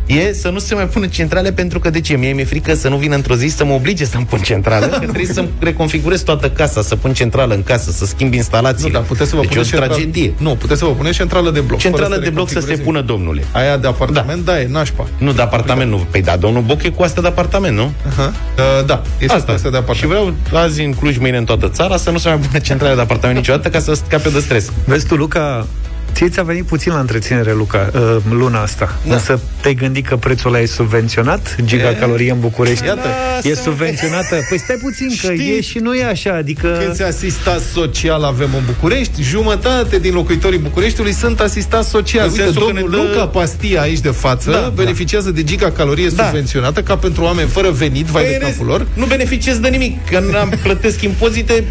e 0.09 0.33
să 0.33 0.49
nu 0.49 0.59
se 0.59 0.75
mai 0.75 0.87
pună 0.87 1.07
centrale 1.07 1.53
pentru 1.53 1.79
că 1.79 1.91
de 1.91 2.01
ce? 2.01 2.17
Mie 2.17 2.33
mi-e 2.33 2.45
frică 2.45 2.75
să 2.75 2.89
nu 2.89 2.97
vină 2.97 3.15
într-o 3.15 3.35
zi 3.35 3.47
să 3.49 3.65
mă 3.65 3.73
oblige 3.73 4.05
să-mi 4.05 4.25
pun 4.25 4.39
centrală, 4.39 4.87
că 4.99 4.99
trebuie 4.99 5.27
să-mi 5.27 5.49
reconfigurez 5.59 6.21
toată 6.23 6.51
casa, 6.51 6.83
să 6.83 6.97
pun 6.97 7.13
centrală 7.13 7.55
în 7.55 7.63
casă, 7.63 7.91
să 7.91 8.07
schimb 8.07 8.33
instalațiile. 8.35 8.89
Nu, 8.91 8.95
dar 8.99 9.03
puteți 9.03 9.31
să 9.31 9.37
vă 9.37 9.41
deci 9.43 9.51
e 9.55 9.59
o 9.59 9.63
puneți 9.63 9.71
centrală- 9.71 9.95
tragedie. 9.95 10.33
Nu, 10.39 10.55
puteți 10.57 10.79
să 10.79 10.85
vă 10.85 10.91
puneți 10.91 11.17
centrală 11.17 11.51
de 11.51 11.61
bloc. 11.61 11.79
Centrală 11.79 12.09
fără 12.15 12.21
de 12.25 12.31
bloc 12.31 12.49
să 12.49 12.53
se 12.53 12.59
reconfigureze 12.67 13.01
pună, 13.07 13.13
domnule. 13.13 13.45
Aia 13.53 13.77
de 13.77 13.87
apartament, 13.87 14.45
da, 14.45 14.53
da 14.53 14.61
e 14.61 14.67
nașpa. 14.71 15.07
Nu, 15.19 15.33
de 15.33 15.43
apartament 15.43 15.91
nu. 15.91 16.07
Păi 16.11 16.23
da, 16.23 16.37
domnul 16.37 16.63
Boc 16.63 16.83
e 16.83 16.89
cu 16.89 17.03
asta 17.03 17.21
de 17.21 17.27
apartament, 17.27 17.77
nu? 17.77 17.93
Aha. 18.09 18.33
Uh, 18.59 18.85
da, 18.87 19.03
este 19.19 19.37
asta. 19.37 19.53
asta 19.53 19.71
de 19.71 19.77
Și 19.77 19.83
apartament. 19.83 20.35
vreau 20.51 20.63
azi 20.65 20.83
în 20.83 20.93
Cluj, 20.93 21.17
mâine 21.19 21.37
în 21.37 21.45
toată 21.45 21.69
țara, 21.69 21.97
să 21.97 22.11
nu 22.11 22.19
se 22.19 22.29
mai 22.29 22.39
pună 22.39 22.59
centrale 22.59 22.95
de 22.95 23.01
apartament 23.01 23.39
niciodată 23.39 23.69
ca 23.69 23.79
să 23.81 23.95
scape 23.95 24.29
de 24.29 24.39
stres. 24.41 24.71
Vezi 24.85 25.07
tu, 25.07 25.15
Luca, 25.15 25.67
ție 26.13 26.29
ți-a 26.29 26.43
venit 26.43 26.65
puțin 26.65 26.93
la 26.93 26.99
întreținere, 26.99 27.53
Luca, 27.53 27.91
uh, 27.95 28.17
luna 28.31 28.63
asta. 28.63 28.99
Da. 29.07 29.15
Însă 29.15 29.41
te-ai 29.61 29.75
gândit 29.75 30.07
că 30.07 30.17
prețul 30.17 30.49
ăla 30.55 30.63
e 30.63 30.67
subvenționat? 30.67 31.57
Gigacalorie 31.65 32.31
în 32.31 32.41
București? 32.41 32.85
Iată. 32.87 33.09
E 33.43 33.55
subvenționată? 33.55 34.37
Păi 34.49 34.59
stai 34.59 34.77
puțin, 34.83 35.09
că 35.23 35.33
Știi? 35.33 35.57
e 35.57 35.61
și 35.61 35.79
nu 35.79 35.95
e 35.95 36.05
așa, 36.05 36.35
adică... 36.35 36.83
Câți 36.87 37.03
asistați 37.03 37.65
social 37.65 38.23
avem 38.23 38.49
în 38.55 38.63
București? 38.67 39.23
Jumătate 39.23 39.99
din 39.99 40.15
locuitorii 40.15 40.59
Bucureștiului 40.59 41.13
sunt 41.13 41.41
asistați 41.41 41.89
social. 41.89 42.25
În 42.25 42.31
Uite, 42.31 42.43
sensul 42.43 42.67
că 42.67 42.73
domnul 42.73 42.91
ne 42.91 42.97
dă- 42.97 43.13
Luca 43.13 43.27
Pastia 43.27 43.81
aici 43.81 43.99
de 44.01 44.09
față 44.11 44.51
Da, 44.51 44.73
beneficiază 44.75 45.31
de 45.31 45.43
gigacalorie 45.45 46.09
Da. 46.09 46.23
subvenționată 46.25 46.83
ca 46.83 46.97
pentru 46.97 47.23
oameni 47.23 47.49
fără 47.49 47.71
venit, 47.71 48.07
vai 48.07 48.23
de 48.23 48.37
Păi, 48.41 48.49
capul 48.51 48.67
lor. 48.67 48.87
Nu 48.95 49.05
beneficiez 49.07 49.59
de 49.59 49.69
nimic, 49.69 50.07
că 50.11 50.19
n-am 50.31 50.49
plătesc 50.63 51.03
impozite 51.03 51.65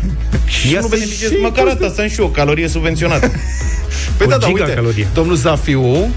și 0.45 0.71
Ia 0.71 0.79
nu 0.79 0.87
să- 0.87 0.95
beneficiez 0.95 1.29
și 1.31 1.37
măcar 1.41 1.57
impozite. 1.57 1.83
asta, 1.83 1.95
să 1.95 2.01
am 2.01 2.07
și 2.09 2.19
eu 2.19 2.25
o 2.25 2.29
calorie 2.29 2.67
subvenționată. 2.67 3.31
Păi 4.27 4.35
O 4.35 4.37
da, 4.39 4.45
da, 4.45 4.47
uite, 4.47 4.59
gigacalorie. 4.63 5.07
domnul 5.13 5.35
Zafiu, 5.35 6.09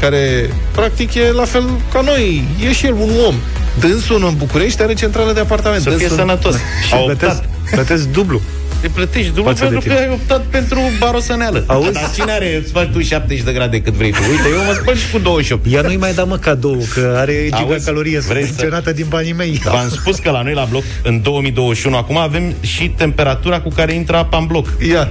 care 0.00 0.50
practic 0.72 1.14
e 1.14 1.32
la 1.32 1.44
fel 1.44 1.64
ca 1.92 2.00
noi, 2.00 2.44
e 2.68 2.72
și 2.72 2.86
el 2.86 2.92
un 2.92 3.10
om. 3.26 3.34
Dânsul 3.80 4.24
în 4.24 4.34
București 4.36 4.82
are 4.82 4.94
centrală 4.94 5.32
de 5.32 5.40
apartament. 5.40 5.82
Să 5.82 5.88
fie 5.88 5.98
Dânsul- 5.98 6.16
sănătos. 6.16 6.54
Și 6.86 6.94
A 6.94 6.96
plătesc, 6.96 7.30
optat. 7.36 7.48
plătesc 7.70 8.08
dublu. 8.08 8.40
Te 8.80 8.88
plătești 8.88 9.26
dublu 9.28 9.42
Față 9.52 9.64
de 9.64 9.70
pentru 9.70 9.88
tine. 9.88 9.94
că 9.94 10.00
ai 10.00 10.10
optat 10.12 10.42
pentru 10.42 10.78
barosăneală. 10.98 11.64
Auzi? 11.66 11.92
Dar 11.92 12.10
cine 12.14 12.32
are, 12.32 12.56
îți 12.62 12.72
faci 12.72 12.88
tu 12.92 13.00
70 13.00 13.44
de 13.44 13.52
grade 13.52 13.80
cât 13.80 13.92
vrei 13.92 14.10
tu. 14.10 14.18
Uite, 14.30 14.48
eu 14.58 14.64
mă 14.66 14.72
spăl 14.80 14.96
și 14.96 15.10
cu 15.10 15.18
28. 15.18 15.64
Ea 15.72 15.80
nu-i 15.80 15.96
mai 15.96 16.12
da 16.14 16.24
mă 16.24 16.36
cadou, 16.36 16.86
că 16.94 17.14
are 17.16 17.48
Auzi, 17.52 17.64
gigacalorie 17.64 18.18
vrei 18.18 18.40
să- 18.42 18.46
subvenționată 18.46 18.92
din 18.92 19.06
banii 19.08 19.32
mei. 19.32 19.60
V-am 19.64 19.88
spus 19.90 20.18
că 20.18 20.30
la 20.30 20.42
noi 20.42 20.54
la 20.54 20.64
bloc, 20.70 20.82
în 21.02 21.22
2021, 21.22 21.96
acum 21.96 22.16
avem 22.16 22.54
și 22.60 22.88
temperatura 22.96 23.60
cu 23.60 23.68
care 23.68 23.92
intră 23.94 24.16
apa 24.16 24.36
în 24.38 24.46
bloc. 24.46 24.66
Ia, 24.88 25.08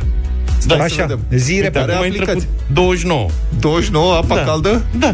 Da, 0.68 0.76
Așa, 0.84 1.20
zi 1.36 1.52
Uite, 1.52 1.64
repede. 1.64 1.92
acum 1.94 2.06
intră 2.06 2.24
cu 2.24 2.30
aplicați. 2.30 2.54
29. 2.74 3.30
29, 3.60 4.14
apa 4.16 4.36
Da. 4.36 4.42
caldă? 4.44 4.82
Da, 5.00 5.14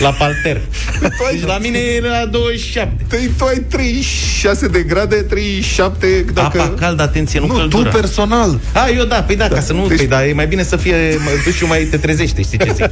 la 0.00 0.10
palter. 0.10 0.60
Deci 1.32 1.44
la 1.46 1.58
mine 1.58 1.78
era 1.78 2.26
27. 2.30 2.92
Tu, 3.08 3.16
tu 3.38 3.44
ai 3.44 3.58
36 3.58 4.66
de 4.68 4.82
grade, 4.82 5.14
37 5.16 6.24
dacă... 6.32 6.60
Apa 6.60 6.74
caldă, 6.78 7.02
atenție, 7.02 7.40
nu, 7.40 7.46
nu, 7.46 7.54
căldură. 7.54 7.88
tu 7.88 7.96
personal. 8.00 8.58
A, 8.74 8.88
eu 8.96 9.04
da, 9.04 9.22
păi 9.22 9.36
da, 9.36 9.48
ca 9.48 9.60
să 9.60 9.72
nu, 9.72 9.86
Deci- 9.86 9.96
păi 9.96 10.06
da, 10.06 10.26
e 10.26 10.32
mai 10.32 10.46
bine 10.46 10.62
să 10.62 10.76
fie, 10.76 10.96
mă, 11.24 11.30
duci 11.44 11.68
mai 11.68 11.78
te 11.90 11.96
trezește, 11.96 12.42
știi 12.42 12.58
ce 12.58 12.72
zic? 12.74 12.90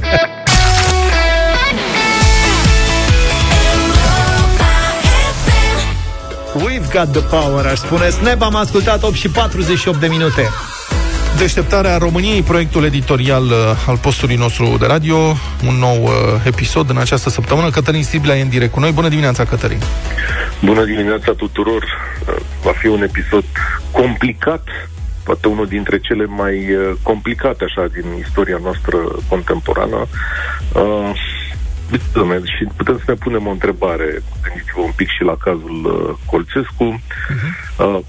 We've 6.55 6.89
got 6.91 7.11
the 7.13 7.21
power, 7.21 7.65
aș 7.65 7.77
spune. 7.77 8.09
Snap, 8.09 8.41
am 8.41 8.55
ascultat 8.55 9.03
8 9.03 9.15
și 9.15 9.29
48 9.29 9.99
de 9.99 10.07
minute. 10.07 10.49
Deșteptarea 11.41 11.97
României, 11.97 12.41
proiectul 12.41 12.83
editorial 12.83 13.43
uh, 13.43 13.85
al 13.87 13.97
postului 13.97 14.35
nostru 14.35 14.77
de 14.79 14.85
radio, 14.85 15.17
un 15.67 15.75
nou 15.79 16.03
uh, 16.03 16.11
episod 16.45 16.89
în 16.89 16.97
această 16.97 17.29
săptămână. 17.29 17.69
Cătălin 17.69 18.03
Striblea 18.03 18.37
e 18.37 18.41
în 18.41 18.49
direct 18.49 18.71
cu 18.71 18.79
noi. 18.79 18.91
Bună 18.91 19.09
dimineața, 19.09 19.45
Cătălin! 19.45 19.79
Bună 20.63 20.83
dimineața 20.83 21.31
tuturor! 21.31 21.83
Uh, 22.27 22.35
Va 22.63 22.71
fi 22.71 22.87
un 22.87 23.01
episod 23.01 23.43
complicat, 23.91 24.67
poate 25.23 25.47
unul 25.47 25.67
dintre 25.67 25.99
cele 25.99 26.25
mai 26.25 26.75
uh, 26.75 26.91
complicate 27.01 27.63
așa 27.63 27.87
din 27.93 28.05
istoria 28.19 28.59
noastră 28.61 28.97
contemporană. 29.27 30.07
Uh, 30.73 31.11
Uite, 31.91 32.03
domnule, 32.13 32.41
și 32.57 32.67
putem 32.75 32.97
să 32.97 33.03
ne 33.07 33.13
punem 33.13 33.47
o 33.47 33.49
întrebare, 33.51 34.23
gândiți-vă 34.43 34.81
un 34.81 34.91
pic 34.95 35.07
și 35.07 35.23
la 35.23 35.35
cazul 35.43 35.79
uh, 35.85 36.17
Colțescu. 36.25 37.01
Uh, 37.77 37.99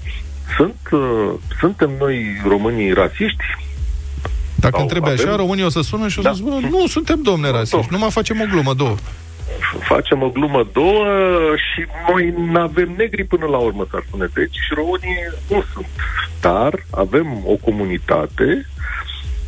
sunt, 0.55 0.75
uh, 0.91 1.29
suntem 1.59 1.91
noi 1.99 2.41
românii 2.47 2.91
rasiști? 2.93 3.43
Dacă 4.55 4.73
Sau 4.75 4.81
întrebe 4.81 5.09
așa, 5.09 5.23
avem- 5.23 5.35
românii 5.35 5.63
o 5.63 5.69
să 5.69 5.81
sună 5.81 6.07
și 6.07 6.19
o 6.19 6.21
Da. 6.21 6.29
să 6.29 6.35
spună, 6.35 6.67
nu, 6.69 6.87
suntem 6.87 7.19
domne 7.21 7.49
rasiști, 7.51 7.87
nu 7.91 7.97
mai 7.97 8.11
facem 8.11 8.41
o 8.41 8.45
glumă, 8.51 8.73
două. 8.73 8.95
Facem 9.79 10.21
o 10.21 10.29
glumă 10.29 10.67
două 10.73 11.05
și 11.55 11.85
noi 12.09 12.33
nu 12.51 12.59
avem 12.59 12.93
negri 12.97 13.23
până 13.23 13.45
la 13.45 13.57
urmă, 13.57 13.87
s-ar 13.91 14.03
spune. 14.07 14.29
Deci 14.33 14.57
românii 14.75 15.17
nu 15.49 15.63
sunt. 15.73 15.85
Dar 16.41 16.85
avem 16.91 17.27
o 17.45 17.55
comunitate 17.55 18.67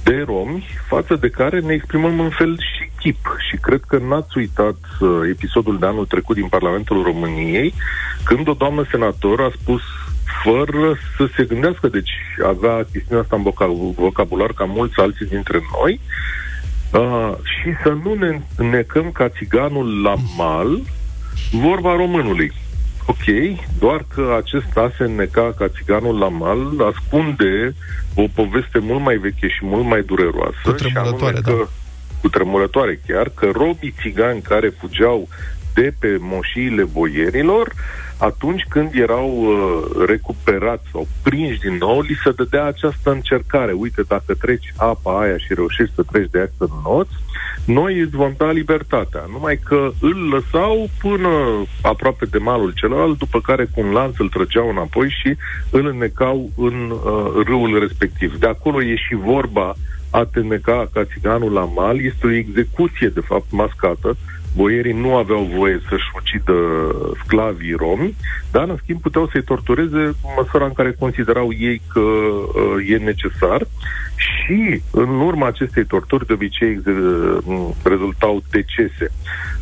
de 0.03 0.23
romi 0.25 0.65
față 0.87 1.15
de 1.15 1.29
care 1.29 1.59
ne 1.59 1.73
exprimăm 1.73 2.19
în 2.19 2.29
fel 2.29 2.57
și 2.57 2.89
chip. 2.99 3.35
Și 3.49 3.57
cred 3.61 3.81
că 3.87 3.97
n-ați 3.97 4.37
uitat 4.37 4.77
uh, 4.99 5.09
episodul 5.29 5.79
de 5.79 5.85
anul 5.85 6.05
trecut 6.05 6.35
din 6.35 6.47
Parlamentul 6.47 7.03
României, 7.03 7.73
când 8.23 8.47
o 8.47 8.53
doamnă 8.53 8.85
senator 8.91 9.41
a 9.41 9.51
spus 9.61 9.81
fără 10.43 10.97
să 11.17 11.27
se 11.35 11.43
gândească, 11.43 11.87
deci 11.87 12.11
avea 12.45 12.85
chestiunea 12.91 13.23
asta 13.23 13.35
în 13.35 13.43
voca- 13.43 13.95
vocabular 13.95 14.53
ca 14.53 14.63
mulți 14.63 14.99
alții 14.99 15.25
dintre 15.25 15.61
noi, 15.81 15.99
uh, 16.93 17.33
și 17.43 17.69
să 17.83 17.97
nu 18.03 18.13
ne 18.13 18.41
necăm 18.69 19.11
ca 19.11 19.29
țiganul 19.29 20.01
la 20.01 20.13
mal, 20.37 20.79
vorba 21.51 21.95
românului. 21.95 22.51
Ok, 23.07 23.57
doar 23.79 24.05
că 24.15 24.41
acesta 24.43 24.91
se 24.97 25.05
neca 25.05 25.53
ca 25.57 25.67
țiganul 25.67 26.17
la 26.17 26.27
mal 26.27 26.91
ascunde 26.93 27.75
o 28.15 28.23
poveste 28.33 28.79
mult 28.79 29.01
mai 29.01 29.17
veche 29.17 29.47
și 29.47 29.59
mult 29.61 29.85
mai 29.85 30.01
dureroasă. 30.01 30.59
Cutremurătoare, 30.63 31.35
și 31.35 31.41
anume 31.45 31.63
că, 31.63 31.67
cu 32.21 32.29
tremurătoare 32.29 32.99
chiar, 33.07 33.31
că 33.35 33.49
robii 33.53 33.95
țigani 34.01 34.41
care 34.41 34.69
fugeau 34.69 35.27
de 35.75 35.93
pe 35.99 36.17
moșiile 36.19 36.83
boierilor, 36.83 37.73
atunci 38.17 38.65
când 38.69 38.89
erau 38.93 39.29
uh, 39.29 40.05
recuperați 40.07 40.83
sau 40.91 41.07
prinși 41.23 41.59
din 41.59 41.75
nou, 41.77 42.01
li 42.01 42.17
se 42.23 42.31
dădea 42.31 42.65
această 42.65 43.11
încercare. 43.11 43.71
Uite, 43.71 44.01
dacă 44.07 44.33
treci 44.33 44.73
apa 44.77 45.19
aia 45.19 45.37
și 45.37 45.53
reușești 45.53 45.95
să 45.95 46.03
treci 46.11 46.29
de 46.31 46.37
aia 46.37 46.49
în 46.57 46.69
noți, 46.83 47.15
noi 47.65 47.99
îți 47.99 48.15
vom 48.15 48.33
da 48.37 48.51
libertatea. 48.51 49.23
Numai 49.31 49.59
că 49.63 49.91
îl 50.01 50.29
lăsau 50.29 50.89
până 51.01 51.29
aproape 51.81 52.25
de 52.25 52.37
malul 52.37 52.71
celălalt, 52.71 53.17
după 53.17 53.41
care 53.41 53.65
cu 53.65 53.81
un 53.81 53.91
lanț 53.91 54.17
îl 54.17 54.29
trăgeau 54.29 54.69
înapoi 54.69 55.09
și 55.09 55.35
îl 55.69 55.85
înnecau 55.87 56.49
în 56.57 56.91
uh, 56.91 57.43
râul 57.45 57.79
respectiv. 57.79 58.35
De 58.39 58.47
acolo 58.47 58.83
e 58.83 58.95
și 58.95 59.15
vorba 59.15 59.75
a 60.09 60.23
te 60.23 60.39
neca 60.39 60.89
ca 60.93 61.05
țiganul 61.05 61.51
la 61.51 61.65
mal, 61.65 62.03
este 62.03 62.27
o 62.27 62.31
execuție, 62.31 63.07
de 63.07 63.19
fapt, 63.19 63.51
mascată. 63.51 64.17
Boierii 64.55 64.93
nu 64.93 65.15
aveau 65.15 65.43
voie 65.43 65.81
să-și 65.89 66.11
ucidă 66.15 66.53
sclavii 67.23 67.73
romi, 67.73 68.15
dar, 68.51 68.69
în 68.69 68.77
schimb, 68.81 69.01
puteau 69.01 69.27
să-i 69.31 69.43
tortureze 69.43 69.97
în 69.97 70.13
măsura 70.37 70.65
în 70.65 70.73
care 70.73 70.95
considerau 70.99 71.49
ei 71.59 71.81
că 71.93 71.99
uh, 71.99 72.89
e 72.89 72.97
necesar 72.97 73.61
și, 74.15 74.81
în 74.91 75.19
urma 75.19 75.47
acestei 75.47 75.85
torturi, 75.85 76.25
de 76.25 76.33
obicei 76.33 76.71
exe- 76.71 76.91
m, 77.43 77.75
rezultau 77.83 78.43
decese. 78.49 79.11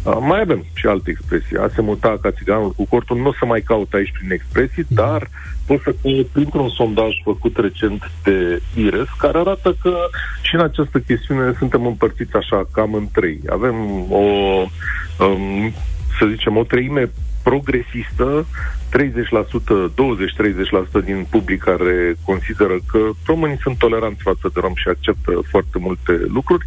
Uh, 0.03 0.17
mai 0.19 0.41
avem 0.41 0.65
și 0.73 0.85
alte 0.85 1.09
expresii. 1.09 1.57
A 1.57 1.69
se 1.75 1.81
muta 1.81 2.17
ca 2.21 2.31
țiganul 2.31 2.71
cu 2.71 2.85
cortul, 2.85 3.17
nu 3.17 3.27
o 3.27 3.33
să 3.33 3.45
mai 3.45 3.61
caut 3.61 3.93
aici 3.93 4.11
prin 4.17 4.31
expresii, 4.31 4.85
dar 4.87 5.29
pot 5.65 5.81
să 5.81 5.95
caut 6.01 6.25
printr-un 6.25 6.69
sondaj 6.69 7.11
făcut 7.23 7.57
recent 7.57 8.11
de 8.23 8.61
IRES, 8.75 9.07
care 9.17 9.37
arată 9.37 9.77
că 9.81 9.95
și 10.41 10.55
în 10.55 10.61
această 10.61 10.99
chestiune 10.99 11.53
suntem 11.57 11.85
împărțiți 11.85 12.35
așa, 12.35 12.67
cam 12.71 12.93
în 12.93 13.07
trei. 13.11 13.39
Avem 13.49 13.75
o, 14.11 14.23
um, 15.19 15.73
să 16.19 16.25
zicem, 16.29 16.57
o 16.57 16.63
treime 16.63 17.11
progresistă, 17.43 18.45
30%, 18.91 18.95
20-30% 21.01 21.03
din 21.03 21.25
public 21.29 21.63
care 21.63 22.15
consideră 22.25 22.77
că 22.91 22.99
românii 23.25 23.59
sunt 23.61 23.77
toleranți 23.77 24.21
față 24.21 24.49
de 24.53 24.59
rom 24.59 24.73
și 24.75 24.87
acceptă 24.87 25.31
foarte 25.49 25.77
multe 25.79 26.11
lucruri, 26.33 26.65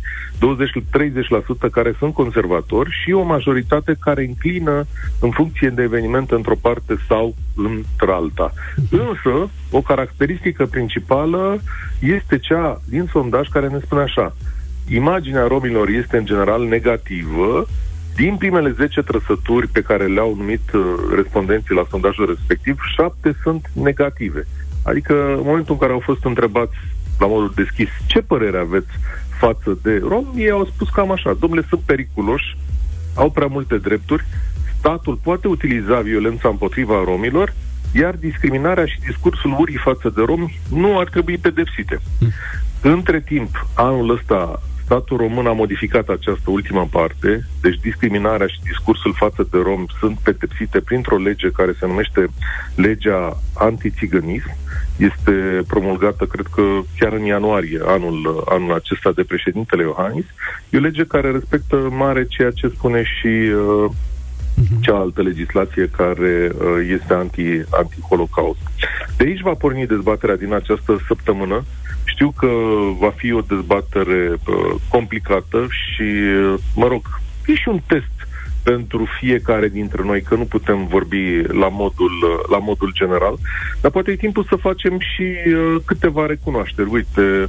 20-30% 1.69 1.71
care 1.71 1.95
sunt 1.99 2.15
conservatori 2.15 2.91
și 3.03 3.13
o 3.13 3.23
majoritate 3.23 3.97
care 4.01 4.25
înclină 4.25 4.87
în 5.21 5.31
funcție 5.31 5.69
de 5.69 5.83
eveniment 5.83 6.31
într-o 6.31 6.57
parte 6.61 6.95
sau 7.09 7.35
într-alta. 7.55 8.53
Însă, 8.91 9.51
o 9.71 9.81
caracteristică 9.81 10.67
principală 10.67 11.59
este 12.01 12.39
cea 12.39 12.81
din 12.89 13.09
sondaj 13.13 13.49
care 13.49 13.69
ne 13.69 13.79
spune 13.85 14.03
așa. 14.03 14.37
Imaginea 14.89 15.47
romilor 15.47 15.89
este 15.89 16.17
în 16.17 16.25
general 16.25 16.69
negativă, 16.69 17.67
din 18.17 18.37
primele 18.37 18.71
10 18.71 19.03
trăsături 19.03 19.69
pe 19.69 19.83
care 19.83 20.07
le-au 20.07 20.35
numit 20.37 20.73
uh, 20.73 20.83
respondenții 21.15 21.75
la 21.75 21.87
sondajul 21.91 22.27
respectiv, 22.27 22.79
7 22.97 23.37
sunt 23.43 23.71
negative. 23.73 24.47
Adică, 24.83 25.15
în 25.37 25.43
momentul 25.45 25.75
în 25.75 25.81
care 25.81 25.93
au 25.93 25.99
fost 25.99 26.25
întrebați 26.25 26.77
la 27.19 27.27
modul 27.27 27.53
deschis 27.55 27.89
ce 28.07 28.21
părere 28.21 28.59
aveți 28.59 28.93
față 29.39 29.79
de 29.83 30.03
rom, 30.09 30.27
ei 30.37 30.51
au 30.51 30.65
spus 30.65 30.89
cam 30.89 31.11
așa, 31.11 31.37
domnule, 31.41 31.67
sunt 31.69 31.81
periculoși, 31.81 32.57
au 33.15 33.31
prea 33.31 33.47
multe 33.47 33.77
drepturi, 33.77 34.25
statul 34.79 35.19
poate 35.23 35.49
utiliza 35.49 36.01
violența 36.01 36.49
împotriva 36.49 37.03
romilor, 37.05 37.55
iar 37.95 38.15
discriminarea 38.15 38.87
și 38.87 39.01
discursul 39.01 39.57
urii 39.59 39.77
față 39.77 40.13
de 40.15 40.23
romi 40.27 40.61
nu 40.71 40.99
ar 40.99 41.09
trebui 41.09 41.39
pedepsite. 41.39 42.01
Între 42.83 43.21
timp, 43.21 43.67
anul 43.75 44.11
ăsta, 44.11 44.63
statul 44.87 45.17
român 45.17 45.47
a 45.47 45.53
modificat 45.53 46.09
această 46.09 46.51
ultimă 46.51 46.89
parte, 46.91 47.45
deci 47.61 47.79
discriminarea 47.81 48.47
și 48.47 48.61
discursul 48.71 49.15
față 49.17 49.49
de 49.51 49.59
rom 49.63 49.85
sunt 49.99 50.19
pedepsite 50.19 50.81
printr-o 50.81 51.19
lege 51.19 51.51
care 51.51 51.73
se 51.79 51.87
numește 51.87 52.27
legea 52.75 53.37
antițigănism. 53.55 54.57
Este 54.97 55.63
promulgată, 55.67 56.25
cred 56.25 56.47
că 56.47 56.63
chiar 56.99 57.13
în 57.13 57.25
ianuarie 57.25 57.81
anul, 57.85 58.45
anul 58.49 58.75
acesta 58.75 59.13
de 59.13 59.23
președintele 59.23 59.83
Iohannis. 59.83 60.25
E 60.71 60.79
o 60.79 60.81
lege 60.81 61.05
care 61.05 61.31
respectă 61.31 61.77
în 61.77 61.97
mare 61.97 62.27
ceea 62.27 62.51
ce 62.51 62.69
spune 62.69 63.03
și 63.03 63.27
uh, 63.27 63.91
cealaltă 64.81 65.23
legislație 65.23 65.91
care 65.97 66.53
uh, 66.55 66.67
este 66.99 67.15
anti, 67.15 67.43
anti-holocaust. 67.71 68.61
De 69.17 69.25
aici 69.25 69.41
va 69.41 69.55
porni 69.55 69.87
dezbaterea 69.87 70.37
din 70.37 70.53
această 70.53 70.99
săptămână. 71.07 71.65
Știu 72.07 72.31
că 72.31 72.49
va 72.99 73.13
fi 73.17 73.33
o 73.33 73.41
dezbatere 73.41 74.31
uh, 74.31 74.75
complicată 74.89 75.67
și, 75.69 76.03
uh, 76.03 76.55
mă 76.75 76.87
rog, 76.87 77.03
e 77.47 77.55
și 77.55 77.69
un 77.69 77.81
test 77.87 78.15
pentru 78.63 79.07
fiecare 79.21 79.69
dintre 79.69 80.03
noi, 80.05 80.23
că 80.23 80.35
nu 80.35 80.45
putem 80.45 80.87
vorbi 80.87 81.43
la 81.43 81.69
modul, 81.69 82.13
uh, 82.23 82.49
la 82.51 82.59
modul 82.59 82.93
general, 82.93 83.39
dar 83.81 83.91
poate 83.91 84.11
e 84.11 84.17
timpul 84.17 84.45
să 84.49 84.57
facem 84.57 84.99
și 84.99 85.23
uh, 85.23 85.77
câteva 85.85 86.27
recunoașteri. 86.27 86.89
Uite, 86.91 87.49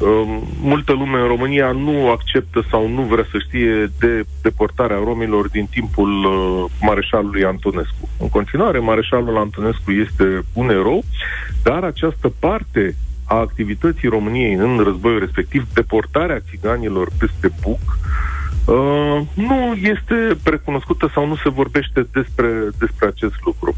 Um, 0.00 0.42
multă 0.60 0.92
lume 0.92 1.18
în 1.18 1.26
România 1.26 1.72
nu 1.72 2.10
acceptă 2.10 2.64
sau 2.70 2.88
nu 2.88 3.02
vrea 3.02 3.26
să 3.30 3.38
știe 3.38 3.90
de 3.98 4.24
deportarea 4.42 4.96
romilor 4.96 5.48
din 5.48 5.66
timpul 5.70 6.24
uh, 6.24 6.70
mareșalului 6.80 7.44
Antonescu. 7.44 8.08
În 8.18 8.28
continuare, 8.28 8.78
mareșalul 8.78 9.36
Antonescu 9.36 9.90
este 9.90 10.42
un 10.52 10.70
erou, 10.70 11.04
dar 11.62 11.84
această 11.84 12.32
parte 12.38 12.96
a 13.30 13.34
activității 13.34 14.08
României 14.08 14.54
în 14.54 14.78
războiul 14.78 15.18
respectiv, 15.18 15.66
deportarea 15.72 16.42
țiganilor 16.50 17.08
peste 17.18 17.50
Buc, 17.62 17.98
Uh, 18.64 19.20
nu 19.34 19.74
este 19.82 20.36
recunoscută 20.44 21.10
sau 21.14 21.26
nu 21.26 21.36
se 21.36 21.48
vorbește 21.48 22.06
despre, 22.12 22.48
despre 22.78 23.06
acest 23.06 23.34
lucru. 23.44 23.74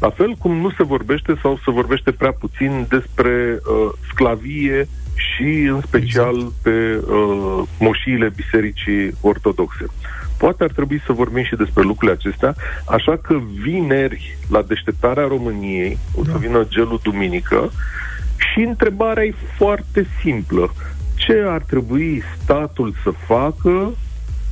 La 0.00 0.10
fel 0.10 0.34
cum 0.38 0.56
nu 0.56 0.70
se 0.70 0.82
vorbește 0.82 1.38
sau 1.42 1.60
se 1.64 1.70
vorbește 1.70 2.10
prea 2.12 2.32
puțin 2.32 2.86
despre 2.88 3.58
uh, 3.58 3.92
sclavie 4.10 4.88
și 5.14 5.68
în 5.70 5.80
special 5.80 6.52
pe 6.62 7.00
uh, 7.06 7.62
moșiile 7.78 8.32
bisericii 8.36 9.14
ortodoxe. 9.20 9.84
Poate 10.38 10.64
ar 10.64 10.70
trebui 10.70 11.02
să 11.06 11.12
vorbim 11.12 11.44
și 11.44 11.56
despre 11.56 11.82
lucrurile 11.82 12.18
acestea, 12.18 12.54
așa 12.88 13.16
că 13.16 13.40
vineri, 13.62 14.38
la 14.48 14.62
deșteptarea 14.62 15.26
României, 15.26 15.98
o 16.14 16.24
să 16.24 16.36
vină 16.38 16.66
gelul 16.68 17.00
duminică 17.02 17.70
și 18.36 18.60
întrebarea 18.60 19.24
e 19.24 19.34
foarte 19.56 20.06
simplă. 20.22 20.74
Ce 21.14 21.44
ar 21.46 21.62
trebui 21.62 22.22
statul 22.42 22.94
să 23.02 23.10
facă 23.26 23.92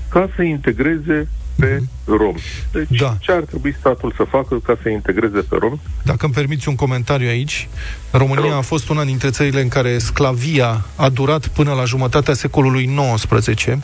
ca 0.08 0.28
să 0.36 0.42
integreze 0.42 1.28
pe 1.56 1.82
romi. 2.04 2.42
Deci, 2.72 3.00
da. 3.00 3.16
ce 3.20 3.32
ar 3.32 3.42
trebui 3.42 3.74
statul 3.78 4.12
să 4.16 4.24
facă 4.30 4.58
ca 4.58 4.78
să 4.82 4.88
integreze 4.88 5.40
pe 5.40 5.56
romi? 5.60 5.80
Dacă 6.02 6.24
îmi 6.24 6.34
permiți 6.34 6.68
un 6.68 6.74
comentariu 6.74 7.28
aici, 7.28 7.68
România 8.10 8.56
a 8.56 8.60
fost 8.60 8.88
una 8.88 9.04
dintre 9.04 9.30
țările 9.30 9.60
în 9.60 9.68
care 9.68 9.98
sclavia 9.98 10.84
a 10.96 11.08
durat 11.08 11.46
până 11.46 11.72
la 11.72 11.84
jumătatea 11.84 12.34
secolului 12.34 12.90
XIX 13.14 13.78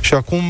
și 0.00 0.14
acum 0.14 0.42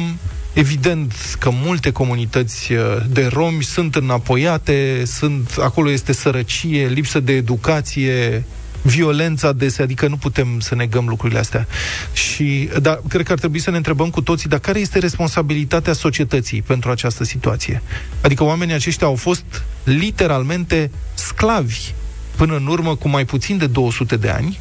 Evident 0.54 1.14
că 1.38 1.50
multe 1.64 1.90
comunități 1.92 2.72
uh, 2.72 2.78
de 3.08 3.28
romi 3.32 3.62
sunt 3.62 3.94
înapoiate, 3.94 5.02
sunt, 5.04 5.54
acolo 5.60 5.90
este 5.90 6.12
sărăcie, 6.12 6.86
lipsă 6.86 7.20
de 7.20 7.32
educație, 7.32 8.44
violența 8.82 9.48
adesea, 9.48 9.84
adică 9.84 10.08
nu 10.08 10.16
putem 10.16 10.60
să 10.60 10.74
negăm 10.74 11.08
lucrurile 11.08 11.38
astea. 11.38 11.66
Și, 12.12 12.68
dar 12.80 13.00
cred 13.08 13.26
că 13.26 13.32
ar 13.32 13.38
trebui 13.38 13.58
să 13.58 13.70
ne 13.70 13.76
întrebăm 13.76 14.10
cu 14.10 14.22
toții, 14.22 14.48
dar 14.48 14.58
care 14.58 14.78
este 14.78 14.98
responsabilitatea 14.98 15.92
societății 15.92 16.62
pentru 16.62 16.90
această 16.90 17.24
situație? 17.24 17.82
Adică 18.20 18.44
oamenii 18.44 18.74
aceștia 18.74 19.06
au 19.06 19.14
fost 19.14 19.44
literalmente 19.84 20.90
sclavi 21.14 21.92
până 22.36 22.56
în 22.56 22.66
urmă 22.66 22.96
cu 22.96 23.08
mai 23.08 23.24
puțin 23.24 23.58
de 23.58 23.66
200 23.66 24.16
de 24.16 24.28
ani 24.28 24.58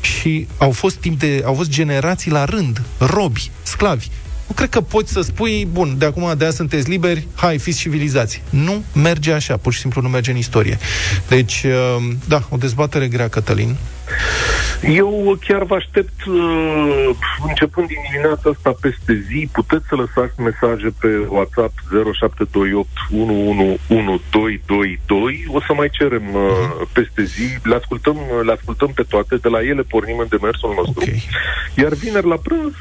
și 0.00 0.46
au 0.58 0.70
fost 0.70 0.96
timp 0.96 1.18
de, 1.18 1.42
au 1.44 1.54
fost 1.54 1.70
generații 1.70 2.30
la 2.30 2.44
rând, 2.44 2.82
robi, 2.98 3.50
sclavi. 3.62 4.08
Nu 4.50 4.56
cred 4.56 4.68
că 4.68 4.80
poți 4.80 5.12
să 5.12 5.20
spui, 5.20 5.68
bun, 5.72 5.94
de 5.98 6.04
acum 6.04 6.32
de 6.36 6.44
azi 6.44 6.56
sunteți 6.56 6.88
liberi, 6.88 7.26
hai, 7.34 7.58
fiți 7.58 7.78
civilizați. 7.78 8.42
Nu 8.50 8.82
merge 8.94 9.32
așa, 9.32 9.56
pur 9.56 9.72
și 9.72 9.78
simplu 9.78 10.00
nu 10.00 10.08
merge 10.08 10.30
în 10.30 10.36
istorie. 10.36 10.78
Deci, 11.28 11.62
uh, 11.62 11.96
da, 12.28 12.42
o 12.48 12.56
dezbatere 12.56 13.08
grea, 13.08 13.28
Cătălin. 13.28 13.76
Eu 14.82 15.38
chiar 15.46 15.64
vă 15.64 15.74
aștept, 15.74 16.24
uh, 16.26 17.10
începând 17.48 17.86
din 17.86 17.96
dimineața 18.10 18.50
asta 18.50 18.76
peste 18.80 19.24
zi, 19.28 19.48
puteți 19.52 19.84
să 19.88 19.94
lăsați 19.94 20.40
mesaje 20.40 20.94
pe 21.00 21.26
WhatsApp 21.28 21.72
0728 21.90 22.88
111222. 23.10 25.44
O 25.48 25.60
să 25.60 25.72
mai 25.76 25.88
cerem 25.90 26.34
uh, 26.34 26.40
peste 26.92 27.24
zi, 27.24 27.58
le 27.62 27.74
ascultăm, 27.74 28.16
le 28.44 28.52
ascultăm 28.52 28.92
pe 28.94 29.02
toate, 29.02 29.36
de 29.36 29.48
la 29.48 29.62
ele 29.62 29.82
pornim 29.82 30.18
în 30.18 30.26
demersul 30.28 30.72
nostru. 30.76 31.02
Ok. 31.06 31.14
Iar 31.74 31.92
vineri 31.92 32.26
la 32.26 32.36
prânz, 32.36 32.74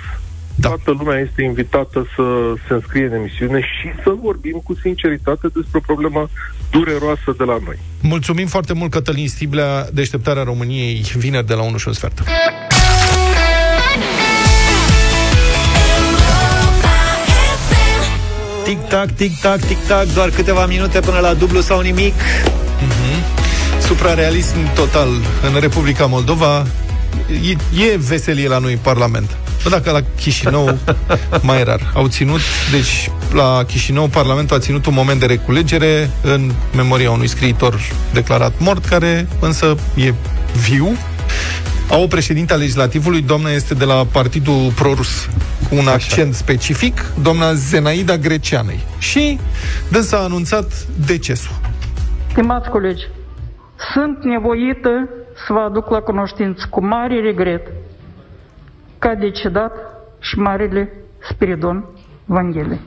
da. 0.59 0.67
toată 0.67 0.91
lumea 0.91 1.19
este 1.19 1.41
invitată 1.41 2.07
să 2.15 2.53
se 2.67 2.73
înscrie 2.73 3.05
în 3.05 3.13
emisiune 3.13 3.59
și 3.59 3.89
să 4.03 4.11
vorbim 4.21 4.61
cu 4.63 4.75
sinceritate 4.81 5.47
despre 5.53 5.77
o 5.77 5.79
problemă 5.79 6.29
dureroasă 6.71 7.35
de 7.37 7.43
la 7.43 7.57
noi. 7.65 7.77
Mulțumim 8.01 8.47
foarte 8.47 8.73
mult, 8.73 8.91
Cătălin 8.91 9.27
Stiblea, 9.27 9.87
deșteptarea 9.93 10.43
României, 10.43 11.05
vineri 11.15 11.45
de 11.45 11.53
la 11.53 11.61
1 11.61 11.77
și 11.77 11.87
un 11.87 11.93
sfert. 11.93 12.23
Tic-tac, 18.63 19.11
tic-tac, 19.11 19.59
tic-tac, 19.59 20.13
doar 20.13 20.29
câteva 20.29 20.65
minute 20.65 20.99
până 20.99 21.19
la 21.19 21.33
dublu 21.33 21.59
sau 21.59 21.79
nimic. 21.79 22.13
Suprarealism 23.81 24.73
total 24.73 25.07
în 25.53 25.59
Republica 25.59 26.05
Moldova. 26.05 26.65
E, 27.49 27.81
e 27.83 27.97
veselie 27.97 28.47
la 28.47 28.57
noi 28.57 28.71
în 28.71 28.79
Parlament. 28.81 29.37
Bă, 29.63 29.69
dacă 29.69 29.91
la 29.91 29.99
Chișinău, 30.15 30.77
mai 31.41 31.63
rar. 31.63 31.91
Au 31.93 32.07
ținut, 32.07 32.39
deci 32.71 33.11
la 33.33 33.63
Chișinău, 33.67 34.07
Parlamentul 34.07 34.55
a 34.55 34.59
ținut 34.59 34.85
un 34.85 34.93
moment 34.93 35.19
de 35.19 35.25
reculegere 35.25 36.09
în 36.21 36.51
memoria 36.75 37.11
unui 37.11 37.27
scriitor 37.27 37.79
declarat 38.13 38.53
mort, 38.57 38.85
care 38.85 39.27
însă 39.39 39.75
e 39.95 40.13
viu. 40.69 40.97
Au 41.89 42.03
o 42.03 42.07
președinte 42.07 42.53
a 42.53 42.55
legislativului, 42.55 43.21
doamna 43.21 43.49
este 43.49 43.73
de 43.73 43.85
la 43.85 44.05
Partidul 44.11 44.71
Prorus, 44.75 45.29
cu 45.69 45.75
un 45.75 45.87
accent 45.87 46.33
specific, 46.33 47.05
doamna 47.21 47.53
Zenaida 47.53 48.17
Greceanei. 48.17 48.79
Și 48.97 49.39
dânsa 49.91 50.17
a 50.17 50.23
anunțat 50.23 50.71
decesul. 51.05 51.55
Stimați 52.31 52.69
colegi, 52.69 53.03
sunt 53.93 54.23
nevoită 54.23 55.09
să 55.45 55.53
vă 55.53 55.59
aduc 55.59 55.89
la 55.89 55.99
cunoștință 55.99 56.67
cu 56.69 56.85
mare 56.85 57.21
regret 57.21 57.61
că 58.99 59.07
a 59.07 59.15
decedat 59.15 59.71
și 60.19 60.37
Marele 60.37 60.91
Spiridon 61.29 61.85
Vanghele. 62.25 62.79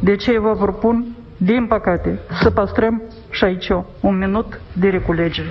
De 0.00 0.16
ce 0.16 0.38
vă 0.38 0.56
propun, 0.56 1.16
din 1.36 1.66
păcate, 1.66 2.18
să 2.42 2.50
păstrăm 2.50 3.02
și 3.30 3.44
aici 3.44 3.68
un 4.00 4.18
minut 4.18 4.60
de 4.72 4.88
reculegere. 4.88 5.48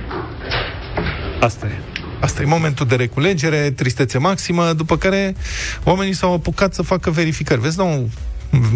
Asta 1.39 1.66
e. 1.66 1.72
Asta 2.20 2.41
e 2.41 2.45
momentul 2.45 2.86
de 2.86 2.95
reculegere, 2.95 3.72
tristețe 3.72 4.18
maximă, 4.18 4.74
după 4.74 4.97
care 4.97 5.36
oamenii 5.84 6.14
s-au 6.14 6.34
apucat 6.34 6.74
să 6.74 6.82
facă 6.82 7.10
verificări. 7.10 7.62
Vezi, 7.62 7.78
nu 7.78 8.10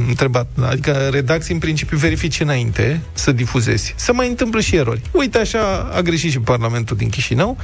întrebat, 0.07 0.47
adică 0.61 0.91
redacții 1.11 1.53
în 1.53 1.59
principiu 1.59 1.97
verifici 1.97 2.39
înainte 2.39 3.01
să 3.13 3.31
difuzezi. 3.31 3.93
Se 3.97 4.11
mai 4.11 4.27
întâmplă 4.27 4.59
și 4.59 4.75
erori. 4.75 5.01
Uite 5.11 5.37
așa 5.37 5.91
a 5.93 6.01
greșit 6.01 6.31
și 6.31 6.39
Parlamentul 6.39 6.97
din 6.97 7.09
Chișinău 7.09 7.57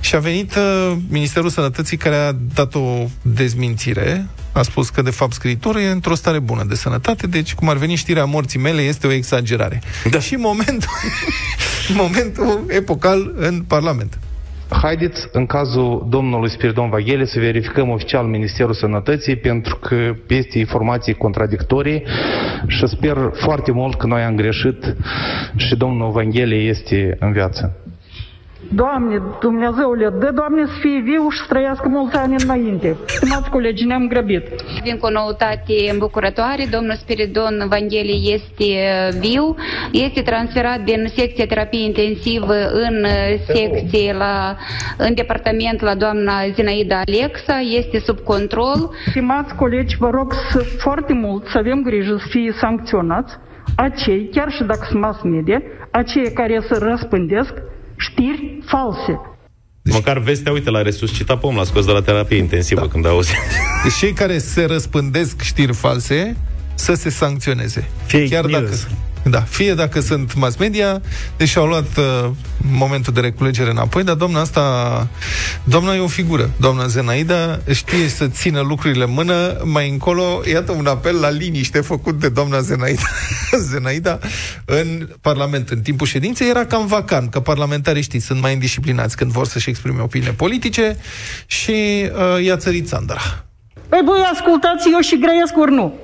și 0.00 0.14
a 0.14 0.18
venit 0.18 0.54
uh, 0.54 0.96
Ministerul 1.08 1.50
Sănătății 1.50 1.96
care 1.96 2.16
a 2.16 2.32
dat 2.54 2.74
o 2.74 3.06
dezmințire 3.22 4.26
a 4.54 4.62
spus 4.62 4.88
că, 4.88 5.02
de 5.02 5.10
fapt, 5.10 5.32
scriitorul 5.32 5.80
e 5.80 5.90
într-o 5.90 6.14
stare 6.14 6.38
bună 6.38 6.64
de 6.64 6.74
sănătate, 6.74 7.26
deci, 7.26 7.54
cum 7.54 7.68
ar 7.68 7.76
veni 7.76 7.94
știrea 7.94 8.24
morții 8.24 8.58
mele, 8.58 8.82
este 8.82 9.06
o 9.06 9.12
exagerare. 9.12 9.82
Da. 10.10 10.20
Și 10.20 10.34
momentul, 10.34 10.88
momentul 12.02 12.64
epocal 12.68 13.32
în 13.36 13.62
Parlament. 13.66 14.18
Haideți, 14.82 15.28
în 15.32 15.46
cazul 15.46 16.06
domnului 16.08 16.50
Spiridon 16.50 16.90
Vaghele, 16.90 17.24
să 17.24 17.38
verificăm 17.38 17.88
oficial 17.90 18.24
Ministerul 18.26 18.72
Sănătății, 18.72 19.36
pentru 19.36 19.76
că 19.76 20.12
este 20.28 20.58
informații 20.58 21.14
contradictorii 21.14 22.02
și 22.66 22.86
sper 22.86 23.30
foarte 23.32 23.72
mult 23.72 23.94
că 23.94 24.06
noi 24.06 24.22
am 24.22 24.36
greșit 24.36 24.96
și 25.56 25.76
domnul 25.76 26.10
Vaghele 26.10 26.54
este 26.54 27.16
în 27.20 27.32
viață. 27.32 27.83
Doamne, 28.72 29.22
Dumnezeule, 29.40 30.08
dă, 30.18 30.30
Doamne, 30.34 30.66
să 30.66 30.72
fie 30.80 31.00
viu 31.00 31.28
și 31.28 31.38
să 31.38 31.44
trăiască 31.48 31.88
mulți 31.88 32.16
ani 32.16 32.34
înainte. 32.44 32.96
Stimați 33.06 33.50
colegi, 33.50 33.84
ne-am 33.84 34.06
grăbit. 34.08 34.46
Vin 34.82 34.96
cu 34.98 35.06
o 35.06 35.10
noutate 35.10 35.74
îmbucurătoare. 35.92 36.64
Domnul 36.70 36.94
Spiridon 36.94 37.66
Vangheli 37.68 38.32
este 38.32 38.70
viu. 39.18 39.54
Este 39.92 40.22
transferat 40.22 40.80
din 40.80 41.04
secția 41.16 41.46
terapie 41.46 41.84
intensivă 41.84 42.54
în 42.72 43.06
secție 43.46 44.12
la, 44.12 44.56
în 44.98 45.14
departament 45.14 45.80
la 45.80 45.94
doamna 45.94 46.32
Zinaida 46.54 47.00
Alexa. 47.06 47.58
Este 47.60 47.98
sub 47.98 48.18
control. 48.18 48.90
Stimați 49.08 49.54
colegi, 49.54 49.96
vă 49.96 50.10
rog 50.10 50.32
să, 50.50 50.58
foarte 50.58 51.12
mult 51.12 51.46
să 51.46 51.58
avem 51.58 51.82
grijă 51.82 52.16
să 52.18 52.26
fie 52.28 52.52
sancționați 52.52 53.36
acei, 53.76 54.28
chiar 54.32 54.50
și 54.50 54.62
dacă 54.62 54.86
sunt 54.88 55.00
mass 55.00 55.22
media, 55.22 55.62
acei 55.90 56.32
care 56.32 56.60
să 56.60 56.78
răspândesc 56.80 57.52
știri 57.96 58.58
false. 58.66 59.20
Deci... 59.82 59.94
Măcar 59.94 60.18
vestea, 60.18 60.52
uite, 60.52 60.70
l-a 60.70 60.82
resuscitat 60.82 61.40
pe 61.40 61.46
om, 61.46 61.56
l-a 61.56 61.64
scos 61.64 61.84
de 61.84 61.92
la 61.92 62.02
terapie 62.02 62.36
intensivă 62.36 62.80
da. 62.80 62.88
când 62.88 63.06
auzi. 63.06 63.32
Deci 63.82 63.94
cei 64.00 64.12
care 64.12 64.38
se 64.38 64.64
răspândesc 64.64 65.40
știri 65.40 65.74
false 65.74 66.36
să 66.74 66.94
se 66.94 67.10
sancționeze. 67.10 67.88
Fake 68.06 68.28
Chiar 68.28 68.44
news. 68.44 68.62
dacă 68.62 68.76
da, 69.24 69.40
fie 69.40 69.74
dacă 69.74 70.00
sunt 70.00 70.34
mass 70.34 70.56
media, 70.56 71.00
deși 71.36 71.58
au 71.58 71.66
luat 71.66 71.96
uh, 71.96 72.30
momentul 72.56 73.12
de 73.12 73.20
reculegere 73.20 73.70
înapoi, 73.70 74.04
dar 74.04 74.14
doamna 74.14 74.40
asta, 74.40 75.08
doamna 75.64 75.94
e 75.94 75.98
o 75.98 76.06
figură. 76.06 76.50
Doamna 76.56 76.86
Zenaida 76.86 77.60
știe 77.70 78.08
să 78.08 78.26
țină 78.26 78.60
lucrurile 78.60 79.04
în 79.04 79.12
mână. 79.12 79.60
Mai 79.64 79.88
încolo, 79.88 80.42
iată 80.50 80.72
un 80.72 80.86
apel 80.86 81.20
la 81.20 81.30
liniște 81.30 81.80
făcut 81.80 82.20
de 82.20 82.28
doamna 82.28 82.60
Zenaida. 82.60 83.02
Zenaida 83.70 84.18
în 84.64 85.08
Parlament. 85.20 85.68
În 85.68 85.80
timpul 85.80 86.06
ședinței 86.06 86.48
era 86.48 86.66
cam 86.66 86.86
vacant, 86.86 87.30
că 87.30 87.40
parlamentarii 87.40 88.02
știți, 88.02 88.26
sunt 88.26 88.40
mai 88.40 88.52
indisciplinați 88.52 89.16
când 89.16 89.30
vor 89.30 89.46
să-și 89.46 89.68
exprime 89.68 90.02
opinie 90.02 90.30
politice 90.30 90.96
și 91.46 92.10
uh, 92.36 92.44
i-a 92.44 92.56
țărit 92.56 92.88
Sandra. 92.88 93.44
Păi 93.88 94.00
voi 94.04 94.18
ascultați 94.32 94.88
eu 94.92 95.00
și 95.00 95.18
grăiesc 95.18 95.56
ori 95.56 95.72
nu. 95.72 96.03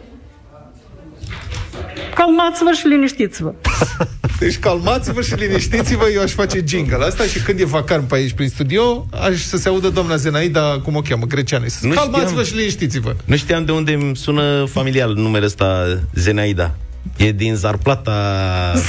Calmați-vă 2.24 2.70
și 2.72 2.86
liniștiți-vă. 2.86 3.52
Deci 4.38 4.58
calmați-vă 4.58 5.20
și 5.22 5.34
liniștiți-vă, 5.34 6.04
eu 6.14 6.22
aș 6.22 6.32
face 6.32 6.64
jingle 6.66 7.04
asta 7.04 7.24
și 7.24 7.38
când 7.42 7.60
e 7.60 7.64
vacant 7.64 8.08
pe 8.08 8.14
aici 8.14 8.32
prin 8.32 8.48
studio, 8.48 9.06
aș 9.22 9.40
să 9.40 9.56
se 9.56 9.68
audă 9.68 9.88
doamna 9.88 10.16
Zenaida, 10.16 10.80
cum 10.82 10.96
o 10.96 11.00
cheamă, 11.00 11.26
greceană. 11.26 11.66
Să 11.68 11.86
Nu 11.86 11.94
calmați-vă 11.94 12.28
știam. 12.28 12.44
și 12.44 12.54
liniștiți-vă. 12.56 13.14
Nu 13.24 13.36
știam 13.36 13.64
de 13.64 13.72
unde 13.72 13.92
îmi 13.92 14.16
sună 14.16 14.64
familial 14.72 15.12
numele 15.14 15.44
ăsta 15.44 15.98
Zenaida. 16.14 16.74
E 17.16 17.32
din 17.32 17.54
Zarplata. 17.54 18.12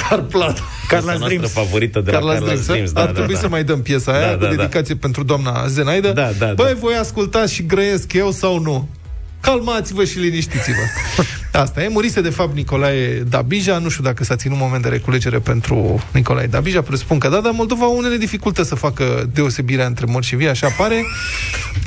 Zarplata. 0.09 0.61
Carla 0.88 1.05
noastră 1.05 1.27
Dreams. 1.27 1.51
favorită 1.51 1.99
de 1.99 2.11
la 2.11 2.17
Carla's 2.17 2.21
Carla 2.21 2.45
Dreams, 2.45 2.65
Dreams. 2.65 2.91
Ar 2.93 3.09
trebui 3.09 3.38
să 3.38 3.47
mai 3.49 3.63
dăm 3.63 3.82
piesa 3.82 4.11
aia 4.11 4.27
Da, 4.27 4.34
cu 4.34 4.39
da, 4.39 4.45
da. 4.49 4.55
dedicație 4.55 4.95
pentru 4.95 5.23
doamna 5.23 5.67
Zenaida. 5.67 6.11
Da, 6.11 6.32
da, 6.39 6.53
Băi, 6.55 6.73
da. 6.73 6.79
voi 6.79 6.93
ascultați 6.93 7.53
și 7.53 7.65
grăiesc 7.65 8.13
eu 8.13 8.32
sau 8.32 8.59
nu? 8.59 8.89
Calmați-vă 9.41 10.03
și 10.03 10.17
liniștiți-vă. 10.19 10.82
Asta 11.51 11.83
e. 11.83 11.87
Murise, 11.87 12.21
de 12.21 12.29
fapt, 12.29 12.55
Nicolae 12.55 13.23
Dabija. 13.29 13.77
Nu 13.77 13.89
știu 13.89 14.03
dacă 14.03 14.23
s-a 14.23 14.35
ținut 14.35 14.57
moment 14.57 14.83
de 14.83 14.89
reculegere 14.89 15.39
pentru 15.39 16.03
Nicolae 16.13 16.47
Dabija. 16.47 16.81
Presupun 16.81 17.17
că 17.19 17.27
da, 17.29 17.39
dar 17.39 17.51
Moldova 17.51 17.85
au 17.85 17.97
unele 17.97 18.17
dificultăți 18.17 18.67
să 18.67 18.75
facă 18.75 19.29
deosebirea 19.33 19.85
între 19.85 20.05
morți 20.09 20.27
și 20.27 20.35
vii, 20.35 20.49
așa 20.49 20.67
pare. 20.77 21.05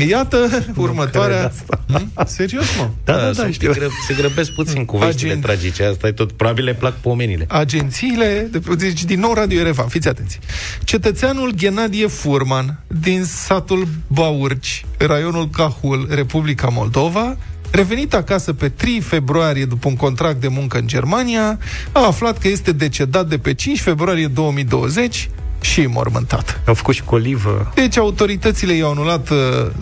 Iată, 0.08 0.64
următoarea... 0.76 1.52
Hmm? 1.86 2.12
Serios, 2.26 2.64
mă? 2.78 2.88
Da, 3.04 3.12
da, 3.16 3.24
da, 3.26 3.32
sunt 3.32 3.52
știu. 3.52 3.72
Gră, 3.72 3.86
se 4.06 4.14
grăbesc 4.14 4.50
puțin 4.50 4.84
cu 4.84 4.96
veștile 4.96 5.28
Agent. 5.30 5.44
tragice. 5.44 5.84
Asta 5.84 6.06
e 6.06 6.12
tot. 6.12 6.32
Probabil 6.32 6.64
le 6.64 6.74
plac 6.74 6.92
pomenile. 6.94 7.46
agențiile, 7.48 8.48
de- 8.50 8.74
deci 8.78 9.04
din 9.04 9.20
nou 9.20 9.32
Radio 9.34 9.60
Erevan, 9.60 9.88
fiți 9.88 10.08
atenți. 10.08 10.38
Cetățeanul 10.84 11.52
Ghenadie 11.56 12.06
Furman 12.06 12.80
din 12.86 13.24
satul 13.24 13.88
Baurci, 14.06 14.84
raionul 14.96 15.48
Cahul, 15.50 16.06
Republica 16.10 16.68
Moldova, 16.68 17.36
revenit 17.74 18.14
acasă 18.14 18.52
pe 18.52 18.68
3 18.68 19.00
februarie 19.00 19.64
după 19.64 19.88
un 19.88 19.96
contract 19.96 20.40
de 20.40 20.48
muncă 20.48 20.78
în 20.78 20.86
Germania, 20.86 21.58
a 21.92 22.06
aflat 22.06 22.38
că 22.38 22.48
este 22.48 22.72
decedat 22.72 23.28
de 23.28 23.38
pe 23.38 23.54
5 23.54 23.80
februarie 23.80 24.26
2020 24.26 25.30
și 25.60 25.86
mormântat. 25.86 26.60
Au 26.66 26.74
făcut 26.74 26.94
și 26.94 27.02
colivă. 27.02 27.72
Deci 27.74 27.96
autoritățile 27.96 28.72
i-au 28.72 28.90
anulat 28.90 29.30
uh, 29.30 29.36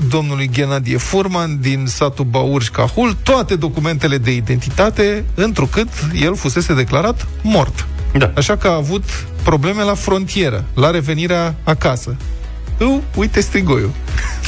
domnului 0.09 0.51
Ghenadie 0.53 0.97
Furman 0.97 1.61
din 1.61 1.85
satul 1.87 2.25
Baurj 2.25 2.69
Cahul 2.69 3.17
toate 3.23 3.57
documentele 3.57 4.19
de 4.19 4.35
identitate, 4.35 5.25
întrucât 5.35 5.89
el 6.21 6.37
fusese 6.37 6.75
declarat 6.75 7.27
mort. 7.43 7.87
Da. 8.19 8.33
Așa 8.37 8.57
că 8.57 8.69
a 8.69 8.75
avut 8.75 9.05
probleme 9.43 9.83
la 9.83 9.95
frontieră, 9.95 10.65
la 10.75 10.91
revenirea 10.91 11.55
acasă. 11.65 12.17
Eu, 12.83 13.03
uite 13.15 13.41
strigoiul. 13.41 13.91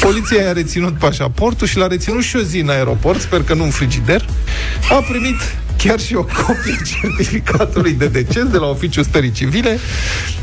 Poliția 0.01 0.43
i-a 0.43 0.53
reținut 0.53 0.99
pașaportul 0.99 1.67
și 1.67 1.77
l-a 1.77 1.87
reținut 1.87 2.23
și 2.23 2.37
o 2.37 2.41
zi 2.41 2.59
în 2.59 2.69
aeroport, 2.69 3.21
sper 3.21 3.43
că 3.43 3.55
nu 3.55 3.65
în 3.65 3.71
frigider. 3.71 4.25
A 4.91 4.95
primit 4.95 5.37
chiar 5.77 6.01
și 6.01 6.15
o 6.15 6.25
copie 6.25 6.77
a 6.81 6.85
certificatului 7.01 7.93
de 7.93 8.07
deces 8.07 8.45
de 8.45 8.57
la 8.57 8.67
oficiul 8.67 9.05
stării 9.05 9.31
civile. 9.31 9.79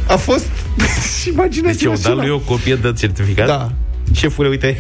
A 0.07 0.15
fost... 0.15 0.45
și 1.21 1.29
imaginați 1.29 1.77
Deci 1.77 1.85
eu 1.85 1.95
dat 2.01 2.15
lui 2.15 2.29
o 2.29 2.39
copie 2.39 2.75
de 2.75 2.93
certificat? 2.97 3.47
Da. 3.47 3.71
Șefule, 4.13 4.47
uite, 4.47 4.77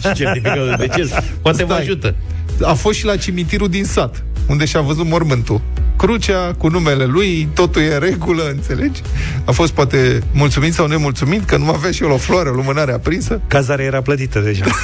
și 0.00 0.12
certificatul 0.22 0.74
de 0.78 0.86
deces. 0.86 1.10
Poate 1.42 1.64
vă 1.64 1.72
Stai. 1.72 1.82
ajută. 1.82 2.14
A 2.62 2.72
fost 2.72 2.98
și 2.98 3.04
la 3.04 3.16
cimitirul 3.16 3.68
din 3.68 3.84
sat, 3.84 4.24
unde 4.46 4.64
și-a 4.64 4.80
văzut 4.80 5.06
mormântul. 5.06 5.60
Crucea 5.96 6.54
cu 6.58 6.68
numele 6.68 7.04
lui, 7.04 7.48
totul 7.54 7.82
e 7.82 7.94
în 7.94 8.00
regulă, 8.00 8.48
înțelegi? 8.48 9.02
A 9.44 9.50
fost 9.50 9.72
poate 9.72 10.22
mulțumit 10.32 10.74
sau 10.74 10.86
nemulțumit 10.86 11.44
că 11.44 11.56
nu 11.56 11.68
avea 11.68 11.90
și 11.90 12.02
el 12.02 12.10
o 12.10 12.16
floare, 12.16 12.48
o 12.48 12.52
lumânare 12.52 12.92
aprinsă. 12.92 13.40
Cazarea 13.46 13.84
era 13.84 14.02
plătită 14.02 14.40
deja. 14.40 14.64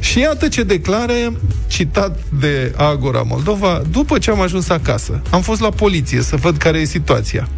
Și 0.00 0.18
iată 0.18 0.48
ce 0.48 0.62
declare, 0.62 1.32
citat 1.66 2.18
de 2.40 2.72
Agora 2.76 3.22
Moldova, 3.22 3.82
după 3.90 4.18
ce 4.18 4.30
am 4.30 4.40
ajuns 4.40 4.68
acasă. 4.68 5.22
Am 5.30 5.40
fost 5.40 5.60
la 5.60 5.68
poliție 5.68 6.22
să 6.22 6.36
văd 6.36 6.56
care 6.56 6.78
e 6.78 6.84
situația. 6.84 7.48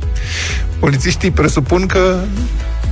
Polițiștii 0.78 1.30
presupun 1.30 1.86
că 1.86 2.18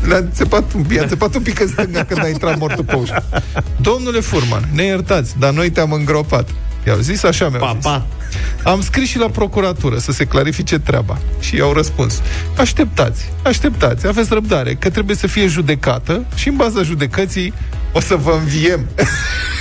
le-a 0.07 0.25
țepat, 0.33 0.73
un- 0.73 0.85
i-a 0.91 1.07
țepat 1.07 1.35
un 1.35 1.43
pic 1.43 1.61
în 1.61 1.69
stânga 1.69 2.05
când 2.05 2.25
a 2.25 2.29
intrat 2.29 2.59
mortul 2.59 2.85
pe 2.85 2.95
ușă. 2.95 3.25
Domnule 3.89 4.21
Furman, 4.21 4.69
ne 4.73 4.83
iertați, 4.83 5.39
dar 5.39 5.53
noi 5.53 5.71
te-am 5.71 5.93
îngropat. 5.93 6.49
I-au 6.87 6.99
zis 6.99 7.23
așa 7.23 7.49
mi-au 7.49 7.61
Pa, 7.61 7.73
zis. 7.75 7.85
pa. 7.85 8.07
Am 8.71 8.83
scris 8.83 9.09
și 9.09 9.19
la 9.19 9.29
procuratură 9.29 9.99
să 9.99 10.13
se 10.13 10.25
clarifice 10.25 10.79
treaba. 10.79 11.19
Și 11.41 11.57
i-au 11.57 11.73
răspuns. 11.73 12.21
Așteptați, 12.57 13.33
așteptați, 13.45 14.07
aveți 14.07 14.33
răbdare, 14.33 14.75
că 14.75 14.91
trebuie 14.91 15.17
să 15.17 15.27
fie 15.27 15.47
judecată 15.47 16.25
și 16.35 16.49
în 16.49 16.57
baza 16.57 16.83
judecății 16.83 17.53
o 17.93 18.01
să 18.01 18.15
vă 18.17 18.39
înviem. 18.41 18.87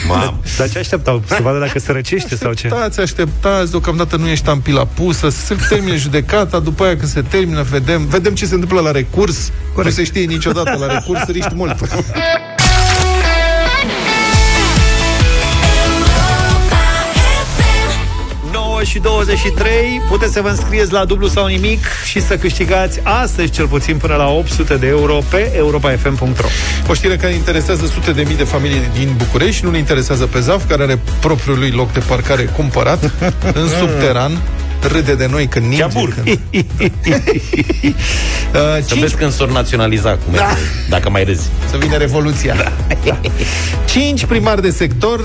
Mamă. 0.07 0.39
Dar 0.57 0.69
ce 0.69 0.79
așteptau? 0.79 1.23
Să 1.27 1.37
vadă 1.41 1.59
dacă 1.59 1.79
se 1.79 1.91
răcește 1.91 2.35
sau 2.35 2.53
ce? 2.53 2.67
Așteptați, 2.67 2.99
așteptați, 2.99 3.71
deocamdată 3.71 4.15
nu 4.15 4.27
ești 4.27 4.45
tampila 4.45 4.85
pusă, 4.85 5.29
să 5.29 5.45
se 5.45 5.55
termine 5.69 5.95
judecata, 5.95 6.59
după 6.59 6.83
aia 6.83 6.97
când 6.97 7.09
se 7.09 7.21
termină, 7.21 7.61
vedem, 7.61 8.05
vedem 8.05 8.35
ce 8.35 8.45
se 8.45 8.53
întâmplă 8.53 8.79
la 8.81 8.91
recurs. 8.91 9.51
Corect. 9.73 9.95
Nu 9.97 10.03
se 10.03 10.09
știe 10.09 10.25
niciodată 10.25 10.77
la 10.79 10.93
recurs, 10.93 11.25
riști 11.27 11.53
mult. 11.55 11.77
9 18.79 18.91
și 18.91 18.99
23 18.99 20.01
Puteți 20.09 20.33
să 20.33 20.41
vă 20.41 20.49
înscrieți 20.49 20.91
la 20.91 21.05
dublu 21.05 21.27
sau 21.27 21.45
nimic 21.45 21.85
Și 22.05 22.21
să 22.21 22.37
câștigați 22.37 22.99
astăzi 23.03 23.51
cel 23.51 23.67
puțin 23.67 23.97
până 23.97 24.15
la 24.15 24.27
800 24.29 24.75
de 24.75 24.87
euro 24.87 25.19
Pe 25.29 25.51
europafm.ro 25.55 26.47
O 26.87 26.93
știre 26.93 27.15
care 27.15 27.33
interesează 27.33 27.85
sute 27.85 28.11
de 28.11 28.23
mii 28.27 28.35
de 28.35 28.43
familii 28.43 28.89
din 28.93 29.13
București, 29.17 29.65
nu 29.65 29.71
ne 29.71 29.77
interesează 29.77 30.25
pe 30.25 30.39
ZAF, 30.39 30.67
care 30.67 30.83
are 30.83 30.99
propriul 31.19 31.57
lui 31.57 31.71
loc 31.71 31.91
de 31.91 31.99
parcare 31.99 32.43
cumpărat 32.43 33.03
în 33.61 33.67
subteran. 33.79 34.41
Râde 34.81 35.15
de 35.15 35.27
noi 35.31 35.47
când 35.47 35.65
ninge. 35.65 35.81
Chiabur. 35.81 36.13
Când... 36.13 36.27
uh, 36.53 36.63
Să 38.53 38.83
cinci 38.87 38.99
vezi 38.99 39.15
când 39.15 39.31
s-or 39.31 39.51
naționaliza 39.51 40.09
cum 40.09 40.33
da. 40.33 40.55
dacă 40.89 41.09
mai 41.09 41.23
râzi. 41.23 41.49
Să 41.69 41.77
vină 41.77 41.97
revoluția. 41.97 42.55
Da. 42.55 43.19
Cinci 43.85 44.25
primari 44.25 44.61
de 44.61 44.69
sector 44.69 45.21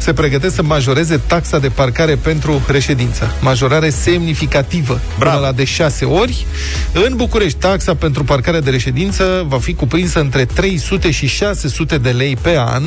se 0.00 0.12
pregătesc 0.12 0.54
să 0.54 0.62
majoreze 0.62 1.20
taxa 1.26 1.58
de 1.58 1.68
parcare 1.68 2.16
pentru 2.16 2.62
reședință. 2.66 3.34
Majorare 3.40 3.90
semnificativă, 3.90 5.00
Bravo. 5.18 5.36
până 5.36 5.46
la 5.46 5.52
de 5.52 5.64
șase 5.64 6.04
ori. 6.04 6.46
În 6.92 7.16
București, 7.16 7.58
taxa 7.58 7.94
pentru 7.94 8.24
parcarea 8.24 8.60
de 8.60 8.70
reședință 8.70 9.44
va 9.48 9.58
fi 9.58 9.74
cuprinsă 9.74 10.20
între 10.20 10.44
300 10.44 11.10
și 11.10 11.26
600 11.26 11.98
de 11.98 12.10
lei 12.10 12.36
pe 12.42 12.56
an, 12.58 12.82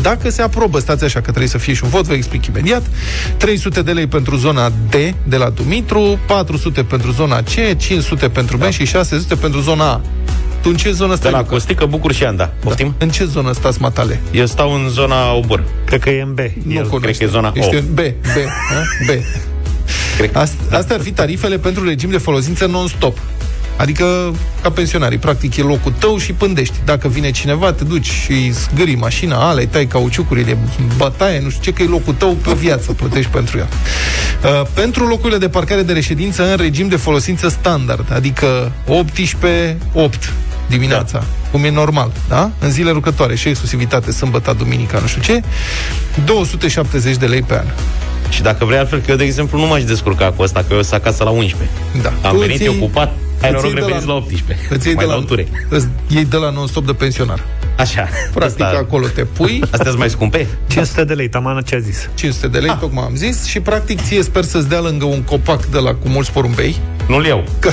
dacă 0.00 0.30
se 0.30 0.42
aprobă, 0.42 0.78
stați 0.78 1.04
așa 1.04 1.18
că 1.20 1.28
trebuie 1.30 1.48
să 1.48 1.58
fie 1.58 1.74
și 1.74 1.84
un 1.84 1.90
vot, 1.90 2.04
vă 2.04 2.14
explic 2.14 2.46
imediat. 2.46 2.82
300 3.36 3.82
de 3.82 3.92
lei 3.92 4.06
pentru 4.06 4.36
zona 4.36 4.68
D 4.68 4.94
de 5.24 5.36
la 5.36 5.48
Dumitru, 5.48 6.18
400 6.26 6.82
pentru 6.82 7.10
zona 7.10 7.42
C, 7.42 7.76
500 7.76 8.28
pentru 8.28 8.56
B 8.56 8.60
da. 8.60 8.70
și 8.70 8.84
600 8.84 9.34
pentru 9.34 9.60
zona 9.60 9.84
A. 9.84 10.00
Tu 10.66 10.72
în 10.72 10.78
ce 10.78 10.90
zonă 10.90 11.10
De 11.12 11.16
stai? 11.18 11.30
la 11.30 11.38
Luca? 11.38 11.50
Costică, 11.50 11.84
Bucur 11.86 12.12
și 12.12 12.24
Anda. 12.24 12.52
Poftim? 12.58 12.94
În 12.98 13.08
ce 13.08 13.24
zonă 13.24 13.52
stați, 13.52 13.80
matale? 13.80 14.20
Eu 14.30 14.46
stau 14.46 14.72
în 14.74 14.88
zona 14.88 15.32
Obor. 15.34 15.64
Cred 15.84 16.00
că 16.00 16.10
e 16.10 16.22
în 16.22 16.34
B 16.34 16.38
Nu 16.38 16.72
El. 16.72 16.82
cunoaște. 16.82 16.98
cred 16.98 17.16
că 17.16 17.24
e 17.24 17.26
zona 17.26 17.52
Ești 17.54 17.74
O. 17.74 17.78
în 17.78 17.84
B, 17.92 17.96
B, 17.96 18.36
a? 18.70 18.82
B. 19.06 19.10
Cred 20.16 20.32
că... 20.32 20.38
Ast- 20.44 20.70
astea 20.72 20.96
ar 20.96 21.02
fi 21.02 21.10
tarifele 21.10 21.58
pentru 21.58 21.84
regim 21.84 22.10
de 22.10 22.18
folosință 22.18 22.66
non-stop. 22.66 23.18
Adică 23.76 24.34
ca 24.62 24.70
pensionarii, 24.70 25.18
practic 25.18 25.56
e 25.56 25.62
locul 25.62 25.92
tău 25.98 26.18
și 26.18 26.32
pândești. 26.32 26.74
Dacă 26.84 27.08
vine 27.08 27.30
cineva, 27.30 27.72
te 27.72 27.84
duci 27.84 28.06
și 28.10 28.50
zgâri 28.52 28.94
mașina, 28.94 29.48
alea, 29.48 29.62
îi 29.62 29.66
tai 29.68 29.86
cauciucurile, 29.86 30.58
bătaie, 30.96 31.40
nu 31.40 31.48
știu 31.50 31.62
ce, 31.62 31.72
că 31.72 31.82
e 31.82 31.86
locul 31.86 32.14
tău 32.14 32.32
pe 32.32 32.52
viață, 32.52 32.92
plătești 32.92 33.30
pentru 33.30 33.58
ea. 33.58 33.68
Uh, 34.44 34.66
pentru 34.74 35.06
locurile 35.06 35.38
de 35.38 35.48
parcare 35.48 35.82
de 35.82 35.92
reședință 35.92 36.50
în 36.50 36.56
regim 36.56 36.88
de 36.88 36.96
folosință 36.96 37.48
standard, 37.48 38.12
adică 38.12 38.72
18-8 38.86 40.08
dimineața, 40.68 41.18
da. 41.18 41.24
cum 41.50 41.64
e 41.64 41.70
normal, 41.70 42.10
da? 42.28 42.50
În 42.58 42.70
zile 42.70 42.90
lucrătoare 42.90 43.34
și 43.34 43.48
exclusivitate, 43.48 44.12
sâmbătă, 44.12 44.54
duminica, 44.58 44.98
nu 45.00 45.06
știu 45.06 45.22
ce, 45.22 45.42
270 46.24 47.16
de 47.16 47.26
lei 47.26 47.42
pe 47.42 47.54
an. 47.54 47.64
Și 48.28 48.42
dacă 48.42 48.64
vrei 48.64 48.78
altfel, 48.78 48.98
că 49.00 49.10
eu, 49.10 49.16
de 49.16 49.24
exemplu, 49.24 49.58
nu 49.58 49.66
m-aș 49.66 49.84
descurca 49.84 50.32
cu 50.36 50.42
asta, 50.42 50.64
că 50.68 50.74
eu 50.74 50.82
sunt 50.82 50.94
acasă 51.00 51.24
la 51.24 51.30
11. 51.30 51.76
Da. 52.02 52.28
Am 52.28 52.34
Tu 52.34 52.40
venit, 52.40 52.54
îți 52.54 52.64
e 52.64 52.68
iei- 52.70 52.76
ocupat. 52.82 53.12
Ai 53.42 53.50
îți 53.50 53.62
noroc, 53.62 53.64
iei 53.64 53.72
de 53.74 53.80
reveniți 53.80 54.06
la- 54.06 54.12
la 54.12 54.18
18. 54.18 54.66
Îți 54.70 54.86
iei 54.86 54.94
mai 54.96 55.04
de 55.04 55.10
la, 55.10 55.16
dau 55.16 55.26
ture. 55.26 55.48
îți 55.68 55.86
iei 56.08 56.24
de 56.24 56.36
la 56.36 56.50
non-stop 56.50 56.86
de 56.86 56.92
pensionar. 56.92 57.40
Așa. 57.78 58.08
Practic 58.34 58.64
Asta- 58.64 58.78
acolo 58.78 59.06
te 59.06 59.22
pui, 59.24 59.60
Astea 59.72 59.84
sunt 59.86 59.98
mai 59.98 60.10
scumpe? 60.10 60.46
500 60.66 61.04
de 61.04 61.14
lei, 61.14 61.28
tamana 61.28 61.60
ce 61.60 61.74
a 61.74 61.78
zis 61.78 62.08
500 62.14 62.48
de 62.48 62.58
lei, 62.58 62.70
ah. 62.70 62.76
tocmai 62.80 63.04
am 63.04 63.14
zis, 63.14 63.44
și 63.44 63.60
practic 63.60 64.00
ție 64.02 64.22
sper 64.22 64.44
să-ți 64.44 64.68
dea 64.68 64.80
lângă 64.80 65.04
un 65.04 65.22
copac 65.22 65.64
de 65.66 65.78
la 65.78 65.90
cu 65.94 66.08
mulți 66.08 66.32
porumbei. 66.32 66.76
Nu-l 67.08 67.24
iau. 67.24 67.44
Că, 67.58 67.70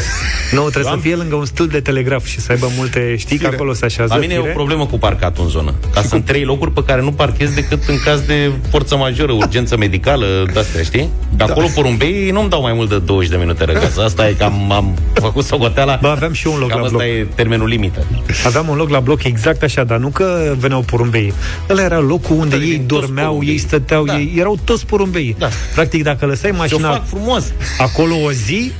Nu, 0.51 0.61
trebuie 0.69 0.91
Am- 0.91 0.97
să 0.97 1.03
fie 1.07 1.15
lângă 1.15 1.36
un 1.36 1.45
stâlp 1.45 1.71
de 1.71 1.79
telegraf 1.79 2.25
Și 2.25 2.39
să 2.39 2.51
aibă 2.51 2.69
multe, 2.77 3.15
știi 3.17 3.38
că 3.38 3.43
Fire. 3.43 3.55
acolo 3.55 3.73
se 3.73 3.86
așează 3.86 4.13
La 4.13 4.19
mine 4.19 4.34
e 4.34 4.38
fire. 4.38 4.49
o 4.49 4.53
problemă 4.53 4.86
cu 4.86 4.97
parcatul 4.97 5.43
în 5.43 5.49
zonă. 5.49 5.73
Ca 5.93 6.01
sunt 6.01 6.25
trei 6.25 6.43
locuri 6.43 6.71
pe 6.71 6.84
care 6.84 7.01
nu 7.01 7.11
parchez 7.11 7.53
decât 7.53 7.84
în 7.88 7.95
caz 8.05 8.19
de 8.21 8.51
forță 8.69 8.95
majoră, 8.95 9.31
urgență 9.31 9.77
medicală, 9.77 10.25
de-astea, 10.53 10.84
știi? 10.84 11.09
Că 11.38 11.43
acolo 11.43 11.67
porumbei 11.75 12.29
nu-mi 12.31 12.49
dau 12.49 12.61
mai 12.61 12.73
mult 12.73 12.89
de 12.89 12.99
20 12.99 13.29
de 13.31 13.38
minute 13.38 13.63
răgaz. 13.65 13.97
Asta 13.97 14.29
e 14.29 14.34
că 14.34 14.43
am, 14.43 14.71
am 14.71 14.97
făcut 15.13 15.45
socoteala. 15.45 15.97
Bă, 16.01 16.07
aveam 16.07 16.34
și 16.34 16.47
eu 16.47 16.53
un 16.53 16.59
loc 16.59 16.69
Cam 16.69 16.79
la 16.79 16.86
asta 16.86 16.97
bloc. 16.97 17.09
e 17.09 17.27
termenul 17.36 17.67
limită. 17.67 18.05
Aveam 18.45 18.67
un 18.69 18.75
loc 18.77 18.89
la 18.89 18.99
bloc 18.99 19.23
exact 19.23 19.63
așa, 19.63 19.84
dar 19.84 19.97
nu 19.97 20.07
că 20.07 20.53
veneau 20.57 20.81
porumbei. 20.81 21.34
Ăla 21.69 21.81
era 21.84 21.99
locul 21.99 22.36
unde 22.36 22.55
Da, 22.57 22.63
ei 22.63 22.69
din 22.69 22.86
toți 22.86 23.01
dormeau, 23.01 23.25
porumbei. 23.27 23.49
ei 23.49 23.57
stăteau, 23.57 24.05
Da. 24.05 24.17
ei 24.19 24.34
erau 24.38 24.57
toți 24.63 24.86
porumbei. 24.86 25.36
Da. 25.39 25.49
Practic, 25.73 26.03
dacă 26.03 26.25
lăsai 26.25 26.49
Și 26.49 26.55
o 26.55 26.57
mașina 26.59 26.89
fac 26.91 27.07
frumos. 27.07 27.51
acolo 27.77 28.15
o 28.25 28.31
zi, 28.31 28.71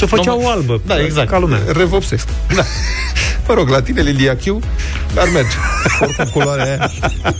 ce 0.00 0.06
făceau 0.06 0.40
Nu, 0.40 0.46
o 0.46 0.50
albă. 0.50 0.80
da, 0.86 1.00
exact. 1.02 1.28
Ca 1.30 1.38
lumea. 1.38 1.58
revopsesc. 1.72 2.28
Da. 2.54 2.62
Mă 3.48 3.54
rog, 3.54 3.68
la 3.68 3.82
tine, 3.82 4.00
Lilia 4.02 4.36
Chiu, 4.36 4.60
ar 5.16 5.28
merge. 5.32 5.56
Oricum, 6.00 6.24
culoarea 6.32 6.64
aia. 6.64 6.90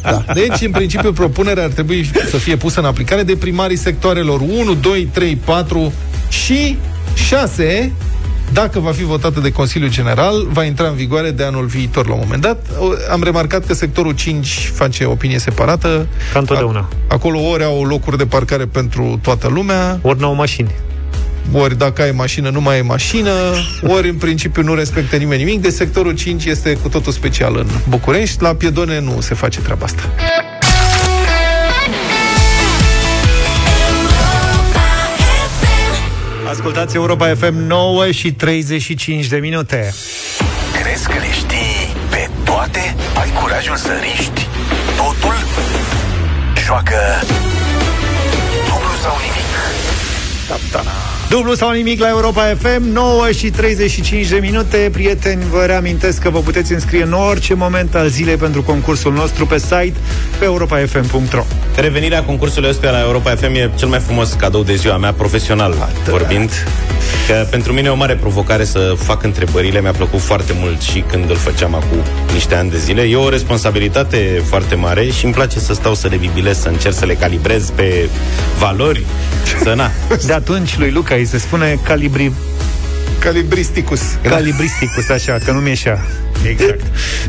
Da. 0.03 0.25
Deci, 0.35 0.61
în 0.61 0.71
principiu, 0.71 1.13
propunerea 1.13 1.63
ar 1.65 1.71
trebui 1.71 2.11
să 2.31 2.37
fie 2.37 2.57
pusă 2.57 2.81
în 2.81 2.87
aplicare 2.87 3.23
de 3.23 3.37
primarii 3.37 3.77
sectoarelor 3.77 4.41
1, 4.41 4.75
2, 4.75 5.09
3, 5.13 5.37
4 5.45 5.93
și 6.29 6.77
6 7.15 7.93
dacă 8.53 8.79
va 8.81 8.91
fi 8.93 9.05
votată 9.05 9.41
de 9.41 9.53
Consiliul 9.53 9.91
General, 9.91 10.47
va 10.53 10.65
intra 10.65 10.89
în 10.89 10.95
vigoare 10.95 11.31
de 11.31 11.45
anul 11.45 11.67
viitor 11.67 12.07
la 12.09 12.13
un 12.15 12.21
moment 12.23 12.43
dat. 12.43 12.67
O- 12.79 13.13
Am 13.13 13.23
remarcat 13.23 13.67
că 13.67 13.75
sectorul 13.75 14.13
5 14.13 14.71
face 14.75 15.05
opinie 15.05 15.39
separată. 15.39 16.07
Ca 16.33 16.39
întotdeauna. 16.39 16.89
Acolo 17.09 17.41
ori 17.41 17.65
au 17.65 17.83
locuri 17.85 18.17
de 18.17 18.27
parcare 18.27 18.65
pentru 18.67 19.19
toată 19.23 19.49
lumea, 19.49 19.99
Ori 20.03 20.21
n-au 20.21 20.35
mașini. 20.35 20.71
Ori 21.53 21.79
dacă 21.79 22.03
ai 22.03 22.11
mașină, 22.11 22.51
nu 22.51 22.61
mai 22.61 22.75
ai 22.75 22.83
mașină, 22.83 23.33
ori 23.83 24.09
în 24.09 24.17
principiu 24.17 24.63
nu 24.63 24.75
respectă 24.75 25.17
nimeni 25.17 25.45
nimic. 25.45 25.61
De 25.61 25.71
sectorul 25.71 26.15
5 26.15 26.45
este 26.45 26.73
cu 26.83 26.89
totul 26.89 27.13
special 27.13 27.57
în 27.57 27.67
București. 27.89 28.43
La 28.43 28.55
piedone 28.55 29.01
nu 29.01 29.21
se 29.21 29.35
face 29.35 29.61
treaba 29.61 29.85
asta. 29.85 30.03
Ascultați 36.51 36.97
Europa 36.97 37.35
FM 37.35 37.55
9 37.55 38.11
și 38.11 38.33
35 38.33 39.27
de 39.27 39.37
minute. 39.37 39.95
Crezi 40.83 41.07
că 41.07 41.13
le 41.19 41.33
știi 41.33 41.97
pe 42.11 42.29
toate? 42.45 42.95
Ai 43.21 43.31
curajul 43.41 43.77
să 43.77 43.91
riști 44.03 44.47
totul? 44.97 45.35
Joacă 46.65 46.97
dublu 48.67 48.95
sau 49.03 49.17
nimic. 49.17 49.51
Da, 50.49 50.57
da, 50.73 50.83
da. 50.85 51.10
Dublu 51.31 51.55
sau 51.55 51.71
nimic 51.71 52.01
la 52.01 52.09
Europa 52.09 52.55
FM 52.59 52.83
9 52.93 53.31
și 53.31 53.51
35 53.51 54.29
de 54.29 54.39
minute. 54.39 54.89
Prieteni, 54.93 55.43
vă 55.51 55.65
reamintesc 55.65 56.19
că 56.23 56.31
vă 56.31 56.39
puteți 56.39 56.73
înscrie 56.73 57.03
în 57.03 57.13
orice 57.13 57.55
moment 57.55 57.95
al 57.95 58.09
zilei 58.09 58.37
Pentru 58.37 58.63
concursul 58.63 59.13
nostru 59.13 59.47
pe 59.47 59.59
site 59.59 59.95
Pe 60.39 60.45
europafm.ro 60.45 61.45
Revenirea 61.77 62.23
concursului 62.23 62.69
ăsta 62.69 62.91
la 62.91 63.01
Europa 63.01 63.35
FM 63.35 63.55
e 63.55 63.71
cel 63.75 63.89
mai 63.89 63.99
frumos 63.99 64.33
cadou 64.33 64.63
de 64.63 64.75
ziua 64.75 64.97
mea, 64.97 65.13
profesional 65.13 65.75
vorbind. 66.09 66.51
Că 67.27 67.47
pentru 67.51 67.73
mine 67.73 67.89
e 67.89 67.91
o 67.91 67.97
mare 67.97 68.15
provocare 68.15 68.65
să 68.65 68.95
fac 68.97 69.23
întrebările. 69.23 69.81
Mi-a 69.81 69.93
plăcut 69.93 70.21
foarte 70.21 70.53
mult 70.59 70.81
și 70.81 71.01
când 71.01 71.31
îl 71.31 71.37
făceam 71.37 71.75
acum 71.75 71.99
niște 72.33 72.55
ani 72.55 72.71
de 72.71 72.79
zile. 72.79 73.03
E 73.03 73.17
o 73.17 73.29
responsabilitate 73.29 74.43
foarte 74.45 74.75
mare 74.75 75.07
și 75.11 75.25
îmi 75.25 75.35
place 75.35 75.59
să 75.59 75.75
stau 75.75 75.95
să 75.95 76.09
le 76.09 76.17
bibilez, 76.17 76.59
să 76.59 76.69
încerc 76.69 76.95
să 76.95 77.05
le 77.05 77.15
calibrez 77.15 77.71
pe 77.71 78.09
valori. 78.59 79.05
Să 79.63 79.75
na. 79.75 79.91
De 80.27 80.33
atunci 80.33 80.79
lui 80.79 80.91
Luca 80.91 81.15
îi 81.15 81.25
se 81.25 81.39
spune 81.39 81.79
calibri... 81.83 82.33
Calibristicus. 83.19 84.01
Calibristicus, 84.23 85.09
așa, 85.09 85.39
că 85.45 85.53
nu 85.53 85.59
mi 85.59 85.71
așa. 85.71 86.05
Exact. 86.49 86.81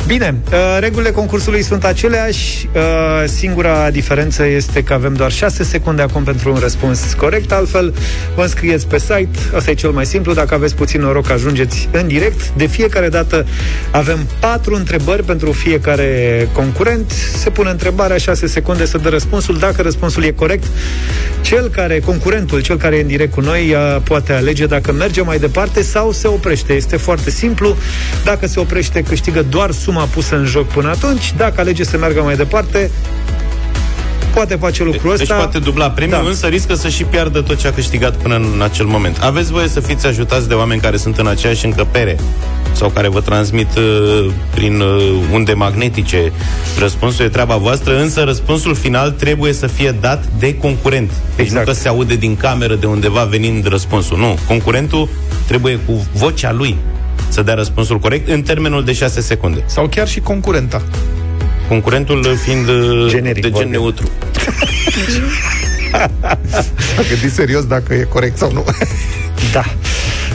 Bine, 0.08 0.36
uh, 0.52 0.78
regulile 0.80 1.12
concursului 1.12 1.64
sunt 1.64 1.84
aceleași. 1.84 2.68
Uh, 2.76 2.82
singura 3.26 3.90
diferență 3.90 4.46
este 4.46 4.84
că 4.84 4.94
avem 4.94 5.14
doar 5.14 5.32
6 5.32 5.64
secunde 5.64 6.02
acum 6.02 6.24
pentru 6.24 6.52
un 6.52 6.58
răspuns 6.60 7.14
corect. 7.14 7.52
Altfel, 7.52 7.94
vă 8.36 8.42
înscrieți 8.42 8.88
pe 8.88 9.00
site. 9.00 9.30
Asta 9.56 9.72
e 9.72 9.74
cel 9.74 9.90
mai 9.90 10.06
simplu. 10.06 10.34
Dacă 10.34 10.54
aveți 10.54 10.76
puțin 10.76 11.02
noroc, 11.02 11.30
ajungeți 11.30 11.90
în 11.92 12.08
direct. 12.08 12.50
De 12.50 12.66
fiecare 12.66 13.10
dată 13.10 13.46
avem 13.92 14.28
4 14.40 14.76
întrebări 14.76 15.24
pentru 15.24 15.52
fiecare 15.52 16.48
concurent. 16.54 17.12
Se 17.38 17.50
pune 17.50 17.70
întrebarea 17.70 18.18
6 18.18 18.48
secunde 18.48 18.86
să 18.86 18.98
dă 18.98 19.10
răspunsul. 19.10 19.58
Dacă 19.58 19.82
răspunsul 19.82 20.24
e 20.24 20.32
corect, 20.32 20.64
cel 21.42 21.70
care, 21.70 22.00
concurentul, 22.00 22.62
cel 22.62 22.78
care 22.78 22.96
e 22.96 23.02
în 23.02 23.08
direct 23.08 23.34
cu 23.34 23.42
noi, 23.42 23.74
uh, 23.74 24.02
poate 24.04 24.34
alege 24.34 24.66
dacă 24.66 24.92
merge 24.92 25.22
mai 25.22 25.40
departe 25.40 25.82
sau 25.82 26.12
se 26.12 26.28
oprește. 26.28 26.74
Este 26.74 26.98
foarte 26.98 27.30
simplu. 27.30 27.76
Dacă 28.24 28.48
se 28.48 28.60
oprește, 28.60 29.01
câștigă 29.02 29.46
doar 29.50 29.72
suma 29.72 30.04
pusă 30.04 30.36
în 30.36 30.46
joc 30.46 30.68
până 30.68 30.90
atunci. 30.90 31.34
Dacă 31.38 31.62
alege 31.62 31.84
să 31.84 31.98
meargă 31.98 32.22
mai 32.22 32.36
departe, 32.36 32.92
poate 34.34 34.56
face 34.56 34.84
lucrul 34.84 35.12
Deci 35.12 35.22
ăsta. 35.22 35.36
poate 35.36 35.60
dubla 35.60 35.90
premiul, 35.90 36.20
Da. 36.24 36.30
însă 36.30 36.48
riscă 36.48 36.74
să 36.76 36.90
și 36.90 37.04
piardă 37.04 37.42
tot 37.42 37.58
ce 37.60 37.68
a 37.68 37.72
câștigat 37.74 38.16
până 38.16 38.36
în 38.36 38.62
acel 38.64 38.86
moment. 38.86 39.18
Aveți 39.22 39.52
voie 39.52 39.68
să 39.68 39.80
fiți 39.80 40.08
ajutați 40.08 40.48
de 40.48 40.54
oameni 40.54 40.82
care 40.82 40.98
sunt 40.98 41.18
în 41.18 41.28
aceeași 41.28 41.66
încăpere 41.66 42.18
sau 42.72 42.90
care 42.90 43.08
vă 43.08 43.22
transmit 43.22 43.68
uh, 43.78 44.32
prin 44.54 44.80
uh, 44.80 45.14
unde 45.32 45.54
magnetice 45.54 46.32
răspunsul 46.80 47.26
e 47.26 47.30
treaba 47.30 47.56
voastră, 47.56 48.00
însă 48.00 48.22
răspunsul 48.24 48.76
final 48.76 49.12
trebuie 49.12 49.54
să 49.54 49.68
fie 49.68 49.96
dat 50.02 50.24
de 50.40 50.58
concurent. 50.58 51.12
Deci 51.36 51.46
Exact. 51.46 51.66
nu 51.68 51.74
că 51.74 51.80
se 51.80 51.88
aude 51.88 52.16
din 52.16 52.36
cameră 52.36 52.76
de 52.76 52.86
undeva 52.86 53.24
venind 53.24 53.68
răspunsul. 53.68 54.18
Nu, 54.18 54.38
concurentul 54.48 55.10
trebuie 55.48 55.80
cu 55.86 56.06
vocea 56.14 56.52
lui 56.52 56.76
să 57.32 57.42
dea 57.42 57.54
răspunsul 57.54 58.00
corect 58.00 58.30
în 58.30 58.42
termenul 58.42 58.84
de 58.84 58.94
6 58.94 59.22
secunde. 59.22 59.64
Sau 59.66 59.88
chiar 59.88 60.08
și 60.08 60.20
concurenta. 60.20 60.82
Concurentul 61.68 62.36
fiind 62.44 62.68
uh, 62.68 63.06
Generic 63.08 63.42
de 63.42 63.42
gen 63.42 63.52
vorbim. 63.52 63.72
neutru. 63.72 64.10
S-a 66.96 67.02
gândit 67.10 67.32
serios 67.34 67.66
dacă 67.66 67.94
e 67.94 68.04
corect 68.04 68.38
sau 68.38 68.52
nu. 68.52 68.66
Da. 69.52 69.64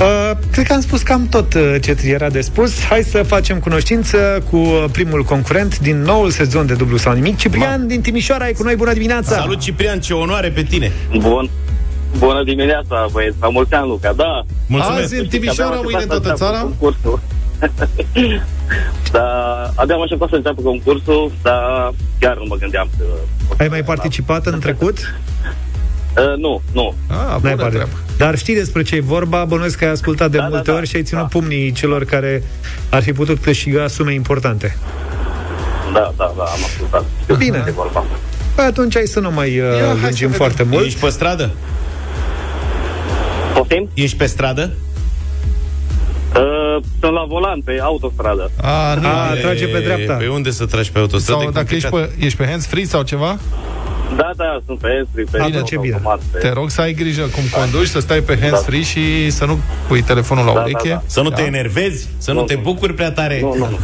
Uh, 0.00 0.36
cred 0.52 0.66
că 0.66 0.72
am 0.72 0.80
spus 0.80 1.02
cam 1.02 1.26
tot 1.28 1.54
uh, 1.54 1.74
ce 1.80 1.96
era 2.04 2.28
de 2.28 2.40
spus. 2.40 2.84
Hai 2.84 3.02
să 3.02 3.22
facem 3.22 3.58
cunoștință 3.58 4.44
cu 4.50 4.56
uh, 4.56 4.84
primul 4.92 5.22
concurent 5.22 5.78
din 5.78 6.02
noul 6.02 6.30
sezon 6.30 6.66
de 6.66 6.74
dublu 6.74 6.96
sau 6.96 7.12
nimic. 7.12 7.36
Ciprian 7.36 7.86
din 7.86 8.00
Timișoara 8.00 8.48
e 8.48 8.52
cu 8.52 8.62
noi. 8.62 8.76
Bună 8.76 8.92
dimineața! 8.92 9.36
Salut 9.36 9.60
Ciprian, 9.60 10.00
ce 10.00 10.12
onoare 10.12 10.48
pe 10.50 10.62
tine! 10.62 10.92
Bun. 11.18 11.50
Bună 12.18 12.42
dimineața, 12.44 13.06
băieți. 13.12 13.36
La 13.40 13.48
mulți 13.48 13.74
ani, 13.74 13.86
Luca. 13.88 14.12
Da. 14.12 14.42
Mulțumesc. 14.66 15.02
Azi 15.02 15.16
în 15.18 15.26
Timișoara, 15.26 15.64
Abia 15.70 15.78
am 15.78 15.84
mâine 15.84 16.02
în 16.02 16.10
așteptat 16.10 16.22
toată 16.22 16.36
să 16.38 16.44
țara. 16.44 16.56
înceapă 16.58 16.74
Concursul. 16.78 17.20
da, 19.12 19.26
abia 19.74 19.94
am 19.94 20.02
așteptat 20.02 20.28
să 20.28 20.34
înceapă 20.34 20.62
concursul, 20.62 21.32
dar 21.42 21.92
chiar 22.18 22.36
nu 22.36 22.44
mă 22.48 22.56
gândeam 22.56 22.88
să... 22.96 23.04
Ai 23.58 23.68
mai 23.68 23.82
participat 23.82 24.46
în 24.46 24.58
trecut? 24.60 24.98
Uh, 24.98 26.36
nu, 26.38 26.62
nu. 26.72 26.94
Ah, 27.08 27.16
N-ai 27.16 27.38
bună 27.40 27.54
parte. 27.56 27.74
treabă. 27.74 27.90
Dar 28.16 28.38
știi 28.38 28.54
despre 28.54 28.82
ce 28.82 28.94
e 28.96 29.00
vorba? 29.00 29.44
Bănuiesc 29.44 29.78
că 29.78 29.84
ai 29.84 29.90
ascultat 29.90 30.30
de 30.30 30.36
Da, 30.38 30.42
multe 30.42 30.62
da, 30.64 30.72
da. 30.72 30.78
ori 30.78 30.86
și 30.88 30.96
ai 30.96 31.02
ținut 31.02 31.28
pumnii 31.28 31.72
celor 31.72 32.04
care 32.04 32.42
ar 32.90 33.02
fi 33.02 33.12
putut 33.12 33.38
câștiga 33.42 33.86
sume 33.86 34.12
importante. 34.12 34.76
Da, 35.92 36.12
da, 36.16 36.32
da, 36.36 36.42
am 36.42 36.58
ascultat. 36.66 37.04
Bine. 37.38 37.62
De 37.64 37.70
vorba. 37.70 38.04
Păi 38.54 38.64
atunci 38.64 38.94
hai 38.94 39.06
să 39.06 39.20
nu 39.20 39.30
mai 39.30 39.58
uh, 39.60 39.66
hai 39.76 39.82
lungim 39.88 40.10
să 40.10 40.14
vedem. 40.20 40.30
foarte 40.30 40.62
mult. 40.62 40.84
Ești 40.84 41.00
pe 41.00 41.08
stradă? 41.08 41.50
Poftim? 43.56 43.88
Ești 43.94 44.16
pe 44.16 44.26
stradă? 44.26 44.72
Uh, 46.36 46.82
sunt 47.00 47.12
la 47.12 47.24
volan 47.28 47.60
pe 47.60 47.78
autostradă. 47.82 48.50
A, 48.60 48.94
nu. 48.94 49.06
A, 49.08 49.34
trage 49.40 49.66
pe 49.66 49.80
dreapta. 49.80 50.14
Pe 50.14 50.28
unde 50.28 50.50
să 50.50 50.66
tragi 50.66 50.92
pe 50.92 50.98
autostradă? 50.98 51.40
Sau 51.40 51.48
E 51.48 51.52
dacă 51.52 51.74
ești 51.74 51.88
complicat. 51.88 52.16
pe, 52.18 52.24
ești 52.24 52.38
pe 52.38 52.46
hands-free 52.46 52.84
sau 52.84 53.02
ceva, 53.02 53.38
Da, 54.16 54.30
da, 54.36 54.60
sunt 54.66 54.78
pe 54.78 54.88
Estri, 55.04 55.24
pe 55.30 55.42
Bine, 55.46 55.62
ce 55.62 55.76
bine. 55.78 55.92
automat, 55.94 56.20
pe- 56.32 56.38
te 56.38 56.48
rog 56.52 56.70
să 56.70 56.80
ai 56.80 56.92
grijă 56.92 57.22
cum 57.22 57.42
conduci, 57.60 57.86
să 57.86 58.00
stai 58.00 58.20
pe 58.20 58.38
hands-free 58.40 58.82
și 58.82 59.30
să 59.30 59.44
nu 59.44 59.58
pui 59.88 60.02
telefonul 60.02 60.44
la 60.44 60.52
Da, 60.52 60.58
da, 60.58 60.64
ureche. 60.64 60.88
da. 60.88 61.02
Să 61.06 61.20
nu 61.20 61.30
te 61.30 61.42
enervezi, 61.42 62.08
să 62.18 62.32
nu 62.32 62.38
Nu, 62.40 62.44
te 62.46 62.54
nu. 62.54 62.60
bucuri 62.60 62.94
prea 62.94 63.10
tare. 63.12 63.40
Nu, 63.40 63.54
nu, 63.54 63.68
nu. 63.70 63.78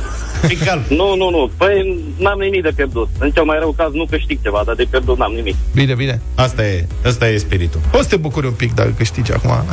Fii 0.46 0.56
calm. 0.56 0.82
Nu, 0.88 1.16
nu, 1.16 1.30
nu. 1.30 1.50
Păi 1.56 1.98
n-am 2.18 2.38
nimic 2.38 2.62
de 2.62 2.72
pierdut. 2.76 3.08
În 3.18 3.30
cel 3.30 3.42
mai 3.44 3.58
rău 3.58 3.74
caz 3.76 3.92
nu 3.92 4.06
câștig 4.10 4.38
ceva, 4.42 4.62
dar 4.66 4.74
de 4.74 4.86
pierdut 4.90 5.18
n-am 5.18 5.32
nimic. 5.32 5.54
Bine, 5.74 5.94
bine. 5.94 6.20
Asta 6.34 6.66
e, 6.66 6.86
asta 7.06 7.28
e 7.28 7.36
spiritul. 7.36 7.80
Poți 7.90 8.02
să 8.02 8.08
te 8.08 8.16
bucuri 8.16 8.46
un 8.46 8.52
pic 8.52 8.74
dacă 8.74 8.92
câștigi 8.96 9.32
acum. 9.32 9.50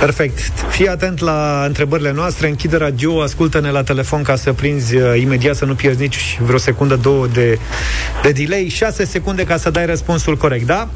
Perfect. 0.00 0.38
Fii 0.70 0.88
atent 0.88 1.20
la 1.20 1.62
întrebările 1.66 2.12
noastre, 2.12 2.48
închide 2.48 2.76
radio, 2.76 3.20
ascultă-ne 3.22 3.70
la 3.70 3.82
telefon 3.82 4.22
ca 4.22 4.36
să 4.36 4.52
prinzi 4.52 4.96
uh, 4.96 5.20
imediat, 5.20 5.56
să 5.56 5.64
nu 5.64 5.74
pierzi 5.74 6.00
nici 6.00 6.38
vreo 6.40 6.58
secundă, 6.58 6.96
două 6.96 7.26
de, 7.26 7.58
de 8.22 8.30
delay. 8.32 8.68
6 8.68 9.04
secunde 9.04 9.44
ca 9.44 9.56
să 9.56 9.70
dai 9.70 9.86
răspunsul 9.86 10.36
corect, 10.36 10.66
da? 10.66 10.88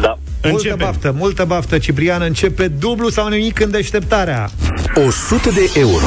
Da. 0.00 0.18
Multă 0.42 0.56
Începem. 0.56 0.76
baftă, 0.78 1.14
multă 1.16 1.44
baftă, 1.44 1.78
Ciprian. 1.78 2.22
Începe 2.22 2.68
dublu 2.68 3.08
sau 3.08 3.28
nimic 3.28 3.60
în 3.60 3.70
deșteptarea. 3.70 4.50
100 5.06 5.50
de 5.50 5.70
euro. 5.74 6.06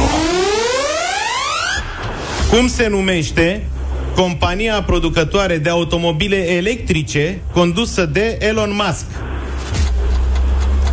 Cum 2.49 2.67
se 2.67 2.87
numește 2.87 3.67
compania 4.15 4.83
producătoare 4.83 5.57
de 5.57 5.69
automobile 5.69 6.51
electrice 6.51 7.39
condusă 7.53 8.05
de 8.05 8.37
Elon 8.39 8.69
Musk? 8.73 9.05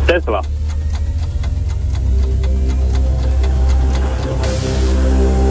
Tesla. 0.05 0.39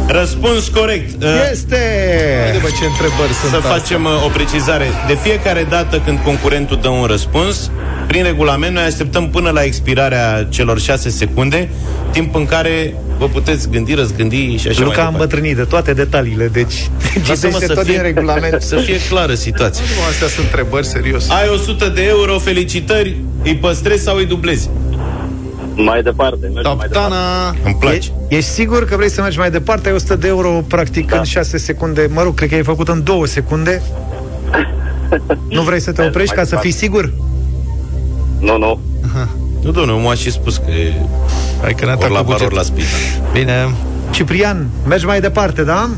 Răspuns 0.09 0.68
corect. 0.68 1.22
Uh, 1.22 1.28
Este! 1.52 1.76
Haide, 2.42 2.59
bă, 2.62 2.68
ce 2.78 2.84
întrebări 2.84 3.32
sunt 3.40 3.50
Să 3.50 3.56
astea. 3.56 3.70
facem 3.70 4.04
uh, 4.04 4.24
o 4.24 4.28
precizare. 4.28 4.86
De 5.06 5.18
fiecare 5.22 5.66
dată 5.70 6.02
când 6.04 6.18
concurentul 6.24 6.78
dă 6.82 6.88
un 6.88 7.04
răspuns, 7.04 7.70
prin 8.06 8.22
regulament 8.22 8.74
noi 8.74 8.82
așteptăm 8.82 9.28
până 9.30 9.50
la 9.50 9.62
expirarea 9.62 10.46
celor 10.50 10.80
6 10.80 11.09
secunde, 11.09 11.68
timp 12.11 12.34
în 12.34 12.46
care 12.46 12.94
vă 13.18 13.26
puteți 13.28 13.70
gândi, 13.70 13.94
răzgândi 13.94 14.56
și 14.56 14.68
așa 14.68 14.82
Luca 14.82 15.00
a 15.00 15.02
mai 15.02 15.12
departe. 15.12 15.12
îmbătrânit 15.12 15.56
de 15.56 15.62
toate 15.62 15.92
detaliile, 15.92 16.48
deci 16.52 16.90
Lasă-mă 17.28 17.34
citește 17.52 17.66
să 17.66 17.74
tot 17.74 17.84
fie, 17.84 17.92
din 17.94 18.02
regulament. 18.02 18.62
să 18.72 18.76
fie 18.76 18.96
clară 19.09 19.34
situația. 19.34 19.84
Nu, 19.96 20.02
astea 20.11 20.28
sunt 20.28 20.44
întrebări 20.44 20.86
serios. 20.86 21.28
Ai 21.28 21.48
100 21.48 21.88
de 21.88 22.02
euro, 22.02 22.38
felicitări, 22.38 23.16
îi 23.44 23.54
păstrezi 23.56 24.02
sau 24.02 24.16
îi 24.16 24.24
dublezi? 24.26 24.68
Mai 25.85 26.03
departe. 26.03 26.39
mergem 26.55 26.76
mai 26.76 26.87
departe. 26.89 26.89
Toptana! 26.93 27.55
Îmi 27.64 27.76
place. 27.81 28.09
E, 28.29 28.37
ești 28.37 28.51
sigur 28.51 28.85
că 28.85 28.97
vrei 28.97 29.11
să 29.11 29.20
mergi 29.20 29.39
mai 29.39 29.51
departe? 29.51 29.89
Ai 29.89 29.95
100 29.95 30.16
de 30.16 30.29
euro, 30.29 30.49
practic, 30.68 31.11
Da. 31.11 31.18
în 31.18 31.24
6 31.24 31.59
secunde. 31.59 32.09
Mă 32.12 32.22
rog, 32.22 32.35
cred 32.35 32.49
că 32.49 32.55
ai 32.55 32.62
făcut 32.62 32.89
în 32.89 33.03
2 33.03 33.29
secunde. 33.29 33.83
Nu 35.49 35.62
vrei 35.62 35.81
să 35.81 35.93
te 35.93 36.01
Mergem 36.01 36.07
oprești 36.09 36.35
mai 36.35 36.45
ca 36.45 36.51
să 36.51 36.57
fii 36.61 36.70
departe. 36.72 36.85
sigur? 36.85 37.12
Nu, 38.41 38.59
nu. 38.59 38.81
Nu, 39.62 39.70
domnule, 39.70 40.03
m-a 40.03 40.14
și 40.14 40.31
spus 40.31 40.57
că 40.57 40.70
e 40.70 40.93
Hai 41.62 41.74
că 41.74 41.85
ne 41.85 41.93
ori 41.93 42.12
la 42.12 42.18
atacă 42.18 42.22
bar, 42.31 42.35
ori 42.35 42.39
buget. 42.39 42.53
la 42.53 42.62
spital. 42.62 43.31
Bine. 43.33 43.68
Ciprian, 44.11 44.66
mergi 44.87 45.07
mai 45.07 45.20
departe, 45.20 45.62
da? 45.62 45.91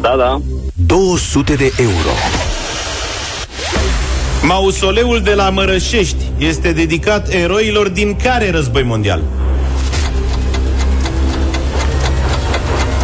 Da, 0.00 0.14
da. 0.18 0.40
200 0.74 1.54
de 1.54 1.72
euro. 1.78 2.10
Mausoleul 4.42 5.20
de 5.20 5.34
la 5.34 5.50
Mărășești 5.50 6.24
este 6.38 6.72
dedicat 6.72 7.28
eroilor 7.28 7.88
din 7.88 8.16
care 8.22 8.50
război 8.50 8.82
mondial? 8.82 9.22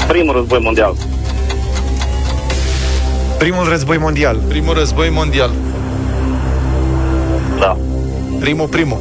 Primul 0.08 0.34
război 0.34 0.60
mondial. 0.62 0.94
Primul 3.38 3.68
război 3.68 3.98
mondial. 3.98 4.36
Primul 4.48 4.74
război 4.74 5.10
mondial. 5.10 5.50
Da. 7.58 7.76
Primul, 8.40 8.66
primul. 8.66 8.98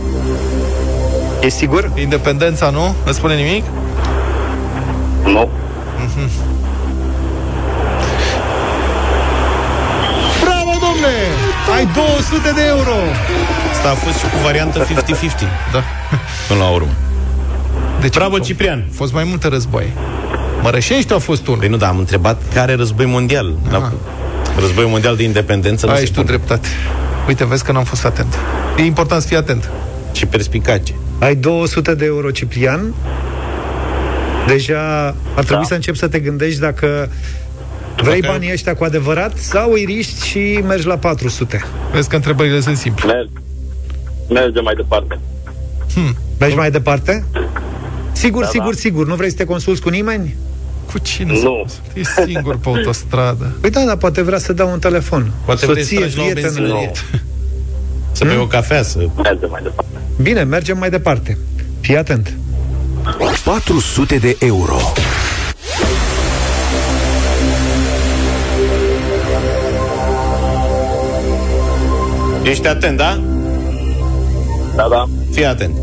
E 1.42 1.50
sigur? 1.50 1.92
Independența, 1.96 2.70
nu? 2.70 2.96
Nu 3.06 3.12
spune 3.12 3.36
nimic? 3.36 3.64
Nu. 5.24 5.50
Bravo, 10.44 10.72
domne! 10.80 11.16
Ai 11.76 11.88
200 11.94 12.52
de 12.56 12.62
euro! 12.68 12.96
Asta 13.72 13.90
a 13.90 13.94
fost 13.94 14.18
și 14.18 14.24
cu 14.24 14.38
variantă 14.44 14.86
50-50. 14.86 14.88
Da. 15.72 15.84
Până 16.48 16.60
la 16.60 16.70
urmă. 16.70 16.90
Deci 18.02 18.14
Bravo, 18.14 18.36
au 18.36 18.42
Ciprian! 18.42 18.80
Au 18.88 18.94
fost 18.94 19.14
mai 19.14 19.24
multe 19.24 19.48
războaie. 19.48 19.94
Mărășești 20.62 21.14
a 21.14 21.18
fost 21.18 21.48
unul. 21.48 21.60
Păi 21.60 21.68
nu, 21.70 21.78
da, 21.78 21.88
am 21.88 21.98
întrebat 21.98 22.42
care 22.54 22.76
război 22.76 23.06
mondial. 23.06 23.54
La, 23.70 23.92
război 24.60 24.86
mondial 24.88 25.16
de 25.16 25.24
independență 25.24 25.86
nu 25.86 25.92
Ai 25.92 25.98
se 25.98 26.06
și 26.06 26.12
tu 26.12 26.20
pune. 26.22 26.28
dreptate. 26.36 26.68
Uite, 27.28 27.46
vezi 27.46 27.64
că 27.64 27.72
n-am 27.72 27.84
fost 27.84 28.06
atent. 28.06 28.38
E 28.78 28.82
important 28.82 29.22
să 29.22 29.28
fii 29.28 29.38
atent. 29.38 29.70
Și 30.12 30.26
perspicace. 30.26 30.94
Ai 31.20 31.36
200 31.36 31.96
de 31.96 32.06
euro, 32.06 32.32
Ciprian. 32.32 32.94
Deja 34.48 35.06
ar 35.36 35.44
trebui 35.44 35.62
da. 35.62 35.68
să 35.68 35.74
începi 35.74 35.98
să 35.98 36.08
te 36.08 36.20
gândești 36.20 36.60
dacă 36.60 37.10
vrei 38.04 38.22
Dacă- 38.22 38.34
banii 38.34 38.52
ăștia 38.52 38.76
cu 38.76 38.84
adevărat 38.84 39.38
sau 39.38 39.72
îi 39.72 39.84
riști 39.86 40.28
și 40.28 40.60
mergi 40.68 40.86
la 40.88 40.98
400. 40.98 41.66
Vezi 41.94 42.10
că 42.10 42.16
întrebările 42.16 42.60
sunt 42.60 42.78
simple. 42.78 43.14
Merg. 43.14 43.30
Mergem 44.30 44.64
mai 44.64 44.74
departe. 44.76 45.20
Mergi 46.40 46.56
mai 46.56 46.72
departe? 46.72 47.26
Sigur, 48.12 48.44
Da, 48.44 48.50
sigur, 48.50 48.74
da. 48.74 48.80
sigur. 48.80 49.08
Nu 49.08 49.16
vrei 49.16 49.30
să 49.30 49.36
te 49.36 49.44
consulți 49.46 49.82
cu 49.82 49.90
nimeni? 49.90 50.36
Cu 50.92 50.98
cine 51.00 51.32
Nu. 51.32 51.66
să 51.68 51.78
E 51.94 52.04
singur 52.26 52.58
pe 52.58 52.68
autostradă. 52.70 53.56
Păi 53.62 53.70
da, 53.70 53.82
dar 53.86 53.96
poate 53.98 54.22
vrea 54.22 54.38
să 54.38 54.54
dea 54.54 54.66
un 54.66 54.80
telefon. 54.80 55.32
Poate 55.46 55.66
vrei 55.66 55.84
să 55.84 55.90
Soție, 55.90 56.00
tragi 56.00 56.18
la 56.18 56.24
o 56.24 56.26
prieten. 56.26 56.54
benzinărie. 56.54 56.92
Să 58.12 58.26
bei 58.26 58.38
o 58.38 58.48
cafea, 58.48 58.84
să... 58.84 58.98
Mergem 59.24 59.50
mai 59.52 59.62
departe. 59.64 59.92
Bine, 60.22 60.44
mergem 60.44 60.78
mai 60.78 60.90
departe. 60.90 61.38
Fii 61.80 61.98
atent. 61.98 62.34
400 63.44 64.16
de 64.18 64.36
euro. 64.40 64.78
Ești 72.50 72.68
atent, 72.68 72.98
da? 72.98 73.22
Da, 74.76 74.88
da. 74.90 75.06
Fii 75.32 75.46
atent. 75.46 75.76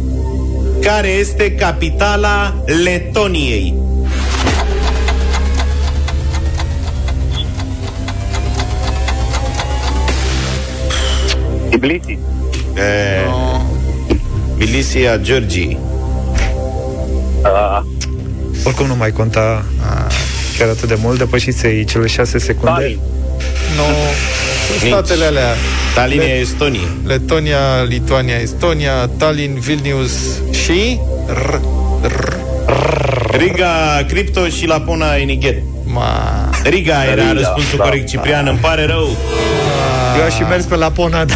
Care 0.81 1.09
este 1.09 1.53
capitala 1.55 2.55
Letoniei? 2.85 3.75
Tbilisi. 11.71 12.19
E... 12.75 13.43
Bilisia 14.57 15.17
Georgii. 15.17 15.79
Uh, 17.43 17.83
Oricum 18.65 18.87
nu 18.87 18.97
mai 18.97 19.11
conta 19.11 19.65
chiar 20.59 20.69
atât 20.69 20.89
de 20.89 20.99
mult, 21.03 21.19
depășiți 21.19 21.67
cele 21.87 22.07
6 22.07 22.39
secunde. 22.39 22.71
Tallinn. 22.71 23.01
No, 23.77 23.83
statele 24.79 25.25
alea. 25.25 25.55
Tallinn 25.95 26.21
Le- 26.21 26.29
e 26.37 26.41
Estonie. 26.41 26.89
Letonia, 27.07 27.83
Lituania, 27.89 28.37
Estonia, 28.37 29.11
Tallinn, 29.19 29.59
Vilnius 29.61 30.13
și... 30.51 30.99
R- 31.29 31.61
Riga, 33.39 34.05
Cripto 34.09 34.49
și 34.49 34.67
Lapona 34.67 35.17
e 35.17 35.25
Niger. 35.25 35.55
Ma... 35.85 36.51
Riga 36.63 37.05
era 37.05 37.15
Riga, 37.23 37.33
răspunsul 37.33 37.79
da, 37.79 37.85
corect, 37.85 38.09
Ciprian, 38.09 38.47
îmi 38.47 38.59
pare 38.59 38.87
rău. 38.87 39.17
Eu 40.19 40.25
aș 40.25 40.35
și 40.35 40.43
mers 40.43 40.65
pe 40.65 40.75
Lapona, 40.75 41.25
da. 41.25 41.35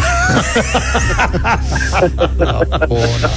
Bona. 2.87 3.29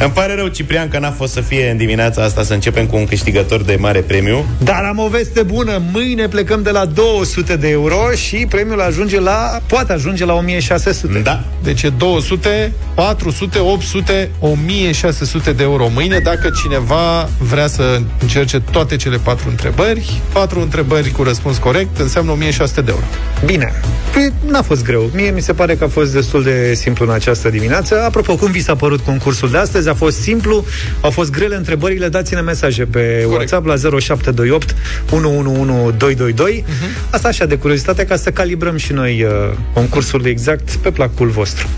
Îmi 0.00 0.10
pare 0.12 0.34
rău, 0.34 0.46
Ciprian, 0.46 0.88
că 0.88 0.98
n-a 0.98 1.10
fost 1.10 1.32
să 1.32 1.40
fie 1.40 1.70
în 1.70 1.76
dimineața 1.76 2.22
asta 2.22 2.42
să 2.42 2.52
începem 2.52 2.86
cu 2.86 2.96
un 2.96 3.06
câștigător 3.06 3.62
de 3.62 3.76
mare 3.80 4.00
premiu. 4.00 4.44
Dar 4.58 4.84
am 4.84 4.98
o 4.98 5.08
veste 5.08 5.42
bună. 5.42 5.82
Mâine 5.92 6.28
plecăm 6.28 6.62
de 6.62 6.70
la 6.70 6.84
200 6.84 7.56
de 7.56 7.68
euro 7.68 8.10
și 8.14 8.46
premiul 8.48 8.80
ajunge 8.80 9.20
la... 9.20 9.60
Poate 9.66 9.92
ajunge 9.92 10.24
la 10.24 10.32
1600. 10.32 11.18
Da. 11.18 11.44
Deci 11.62 11.82
e 11.82 11.88
200, 11.88 12.72
400, 12.94 13.58
800, 13.58 14.30
1600 14.38 15.52
de 15.52 15.62
euro 15.62 15.88
mâine 15.94 16.18
dacă 16.18 16.50
cineva 16.62 17.28
vrea 17.38 17.66
să 17.66 18.00
încerce 18.20 18.60
toate 18.60 18.96
cele 18.96 19.16
patru 19.16 19.48
întrebări. 19.48 20.20
Patru 20.32 20.60
întrebări 20.60 21.10
cu 21.10 21.22
răspuns 21.22 21.58
corect 21.58 21.98
înseamnă 21.98 22.30
1600 22.30 22.80
de 22.80 22.90
euro. 22.90 23.04
Bine. 23.44 23.72
Păi, 24.12 24.32
n-a 24.52 24.62
fost 24.62 24.84
greu. 24.84 25.10
Mie 25.14 25.30
mi 25.30 25.40
se 25.40 25.52
pare 25.52 25.74
că 25.74 25.84
a 25.84 25.88
fost 25.88 26.12
destul 26.12 26.42
de 26.42 26.74
simplu 26.74 27.04
în 27.04 27.10
această 27.10 27.48
dimineață. 27.48 28.02
Apropo, 28.04 28.36
cum 28.36 28.50
vi 28.50 28.60
s-a 28.60 28.74
părut 28.74 29.00
concursul 29.00 29.50
de 29.50 29.56
astăzi? 29.56 29.88
A 29.88 29.94
fost 29.94 30.20
simplu, 30.20 30.64
au 31.00 31.10
fost 31.10 31.30
grele 31.30 31.56
întrebările. 31.56 32.08
Dați-ne 32.08 32.40
mesaje 32.40 32.84
pe 32.84 33.26
WhatsApp 33.28 33.66
la 33.66 33.76
0728 33.76 34.74
111222. 35.10 36.64
Uh-huh. 36.66 37.10
Asta 37.10 37.28
așa 37.28 37.46
de 37.46 37.56
curiozitate 37.56 38.04
ca 38.04 38.16
să 38.16 38.30
calibrăm 38.30 38.76
și 38.76 38.92
noi 38.92 39.22
uh, 39.22 39.30
concursul 39.72 40.26
exact 40.26 40.70
pe 40.70 40.90
placul 40.90 41.28
vostru. 41.28 41.68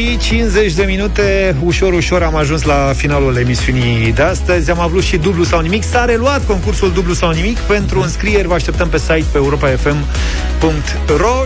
Și 0.00 0.18
50 0.18 0.72
de 0.72 0.82
minute, 0.82 1.56
ușor, 1.64 1.92
ușor 1.92 2.22
am 2.22 2.36
ajuns 2.36 2.62
la 2.62 2.92
finalul 2.96 3.36
emisiunii 3.36 4.12
de 4.12 4.22
astăzi. 4.22 4.70
Am 4.70 4.80
avut 4.80 5.02
și 5.02 5.16
dublu 5.16 5.44
sau 5.44 5.60
nimic. 5.60 5.82
S-a 5.82 6.04
reluat 6.04 6.46
concursul 6.46 6.92
dublu 6.92 7.12
sau 7.12 7.30
nimic. 7.30 7.58
Pentru 7.58 8.00
înscrieri 8.00 8.46
vă 8.46 8.54
așteptăm 8.54 8.88
pe 8.88 8.98
site 8.98 9.24
pe 9.32 9.38
europafm.ro 9.38 9.96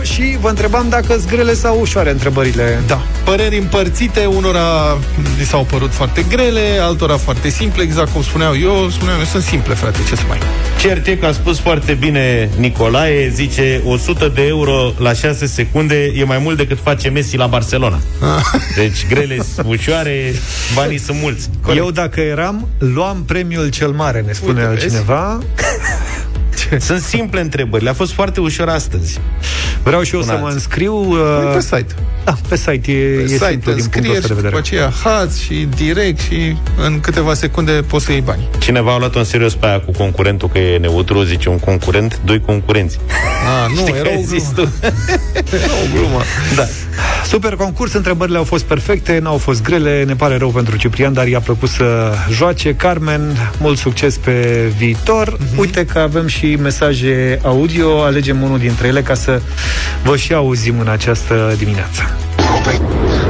și 0.01 0.37
vă 0.41 0.49
întrebam 0.49 0.89
dacă 0.89 1.07
sunt 1.07 1.27
grele 1.27 1.53
sau 1.53 1.79
ușoare 1.79 2.11
întrebările. 2.11 2.83
Da. 2.87 3.01
Păreri 3.23 3.57
împărțite, 3.57 4.25
unora 4.25 4.97
li 5.37 5.45
s-au 5.45 5.63
părut 5.63 5.91
foarte 5.91 6.25
grele, 6.29 6.77
altora 6.81 7.17
foarte 7.17 7.49
simple, 7.49 7.83
exact 7.83 8.11
cum 8.11 8.23
spuneau 8.23 8.57
eu, 8.57 8.89
spuneam 8.89 9.19
eu, 9.19 9.25
sunt 9.25 9.43
simple, 9.43 9.73
frate, 9.73 9.97
ce 10.07 10.15
să 10.15 10.23
mai... 10.27 10.37
Cert 10.79 11.07
e 11.07 11.15
că 11.15 11.25
a 11.25 11.31
spus 11.31 11.59
foarte 11.59 11.93
bine 11.93 12.49
Nicolae, 12.57 13.29
zice 13.29 13.81
100 13.85 14.27
de 14.27 14.45
euro 14.47 14.93
la 14.97 15.13
6 15.13 15.45
secunde 15.45 16.11
e 16.15 16.23
mai 16.23 16.37
mult 16.37 16.57
decât 16.57 16.77
face 16.83 17.09
Messi 17.09 17.37
la 17.37 17.47
Barcelona. 17.47 17.99
Deci 18.75 19.05
grele, 19.07 19.37
ușoare, 19.65 20.33
banii 20.73 20.97
sunt 20.97 21.17
mulți. 21.21 21.49
Eu 21.75 21.91
dacă 21.91 22.19
eram, 22.19 22.67
luam 22.77 23.23
premiul 23.23 23.69
cel 23.69 23.89
mare, 23.91 24.23
ne 24.27 24.31
spune 24.31 24.59
Uite, 24.61 24.69
vezi? 24.73 24.83
altcineva. 24.83 25.39
Sunt 26.79 27.01
simple 27.01 27.41
întrebări, 27.41 27.87
a 27.87 27.93
fost 27.93 28.11
foarte 28.11 28.39
ușor 28.39 28.69
astăzi. 28.69 29.19
Vreau 29.83 30.01
și 30.03 30.13
eu 30.15 30.19
Până 30.19 30.31
să 30.31 30.37
mă 30.39 30.45
azi. 30.45 30.55
înscriu. 30.55 30.93
Păi 30.93 31.19
Uh, 31.45 31.51
pe 31.53 31.61
site. 31.61 31.95
da, 32.23 32.35
pe 32.49 32.55
site 32.55 32.91
e, 32.91 33.15
Pe 33.15 33.21
e 33.23 33.27
site 33.27 33.45
simplu 33.49 33.49
din 33.49 33.61
punctul 33.63 33.73
înscrieri 33.81 34.17
ăsta 34.17 34.27
de 34.27 34.27
și 34.27 34.27
după 34.27 34.41
vedere. 34.41 34.57
aceea 34.57 34.91
hați 35.03 35.41
și 35.43 35.67
direct 35.75 36.19
și 36.19 36.57
în 36.77 36.99
câteva 36.99 37.33
secunde 37.33 37.71
poți 37.71 38.05
să 38.05 38.11
iei 38.11 38.21
bani. 38.21 38.47
Cineva 38.59 38.93
a 38.93 38.97
luat-o 38.97 39.19
în 39.19 39.25
serios 39.25 39.53
pe 39.55 39.65
aia 39.65 39.79
cu 39.79 39.91
concurentul 39.91 40.49
că 40.49 40.57
e 40.57 40.77
neutru, 40.77 41.23
zice 41.23 41.49
un 41.49 41.59
concurent, 41.59 42.19
doi 42.25 42.41
concurenți. 42.41 42.97
Ah, 43.63 43.69
nu, 43.69 43.75
Știi 43.75 43.93
era 43.93 44.01
că 44.01 44.09
o 44.09 44.17
ai 44.17 44.23
zis 44.23 44.43
glumă. 44.53 44.69
tu. 44.79 44.87
Era 45.55 45.73
o 45.83 45.97
glumă. 45.97 46.21
Da. 46.55 46.63
Super 47.27 47.55
concurs, 47.55 47.93
întrebările 47.93 48.37
au 48.37 48.43
fost 48.43 48.63
perfecte, 48.63 49.19
n-au 49.19 49.37
fost 49.37 49.63
grele, 49.63 50.03
ne 50.03 50.15
pare 50.15 50.37
rău 50.37 50.49
pentru 50.49 50.77
Ciprian, 50.77 51.13
dar 51.13 51.27
i-a 51.27 51.39
plăcut 51.39 51.69
să 51.69 52.13
joace. 52.31 52.75
Carmen, 52.75 53.21
mult 53.59 53.77
succes 53.77 54.17
pe 54.17 54.71
viitor. 54.77 55.37
Mhm. 55.39 55.45
Uh-huh. 55.45 55.57
Uite 55.57 55.85
că 55.85 55.99
avem 55.99 56.27
și 56.27 56.55
mesaje 56.55 57.39
audio, 57.43 58.01
alegem 58.01 58.41
unul 58.41 58.57
dintre 58.59 58.87
ele 58.87 59.01
ca 59.01 59.13
să 59.13 59.41
vă 60.03 60.15
și 60.15 60.33
auzim 60.33 60.79
în 60.79 60.87
această 60.87 61.53
dimineață. 61.57 62.17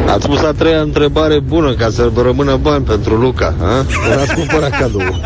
Ați 0.08 0.24
spus 0.24 0.40
a 0.40 0.52
treia 0.52 0.82
întrebare 0.82 1.40
bună 1.40 1.74
ca 1.74 1.90
să 1.90 2.12
rămână 2.24 2.56
bani 2.56 2.84
pentru 2.84 3.16
Luca. 3.16 3.54
A? 3.62 3.86
Ați 4.22 4.34
cumpărat 4.34 4.80
cadou. 4.80 5.22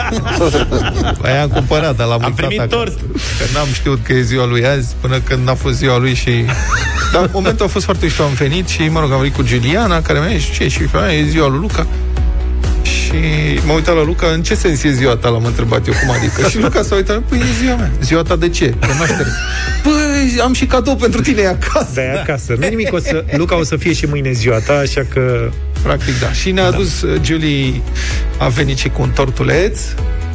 Păi 1.21 1.31
am 1.31 1.47
cumpărat, 1.47 1.95
dar 1.95 2.07
l-am 2.07 2.23
Am 2.23 2.25
uitat 2.25 2.35
primit 2.35 2.59
acasă. 2.59 2.75
tort. 2.75 2.99
Că 3.37 3.45
n-am 3.53 3.67
știut 3.73 3.99
că 4.03 4.13
e 4.13 4.21
ziua 4.21 4.45
lui 4.45 4.65
azi 4.65 4.95
Până 5.01 5.19
când 5.19 5.49
a 5.49 5.53
fost 5.53 5.75
ziua 5.75 5.97
lui 5.97 6.13
și 6.13 6.31
Dar 7.13 7.21
în 7.21 7.29
momentul 7.33 7.65
a 7.65 7.69
fost 7.69 7.85
foarte 7.85 8.05
mișto 8.05 8.23
Am 8.23 8.33
venit 8.33 8.67
și, 8.67 8.81
mă 8.91 8.99
rog, 8.99 9.11
am 9.11 9.17
venit 9.17 9.35
cu 9.35 9.43
Giuliana 9.43 10.01
Care 10.01 10.19
mi-a 10.19 10.37
zis, 10.37 10.51
ce, 10.51 10.67
și 10.67 10.79
pe 10.79 10.97
mea, 10.97 11.13
e 11.13 11.25
ziua 11.25 11.47
lui 11.47 11.59
Luca 11.59 11.87
și 12.83 13.59
m-am 13.65 13.75
uitat 13.75 13.95
la 13.95 14.03
Luca, 14.03 14.27
în 14.27 14.41
ce 14.43 14.55
sens 14.55 14.83
e 14.83 14.91
ziua 14.91 15.15
ta? 15.15 15.29
L-am 15.29 15.45
întrebat 15.45 15.87
eu, 15.87 15.93
cum 16.01 16.11
adică? 16.11 16.47
Și 16.49 16.59
Luca 16.59 16.81
s-a 16.81 16.95
uitat, 16.95 17.19
păi 17.19 17.37
e 17.37 17.43
ziua 17.61 17.75
mea. 17.75 17.91
Ziua 18.01 18.21
ta 18.21 18.35
de 18.35 18.49
ce? 18.49 18.65
De 18.79 18.87
naștere. 18.99 19.27
Păi, 19.83 19.91
am 20.41 20.53
și 20.53 20.65
cadou 20.65 20.95
pentru 20.95 21.21
tine 21.21 21.41
e 21.41 21.47
acasă. 21.47 21.91
De 21.93 22.11
da. 22.13 22.19
acasă. 22.19 22.55
Nu 22.59 22.67
nimic, 22.67 22.93
o 22.93 22.99
să, 22.99 23.23
Luca 23.31 23.57
o 23.57 23.63
să 23.63 23.77
fie 23.77 23.93
și 23.93 24.05
mâine 24.05 24.31
ziua 24.31 24.57
ta, 24.57 24.73
așa 24.73 25.05
că... 25.13 25.49
Practic, 25.83 26.19
da. 26.19 26.31
Și 26.31 26.51
ne-a 26.51 26.65
adus, 26.65 27.05
da. 27.05 27.21
Julie 27.21 27.81
a 28.37 28.47
venit 28.47 28.77
și 28.77 28.89
cu 28.89 29.01
un 29.01 29.09
tortuleț, 29.09 29.81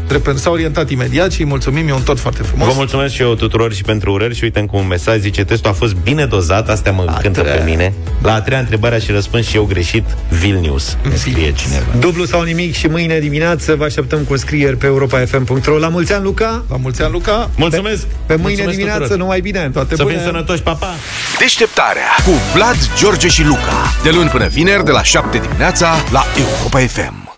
Drept, 0.08 0.38
s-a 0.38 0.50
orientat 0.50 0.90
imediat 0.90 1.32
și 1.32 1.40
îi 1.40 1.46
mulțumim, 1.46 1.88
e 1.88 1.92
un 1.92 2.02
tort 2.02 2.18
foarte 2.18 2.42
frumos. 2.42 2.66
Vă 2.68 2.72
mulțumesc 2.76 3.14
și 3.14 3.22
eu 3.22 3.34
tuturor 3.34 3.72
și 3.72 3.82
pentru 3.82 4.12
urări 4.12 4.34
și 4.34 4.44
uite 4.44 4.64
cu 4.70 4.76
un 4.76 4.86
mesaj, 4.86 5.18
zice 5.18 5.44
testul 5.44 5.70
a 5.70 5.72
fost 5.72 5.94
bine 5.94 6.24
dozat, 6.26 6.68
astea 6.68 6.92
mă 6.92 7.04
a 7.06 7.12
cântă 7.18 7.40
pe 7.40 7.62
mine. 7.64 7.92
La 8.22 8.34
a 8.34 8.40
treia 8.40 8.60
întrebare 8.60 8.98
și 8.98 9.10
răspuns 9.10 9.46
și 9.46 9.56
eu 9.56 9.64
greșit, 9.64 10.04
Vilnius, 10.28 10.96
ne 11.08 11.14
scrie 11.14 11.52
cineva. 11.52 11.84
Dublu 11.98 12.24
sau 12.24 12.42
nimic 12.42 12.74
și 12.74 12.86
mâine 12.86 13.18
dimineață 13.18 13.74
vă 13.74 13.84
așteptăm 13.84 14.18
cu 14.18 14.36
scrieri 14.36 14.76
pe 14.76 14.86
europafm.ro. 14.86 15.78
La 15.78 15.88
mulți 15.88 16.12
ani, 16.12 16.22
Luca! 16.24 16.64
La 16.70 16.76
mulți 16.76 17.02
ani, 17.02 17.12
Luca! 17.12 17.50
Mulțumesc! 17.56 18.02
Pe, 18.02 18.08
pe 18.26 18.34
mâine 18.34 18.42
Mulțumesc 18.42 18.70
dimineață, 18.76 19.00
tuturor. 19.00 19.18
numai 19.20 19.40
bine! 19.40 19.70
Toate 19.72 19.96
Să 19.96 20.02
bune. 20.02 20.14
fim 20.14 20.24
sănătoși, 20.24 20.62
pa, 20.62 20.72
pa! 20.72 20.94
Deșteptarea 21.38 22.08
cu 22.24 22.30
Vlad, 22.54 22.76
George 22.98 23.28
și 23.28 23.44
Luca. 23.44 23.92
De 24.02 24.10
luni 24.10 24.28
până 24.28 24.46
vineri, 24.46 24.84
de 24.84 24.90
la 24.90 25.02
7 25.02 25.38
dimineața, 25.38 25.94
la 26.12 26.24
Europa 26.38 26.78
FM. 26.78 27.23